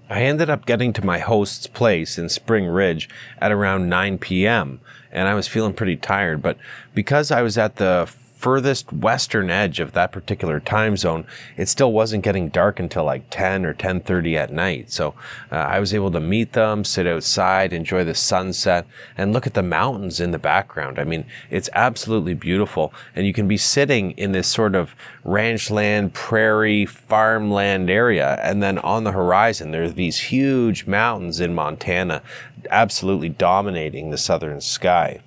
I 0.09 0.21
ended 0.21 0.49
up 0.49 0.65
getting 0.65 0.93
to 0.93 1.05
my 1.05 1.19
host's 1.19 1.67
place 1.67 2.17
in 2.17 2.29
Spring 2.29 2.65
Ridge 2.65 3.09
at 3.39 3.51
around 3.51 3.89
9 3.89 4.17
p.m. 4.19 4.79
and 5.11 5.27
I 5.27 5.33
was 5.33 5.47
feeling 5.47 5.73
pretty 5.73 5.95
tired, 5.95 6.41
but 6.41 6.57
because 6.93 7.31
I 7.31 7.41
was 7.41 7.57
at 7.57 7.77
the 7.77 8.11
furthest 8.45 8.93
western 8.93 9.49
edge 9.49 9.79
of 9.79 9.93
that 9.93 10.11
particular 10.11 10.59
time 10.59 10.95
zone, 10.95 11.25
it 11.57 11.67
still 11.67 11.91
wasn't 11.91 12.23
getting 12.23 12.47
dark 12.49 12.79
until 12.79 13.03
like 13.03 13.27
10 13.31 13.65
or 13.65 13.73
10:30 13.73 14.35
at 14.35 14.53
night. 14.53 14.91
So 14.91 15.15
uh, 15.51 15.55
I 15.55 15.79
was 15.79 15.95
able 15.95 16.11
to 16.11 16.19
meet 16.19 16.53
them, 16.53 16.83
sit 16.83 17.07
outside, 17.07 17.73
enjoy 17.73 18.03
the 18.03 18.13
sunset, 18.13 18.85
and 19.17 19.33
look 19.33 19.47
at 19.47 19.55
the 19.55 19.63
mountains 19.63 20.19
in 20.19 20.29
the 20.29 20.37
background. 20.37 20.99
I 20.99 21.05
mean, 21.05 21.25
it's 21.49 21.71
absolutely 21.73 22.35
beautiful, 22.35 22.93
and 23.15 23.25
you 23.25 23.33
can 23.33 23.47
be 23.47 23.57
sitting 23.57 24.11
in 24.11 24.31
this 24.31 24.47
sort 24.47 24.75
of 24.75 24.93
ranchland, 25.23 26.13
prairie, 26.13 26.85
farmland 26.85 27.89
area, 27.89 28.39
and 28.43 28.61
then 28.61 28.77
on 28.77 29.05
the 29.05 29.11
horizon 29.11 29.71
there's 29.71 29.95
these 29.95 30.19
huge 30.19 30.85
mountains 30.85 31.39
in 31.39 31.55
Montana, 31.55 32.21
absolutely 32.69 33.29
dominating 33.29 34.11
the 34.11 34.19
southern 34.19 34.61
sky. 34.61 35.21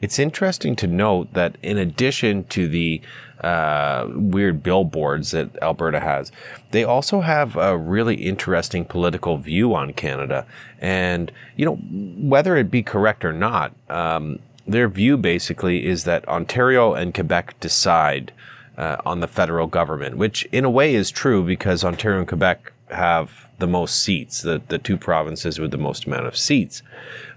It's 0.00 0.18
interesting 0.18 0.76
to 0.76 0.86
note 0.86 1.32
that 1.34 1.56
in 1.62 1.76
addition 1.78 2.44
to 2.44 2.68
the 2.68 3.00
uh, 3.40 4.06
weird 4.14 4.62
billboards 4.62 5.30
that 5.30 5.50
Alberta 5.62 6.00
has, 6.00 6.32
they 6.70 6.84
also 6.84 7.20
have 7.20 7.56
a 7.56 7.76
really 7.76 8.16
interesting 8.16 8.84
political 8.84 9.36
view 9.38 9.74
on 9.74 9.92
Canada. 9.92 10.46
And, 10.80 11.32
you 11.56 11.66
know, 11.66 11.76
whether 11.76 12.56
it 12.56 12.70
be 12.70 12.82
correct 12.82 13.24
or 13.24 13.32
not, 13.32 13.74
um, 13.88 14.38
their 14.66 14.88
view 14.88 15.16
basically 15.16 15.86
is 15.86 16.04
that 16.04 16.26
Ontario 16.28 16.94
and 16.94 17.14
Quebec 17.14 17.58
decide 17.60 18.32
uh, 18.76 18.96
on 19.04 19.20
the 19.20 19.28
federal 19.28 19.66
government, 19.66 20.16
which 20.16 20.44
in 20.52 20.64
a 20.64 20.70
way 20.70 20.94
is 20.94 21.10
true 21.10 21.44
because 21.44 21.84
Ontario 21.84 22.18
and 22.18 22.28
Quebec 22.28 22.72
have 22.90 23.48
the 23.58 23.66
most 23.66 24.02
seats, 24.02 24.42
the, 24.42 24.62
the 24.68 24.78
two 24.78 24.96
provinces 24.96 25.58
with 25.58 25.70
the 25.70 25.78
most 25.78 26.06
amount 26.06 26.26
of 26.26 26.36
seats. 26.36 26.82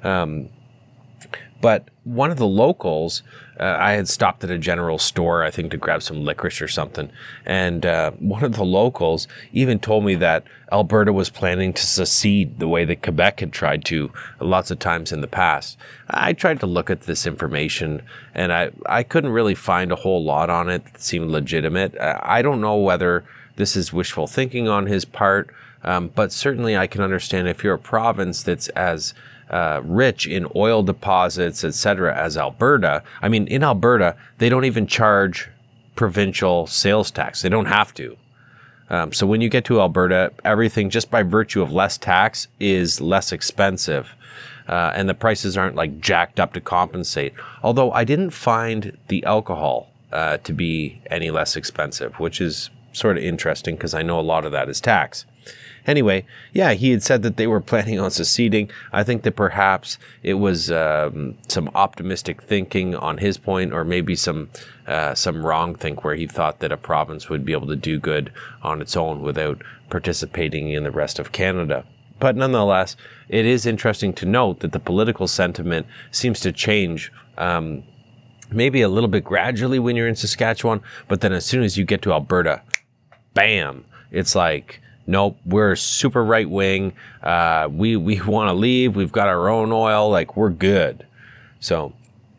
Um, 0.04 0.50
but 1.64 1.88
one 2.04 2.30
of 2.30 2.38
the 2.38 2.46
locals, 2.46 3.24
uh, 3.58 3.78
I 3.80 3.94
had 3.94 4.10
stopped 4.10 4.44
at 4.44 4.52
a 4.52 4.58
general 4.58 4.98
store, 4.98 5.46
I 5.46 5.50
think, 5.50 5.72
to 5.72 5.78
grab 5.78 6.04
some 6.04 6.26
licorice 6.26 6.62
or 6.62 6.68
something. 6.68 7.10
And 7.46 7.86
uh, 7.86 8.12
one 8.20 8.44
of 8.44 8.58
the 8.58 8.66
locals 8.66 9.30
even 9.54 9.80
told 9.80 10.04
me 10.04 10.16
that 10.16 10.44
Alberta 10.74 11.14
was 11.14 11.30
planning 11.30 11.72
to 11.72 11.82
secede 11.82 12.60
the 12.60 12.68
way 12.68 12.84
that 12.84 13.02
Quebec 13.02 13.40
had 13.40 13.54
tried 13.54 13.86
to 13.86 14.12
lots 14.42 14.72
of 14.72 14.80
times 14.80 15.14
in 15.14 15.22
the 15.22 15.28
past. 15.28 15.78
I 16.10 16.34
tried 16.34 16.60
to 16.60 16.66
look 16.66 16.90
at 16.90 17.04
this 17.04 17.26
information 17.26 18.02
and 18.36 18.52
I, 18.52 18.72
I 18.86 19.04
couldn't 19.04 19.32
really 19.32 19.56
find 19.56 19.94
a 19.94 19.96
whole 19.96 20.22
lot 20.22 20.50
on 20.50 20.70
it 20.70 20.84
that 20.92 21.02
seemed 21.02 21.32
legitimate. 21.32 21.96
I 21.98 22.42
don't 22.42 22.60
know 22.60 22.76
whether 22.76 23.24
this 23.56 23.78
is 23.78 23.94
wishful 23.94 24.28
thinking 24.28 24.68
on 24.68 24.88
his 24.88 25.06
part, 25.06 25.50
um, 25.82 26.10
but 26.14 26.34
certainly 26.34 26.76
I 26.76 26.88
can 26.88 27.00
understand 27.00 27.48
if 27.48 27.64
you're 27.64 27.76
a 27.76 27.80
province 27.80 28.44
that's 28.44 28.68
as 28.70 29.14
uh, 29.50 29.82
rich 29.84 30.28
in 30.28 30.48
oil 30.56 30.84
deposits, 30.84 31.64
etc., 31.64 32.16
as 32.16 32.38
Alberta. 32.38 33.04
I 33.22 33.30
mean, 33.30 33.48
in 33.48 33.64
Alberta, 33.64 34.16
they 34.38 34.50
don't 34.50 34.66
even 34.66 34.88
charge 34.88 35.50
provincial 35.96 36.68
sales 36.68 37.12
tax. 37.12 37.42
They 37.42 37.50
don't 37.50 37.66
have 37.66 37.94
to. 37.96 38.18
Um, 38.90 39.14
so 39.14 39.26
when 39.26 39.42
you 39.42 39.50
get 39.50 39.66
to 39.66 39.80
Alberta, 39.80 40.32
everything 40.44 40.90
just 40.90 41.10
by 41.10 41.24
virtue 41.24 41.62
of 41.62 41.72
less 41.72 41.98
tax 41.98 42.48
is 42.60 43.02
less 43.02 43.32
expensive. 43.32 44.10
Uh, 44.68 44.92
and 44.96 45.10
the 45.10 45.14
prices 45.14 45.58
aren't 45.58 45.76
like 45.76 46.00
jacked 46.00 46.40
up 46.40 46.54
to 46.54 46.62
compensate. 46.62 47.34
Although 47.64 47.92
I 47.92 48.04
didn't 48.04 48.30
find 48.32 48.98
the 49.08 49.24
alcohol 49.26 49.90
uh, 50.12 50.38
to 50.38 50.54
be 50.54 51.02
any 51.10 51.32
less 51.32 51.56
expensive, 51.56 52.20
which 52.20 52.40
is 52.40 52.70
sort 52.94 53.18
of 53.18 53.24
interesting 53.24 53.76
because 53.76 53.94
I 53.94 54.04
know 54.04 54.20
a 54.20 54.22
lot 54.22 54.46
of 54.46 54.52
that 54.52 54.70
is 54.70 54.80
tax. 54.80 55.26
Anyway, 55.86 56.26
yeah, 56.54 56.74
he 56.74 56.92
had 56.92 57.04
said 57.04 57.24
that 57.24 57.38
they 57.38 57.48
were 57.48 57.62
planning 57.72 58.00
on 58.00 58.12
seceding. 58.12 58.70
I 58.92 59.04
think 59.04 59.24
that 59.24 59.36
perhaps 59.36 59.98
it 60.22 60.36
was 60.36 60.72
um, 60.72 61.38
some 61.48 61.70
optimistic 61.76 62.42
thinking 62.42 62.96
on 62.96 63.18
his 63.18 63.38
point, 63.38 63.74
or 63.74 63.84
maybe 63.84 64.16
some 64.16 64.50
uh, 64.88 65.16
some 65.16 65.46
wrong 65.46 65.76
think 65.76 66.04
where 66.04 66.16
he 66.16 66.28
thought 66.28 66.60
that 66.60 66.72
a 66.72 66.78
province 66.78 67.30
would 67.30 67.46
be 67.46 67.54
able 67.54 67.68
to 67.68 67.76
do 67.76 68.00
good 68.00 68.32
on 68.62 68.82
its 68.82 68.98
own 68.98 69.22
without 69.22 69.62
participating 69.90 70.70
in 70.72 70.84
the 70.84 70.92
rest 70.92 71.20
of 71.20 71.32
Canada. 71.32 71.86
But 72.20 72.36
nonetheless, 72.36 72.96
it 73.30 73.46
is 73.46 73.66
interesting 73.66 74.14
to 74.14 74.26
note 74.26 74.60
that 74.60 74.72
the 74.72 74.80
political 74.80 75.28
sentiment 75.28 75.88
seems 76.12 76.40
to 76.42 76.52
change. 76.52 77.12
Um, 77.38 77.84
maybe 78.52 78.82
a 78.82 78.90
little 78.90 79.10
bit 79.10 79.24
gradually 79.24 79.80
when 79.80 79.96
you're 79.96 80.08
in 80.08 80.16
Saskatchewan, 80.16 80.82
but 81.08 81.22
then 81.22 81.34
as 81.34 81.46
soon 81.46 81.64
as 81.64 81.78
you 81.78 81.86
get 81.86 82.02
to 82.04 82.14
Alberta, 82.14 82.62
bam, 83.34 83.86
it's 84.12 84.36
like 84.36 84.80
nope, 85.08 85.38
we're 85.46 85.76
super 85.76 86.24
right 86.24 86.50
wing. 86.50 86.94
Uh, 87.22 87.70
we 87.72 87.96
we 88.10 88.22
want 88.22 88.50
to 88.50 88.54
leave. 88.54 88.96
We've 88.96 89.12
got 89.12 89.28
our 89.28 89.50
own 89.50 89.72
oil. 89.72 90.10
Like 90.10 90.36
we're 90.36 90.50
good. 90.50 91.06
So 91.60 91.94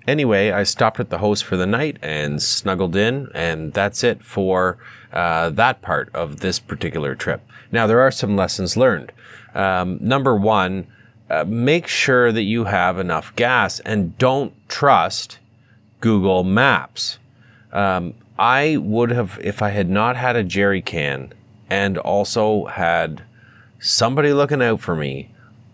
anyway, 0.06 0.50
I 0.50 0.62
stopped 0.64 1.00
at 1.00 1.10
the 1.10 1.18
host 1.18 1.44
for 1.44 1.56
the 1.56 1.66
night 1.66 1.98
and 2.02 2.42
snuggled 2.42 2.96
in, 2.96 3.28
and 3.34 3.72
that's 3.72 4.04
it 4.04 4.22
for 4.22 4.78
uh, 5.12 5.50
that 5.50 5.82
part 5.82 6.10
of 6.14 6.40
this 6.40 6.58
particular 6.58 7.14
trip. 7.14 7.42
Now 7.72 7.86
there 7.86 8.00
are 8.00 8.10
some 8.10 8.36
lessons 8.36 8.76
learned. 8.76 9.12
Um, 9.54 9.98
number 10.00 10.34
one, 10.34 10.86
uh, 11.30 11.44
make 11.46 11.86
sure 11.86 12.32
that 12.32 12.42
you 12.42 12.64
have 12.64 12.98
enough 12.98 13.34
gas 13.36 13.80
and 13.80 14.16
don't 14.18 14.52
trust 14.68 15.38
Google 16.00 16.44
Maps. 16.44 17.18
Um, 17.72 18.14
I 18.38 18.76
would 18.76 19.10
have, 19.10 19.38
if 19.42 19.62
I 19.62 19.70
had 19.70 19.88
not 19.88 20.16
had 20.16 20.36
a 20.36 20.44
jerry 20.44 20.82
can 20.82 21.32
and 21.70 21.98
also 21.98 22.66
had 22.66 23.22
somebody 23.80 24.32
looking 24.32 24.62
out 24.62 24.80
for 24.80 24.94
me, 24.96 25.30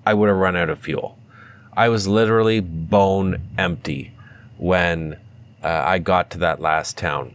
I 0.07 0.15
would 0.15 0.29
have 0.29 0.39
run 0.39 0.57
out 0.57 0.71
of 0.71 0.81
fuel. 0.81 1.19
I 1.73 1.89
was 1.89 2.09
literally 2.09 2.61
bone 2.61 3.41
empty 3.57 4.13
when 4.59 5.19
uh, 5.63 5.69
I 5.69 5.99
got 5.99 6.31
to 6.31 6.39
that 6.39 6.61
last 6.61 6.99
town. 6.99 7.35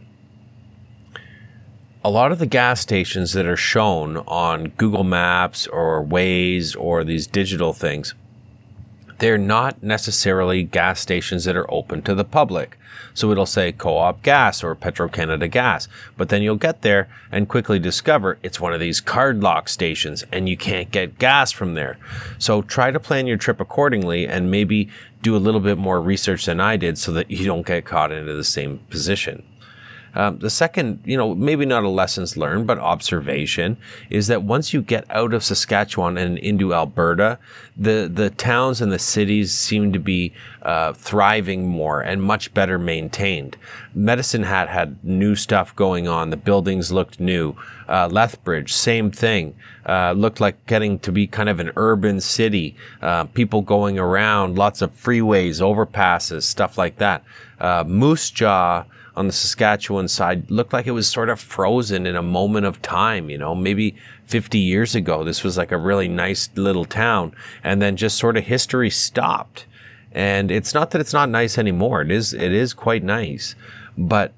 A 2.04 2.10
lot 2.10 2.30
of 2.30 2.38
the 2.38 2.46
gas 2.46 2.80
stations 2.80 3.32
that 3.32 3.46
are 3.46 3.56
shown 3.56 4.18
on 4.18 4.68
Google 4.76 5.04
Maps 5.04 5.66
or 5.66 6.04
Waze 6.04 6.76
or 6.78 7.02
these 7.02 7.26
digital 7.26 7.72
things 7.72 8.14
they're 9.18 9.38
not 9.38 9.82
necessarily 9.82 10.62
gas 10.62 11.00
stations 11.00 11.44
that 11.44 11.56
are 11.56 11.70
open 11.72 12.02
to 12.02 12.14
the 12.14 12.24
public. 12.24 12.78
So 13.14 13.32
it'll 13.32 13.46
say 13.46 13.72
Co-op 13.72 14.22
Gas 14.22 14.62
or 14.62 14.74
Petro 14.74 15.08
Canada 15.08 15.48
Gas, 15.48 15.88
but 16.16 16.28
then 16.28 16.42
you'll 16.42 16.56
get 16.56 16.82
there 16.82 17.08
and 17.32 17.48
quickly 17.48 17.78
discover 17.78 18.38
it's 18.42 18.60
one 18.60 18.74
of 18.74 18.80
these 18.80 19.00
card 19.00 19.42
lock 19.42 19.68
stations 19.68 20.24
and 20.30 20.48
you 20.48 20.56
can't 20.56 20.90
get 20.90 21.18
gas 21.18 21.50
from 21.50 21.74
there. 21.74 21.98
So 22.38 22.60
try 22.62 22.90
to 22.90 23.00
plan 23.00 23.26
your 23.26 23.38
trip 23.38 23.58
accordingly 23.60 24.28
and 24.28 24.50
maybe 24.50 24.90
do 25.22 25.34
a 25.34 25.38
little 25.38 25.60
bit 25.60 25.78
more 25.78 26.00
research 26.00 26.44
than 26.44 26.60
I 26.60 26.76
did 26.76 26.98
so 26.98 27.10
that 27.12 27.30
you 27.30 27.46
don't 27.46 27.66
get 27.66 27.84
caught 27.84 28.12
into 28.12 28.34
the 28.34 28.44
same 28.44 28.78
position. 28.90 29.42
Um, 30.16 30.38
the 30.38 30.48
second, 30.48 31.02
you 31.04 31.14
know, 31.14 31.34
maybe 31.34 31.66
not 31.66 31.84
a 31.84 31.90
lessons 31.90 32.38
learned, 32.38 32.66
but 32.66 32.78
observation 32.78 33.76
is 34.08 34.28
that 34.28 34.42
once 34.42 34.72
you 34.72 34.80
get 34.80 35.04
out 35.10 35.34
of 35.34 35.44
Saskatchewan 35.44 36.16
and 36.16 36.38
into 36.38 36.72
Alberta, 36.72 37.38
the 37.76 38.10
the 38.12 38.30
towns 38.30 38.80
and 38.80 38.90
the 38.90 38.98
cities 38.98 39.52
seem 39.52 39.92
to 39.92 39.98
be 39.98 40.32
uh, 40.62 40.94
thriving 40.94 41.68
more 41.68 42.00
and 42.00 42.22
much 42.22 42.54
better 42.54 42.78
maintained. 42.78 43.58
Medicine 43.94 44.44
Hat 44.44 44.70
had 44.70 45.04
new 45.04 45.36
stuff 45.36 45.76
going 45.76 46.08
on. 46.08 46.30
The 46.30 46.38
buildings 46.38 46.90
looked 46.90 47.20
new. 47.20 47.54
Uh, 47.86 48.08
Lethbridge, 48.10 48.72
same 48.72 49.10
thing. 49.10 49.54
Uh, 49.84 50.12
looked 50.12 50.40
like 50.40 50.66
getting 50.66 50.98
to 51.00 51.12
be 51.12 51.26
kind 51.26 51.50
of 51.50 51.60
an 51.60 51.72
urban 51.76 52.22
city. 52.22 52.74
Uh, 53.02 53.24
people 53.24 53.60
going 53.60 53.98
around, 53.98 54.56
lots 54.56 54.80
of 54.80 54.90
freeways, 54.96 55.60
overpasses, 55.60 56.44
stuff 56.44 56.78
like 56.78 56.96
that. 56.96 57.22
Uh, 57.60 57.84
Moose 57.86 58.30
Jaw 58.30 58.84
on 59.16 59.26
the 59.26 59.32
Saskatchewan 59.32 60.08
side 60.08 60.50
looked 60.50 60.72
like 60.72 60.86
it 60.86 60.92
was 60.92 61.08
sort 61.08 61.30
of 61.30 61.40
frozen 61.40 62.06
in 62.06 62.16
a 62.16 62.22
moment 62.22 62.66
of 62.66 62.82
time, 62.82 63.30
you 63.30 63.38
know, 63.38 63.54
maybe 63.54 63.96
50 64.26 64.58
years 64.58 64.94
ago. 64.94 65.24
This 65.24 65.42
was 65.42 65.56
like 65.56 65.72
a 65.72 65.78
really 65.78 66.08
nice 66.08 66.50
little 66.54 66.84
town. 66.84 67.32
And 67.64 67.80
then 67.80 67.96
just 67.96 68.18
sort 68.18 68.36
of 68.36 68.44
history 68.44 68.90
stopped. 68.90 69.66
And 70.12 70.50
it's 70.50 70.74
not 70.74 70.90
that 70.90 71.00
it's 71.00 71.12
not 71.12 71.30
nice 71.30 71.56
anymore. 71.56 72.02
It 72.02 72.10
is, 72.10 72.34
it 72.34 72.52
is 72.52 72.74
quite 72.74 73.02
nice, 73.02 73.54
but 73.96 74.32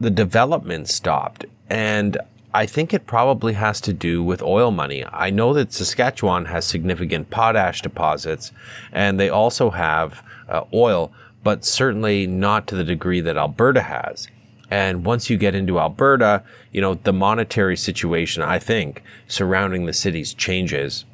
the 0.00 0.10
development 0.10 0.88
stopped. 0.88 1.46
And 1.70 2.18
I 2.52 2.66
think 2.66 2.94
it 2.94 3.06
probably 3.06 3.52
has 3.52 3.80
to 3.82 3.92
do 3.92 4.22
with 4.22 4.42
oil 4.42 4.70
money. 4.70 5.04
I 5.12 5.30
know 5.30 5.52
that 5.52 5.72
Saskatchewan 5.72 6.46
has 6.46 6.64
significant 6.64 7.30
potash 7.30 7.82
deposits 7.82 8.50
and 8.92 9.20
they 9.20 9.28
also 9.28 9.70
have 9.70 10.22
uh, 10.48 10.62
oil, 10.72 11.12
but 11.46 11.64
certainly 11.64 12.26
not 12.26 12.66
to 12.66 12.74
the 12.74 12.82
degree 12.82 13.20
that 13.20 13.36
Alberta 13.36 13.82
has. 13.82 14.26
And 14.68 15.04
once 15.04 15.30
you 15.30 15.36
get 15.36 15.54
into 15.54 15.78
Alberta, 15.78 16.42
you 16.72 16.80
know, 16.80 16.94
the 16.94 17.12
monetary 17.12 17.76
situation, 17.76 18.42
I 18.42 18.58
think, 18.58 19.00
surrounding 19.28 19.86
the 19.86 19.92
cities 19.92 20.34
changes. 20.34 21.04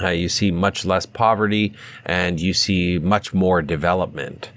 Uh, 0.00 0.10
you 0.10 0.28
see 0.28 0.52
much 0.52 0.84
less 0.84 1.04
poverty 1.04 1.74
and 2.06 2.38
you 2.40 2.54
see 2.54 3.00
much 3.00 3.34
more 3.34 3.60
development. 3.60 4.50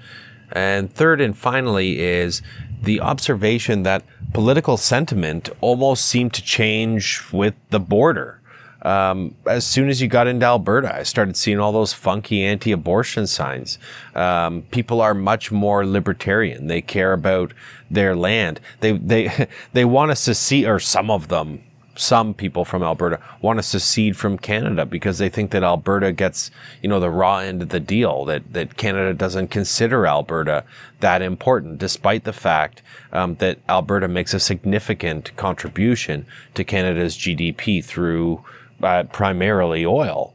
And 0.51 0.93
third 0.93 1.19
and 1.21 1.35
finally 1.35 1.99
is 1.99 2.43
the 2.83 3.01
observation 3.01 3.81
that 3.81 4.03
political 4.31 4.77
sentiment 4.77 5.49
almost 5.59 6.05
seemed 6.05 6.35
to 6.35 6.43
change 6.43 7.23
with 7.31 7.55
the 7.71 7.79
border 7.79 8.42
um, 8.84 9.34
as 9.45 9.65
soon 9.65 9.89
as 9.89 10.01
you 10.01 10.07
got 10.09 10.27
into 10.27 10.45
Alberta, 10.45 10.93
I 10.93 11.03
started 11.03 11.38
seeing 11.38 11.59
all 11.59 11.71
those 11.71 11.93
funky 11.93 12.43
anti-abortion 12.43 13.27
signs. 13.27 13.79
Um, 14.13 14.63
people 14.71 14.99
are 14.99 15.13
much 15.13 15.51
more 15.51 15.86
libertarian. 15.86 16.67
They 16.67 16.81
care 16.81 17.13
about 17.13 17.53
their 17.89 18.15
land. 18.15 18.59
They 18.81 18.91
they 18.91 19.47
they 19.73 19.86
want 19.86 20.11
to 20.11 20.15
secede, 20.15 20.67
or 20.67 20.79
some 20.79 21.09
of 21.09 21.29
them, 21.29 21.63
some 21.95 22.34
people 22.34 22.65
from 22.65 22.84
Alberta 22.84 23.19
want 23.41 23.59
to 23.59 23.63
secede 23.63 24.17
from 24.17 24.38
Canada 24.38 24.86
because 24.86 25.17
they 25.17 25.29
think 25.29 25.51
that 25.51 25.63
Alberta 25.63 26.11
gets 26.11 26.51
you 26.81 26.89
know 26.89 26.99
the 26.99 27.09
raw 27.09 27.38
end 27.38 27.61
of 27.61 27.69
the 27.69 27.79
deal. 27.79 28.25
That 28.25 28.51
that 28.51 28.75
Canada 28.75 29.13
doesn't 29.13 29.47
consider 29.47 30.05
Alberta 30.05 30.65
that 30.99 31.21
important, 31.21 31.77
despite 31.77 32.25
the 32.25 32.34
fact 32.34 32.81
um, 33.13 33.36
that 33.36 33.59
Alberta 33.69 34.09
makes 34.09 34.34
a 34.34 34.41
significant 34.41 35.34
contribution 35.38 36.25
to 36.55 36.65
Canada's 36.65 37.17
GDP 37.17 37.81
through 37.81 38.43
uh, 38.84 39.03
primarily 39.03 39.86
oil. 39.86 40.34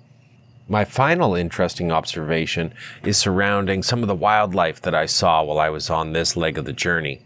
My 0.68 0.84
final 0.84 1.34
interesting 1.34 1.90
observation 1.90 2.74
is 3.02 3.16
surrounding 3.16 3.82
some 3.82 4.02
of 4.02 4.08
the 4.08 4.14
wildlife 4.14 4.82
that 4.82 4.94
I 4.94 5.06
saw 5.06 5.42
while 5.42 5.58
I 5.58 5.70
was 5.70 5.88
on 5.88 6.12
this 6.12 6.36
leg 6.36 6.58
of 6.58 6.66
the 6.66 6.72
journey. 6.72 7.22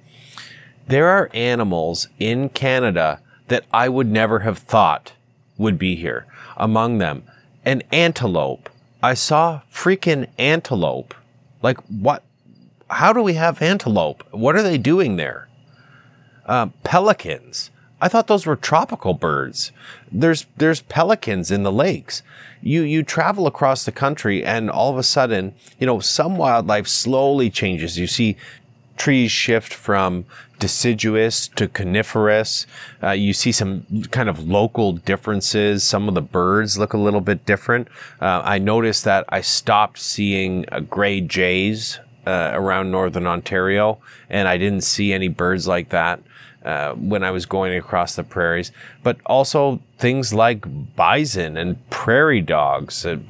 There 0.87 1.09
are 1.09 1.31
animals 1.35 2.09
in 2.19 2.49
Canada 2.51 3.21
that 3.49 3.65
I 3.73 3.89
would 3.89 4.09
never 4.09 4.41
have 4.41 4.59
thought 4.59 5.13
would 5.59 5.79
be 5.79 5.97
here. 5.97 6.27
Among 6.57 6.99
them, 6.99 7.25
an 7.65 7.83
antelope. 7.93 8.69
I 9.03 9.15
saw 9.15 9.63
freaking 9.73 10.29
antelope. 10.39 11.15
Like, 11.63 11.79
what? 11.89 12.23
How 12.89 13.13
do 13.13 13.23
we 13.23 13.35
have 13.35 13.63
antelope? 13.63 14.23
What 14.31 14.55
are 14.55 14.63
they 14.63 14.79
doing 14.79 15.17
there? 15.17 15.49
Uh, 16.47 16.67
pelicans. 16.85 17.71
I 18.03 18.09
thought 18.09 18.27
those 18.27 18.47
were 18.47 18.57
tropical 18.57 19.15
birds. 19.15 19.71
There's 20.11 20.45
there's 20.57 20.83
pelicans 20.83 21.53
in 21.53 21.63
the 21.63 21.71
lakes. 21.71 22.25
You 22.61 22.83
you 22.83 23.05
travel 23.05 23.47
across 23.47 23.85
the 23.85 23.93
country 23.93 24.45
and 24.45 24.69
all 24.69 24.91
of 24.91 24.99
a 24.99 25.05
sudden, 25.05 25.55
you 25.79 25.87
know, 25.87 26.01
some 26.01 26.37
wildlife 26.37 26.89
slowly 26.89 27.49
changes. 27.49 27.99
You 28.01 28.09
see 28.09 28.37
trees 28.97 29.31
shift 29.31 29.73
from 29.73 30.25
deciduous 30.59 31.47
to 31.49 31.69
coniferous. 31.69 32.67
Uh, 33.01 33.11
you 33.11 33.33
see 33.33 33.53
some 33.53 33.87
kind 34.11 34.29
of 34.29 34.49
local 34.49 34.93
differences. 34.93 35.85
Some 35.85 36.09
of 36.09 36.15
the 36.15 36.23
birds 36.23 36.79
look 36.79 36.95
a 36.95 36.99
little 36.99 37.21
bit 37.21 37.47
different. 37.47 37.87
Uh, 38.21 38.43
I 38.45 38.59
noticed 38.59 39.05
that 39.05 39.25
I 39.29 39.43
stopped 39.43 40.01
seeing 40.01 40.67
gray 40.91 41.21
jays 41.21 42.01
uh, 42.27 42.51
around 42.53 42.91
northern 42.91 43.27
Ontario, 43.27 43.99
and 44.29 44.49
I 44.49 44.57
didn't 44.57 44.83
see 44.83 45.13
any 45.13 45.29
birds 45.29 45.67
like 45.67 45.91
that. 45.91 46.21
Uh, 46.65 46.95
when 46.95 47.25
I 47.25 47.33
was 47.33 47.45
going 47.45 47.77
across 47.77 48.15
the 48.15 48.23
prairies, 48.23 48.71
but 49.03 49.17
also 49.27 49.81
things 49.99 50.33
like 50.33 50.65
bison 50.95 51.57
and 51.57 51.91
prairie 51.91 52.41
dogs, 52.41 53.05
and 53.05 53.29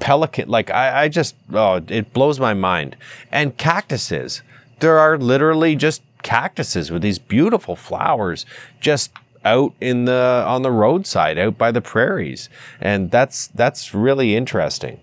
pelican. 0.00 0.48
Like 0.48 0.70
I, 0.70 1.02
I 1.02 1.08
just, 1.08 1.36
oh, 1.52 1.82
it 1.86 2.12
blows 2.12 2.40
my 2.40 2.54
mind. 2.54 2.96
And 3.30 3.56
cactuses. 3.56 4.42
There 4.80 4.98
are 4.98 5.18
literally 5.18 5.76
just 5.76 6.02
cactuses 6.22 6.90
with 6.90 7.02
these 7.02 7.18
beautiful 7.18 7.76
flowers 7.76 8.44
just 8.80 9.10
out 9.44 9.72
in 9.80 10.04
the 10.04 10.44
on 10.46 10.60
the 10.60 10.70
roadside 10.70 11.38
out 11.38 11.56
by 11.56 11.70
the 11.70 11.80
prairies 11.80 12.50
and 12.78 13.10
that's 13.10 13.46
that's 13.48 13.94
really 13.94 14.36
interesting 14.36 15.00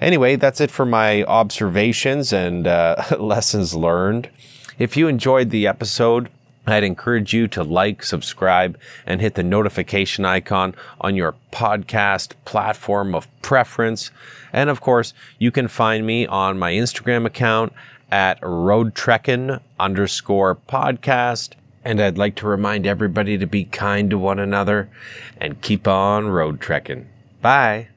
anyway 0.00 0.36
that's 0.36 0.60
it 0.60 0.70
for 0.70 0.86
my 0.86 1.24
observations 1.24 2.32
and 2.32 2.68
uh, 2.68 3.02
lessons 3.18 3.74
learned 3.74 4.30
if 4.78 4.96
you 4.96 5.08
enjoyed 5.08 5.50
the 5.50 5.66
episode 5.66 6.28
I'd 6.72 6.84
encourage 6.84 7.32
you 7.32 7.48
to 7.48 7.62
like, 7.62 8.02
subscribe, 8.02 8.78
and 9.06 9.20
hit 9.20 9.34
the 9.34 9.42
notification 9.42 10.24
icon 10.24 10.74
on 11.00 11.14
your 11.14 11.34
podcast 11.52 12.32
platform 12.44 13.14
of 13.14 13.28
preference. 13.42 14.10
And 14.52 14.70
of 14.70 14.80
course, 14.80 15.14
you 15.38 15.50
can 15.50 15.68
find 15.68 16.06
me 16.06 16.26
on 16.26 16.58
my 16.58 16.72
Instagram 16.72 17.26
account 17.26 17.72
at 18.10 18.40
roadtrekking 18.40 19.60
underscore 19.78 20.56
podcast. 20.56 21.52
And 21.84 22.00
I'd 22.00 22.18
like 22.18 22.34
to 22.36 22.46
remind 22.46 22.86
everybody 22.86 23.38
to 23.38 23.46
be 23.46 23.64
kind 23.64 24.10
to 24.10 24.18
one 24.18 24.38
another 24.38 24.90
and 25.38 25.60
keep 25.60 25.86
on 25.86 26.28
road 26.28 26.60
trekking. 26.60 27.08
Bye. 27.40 27.88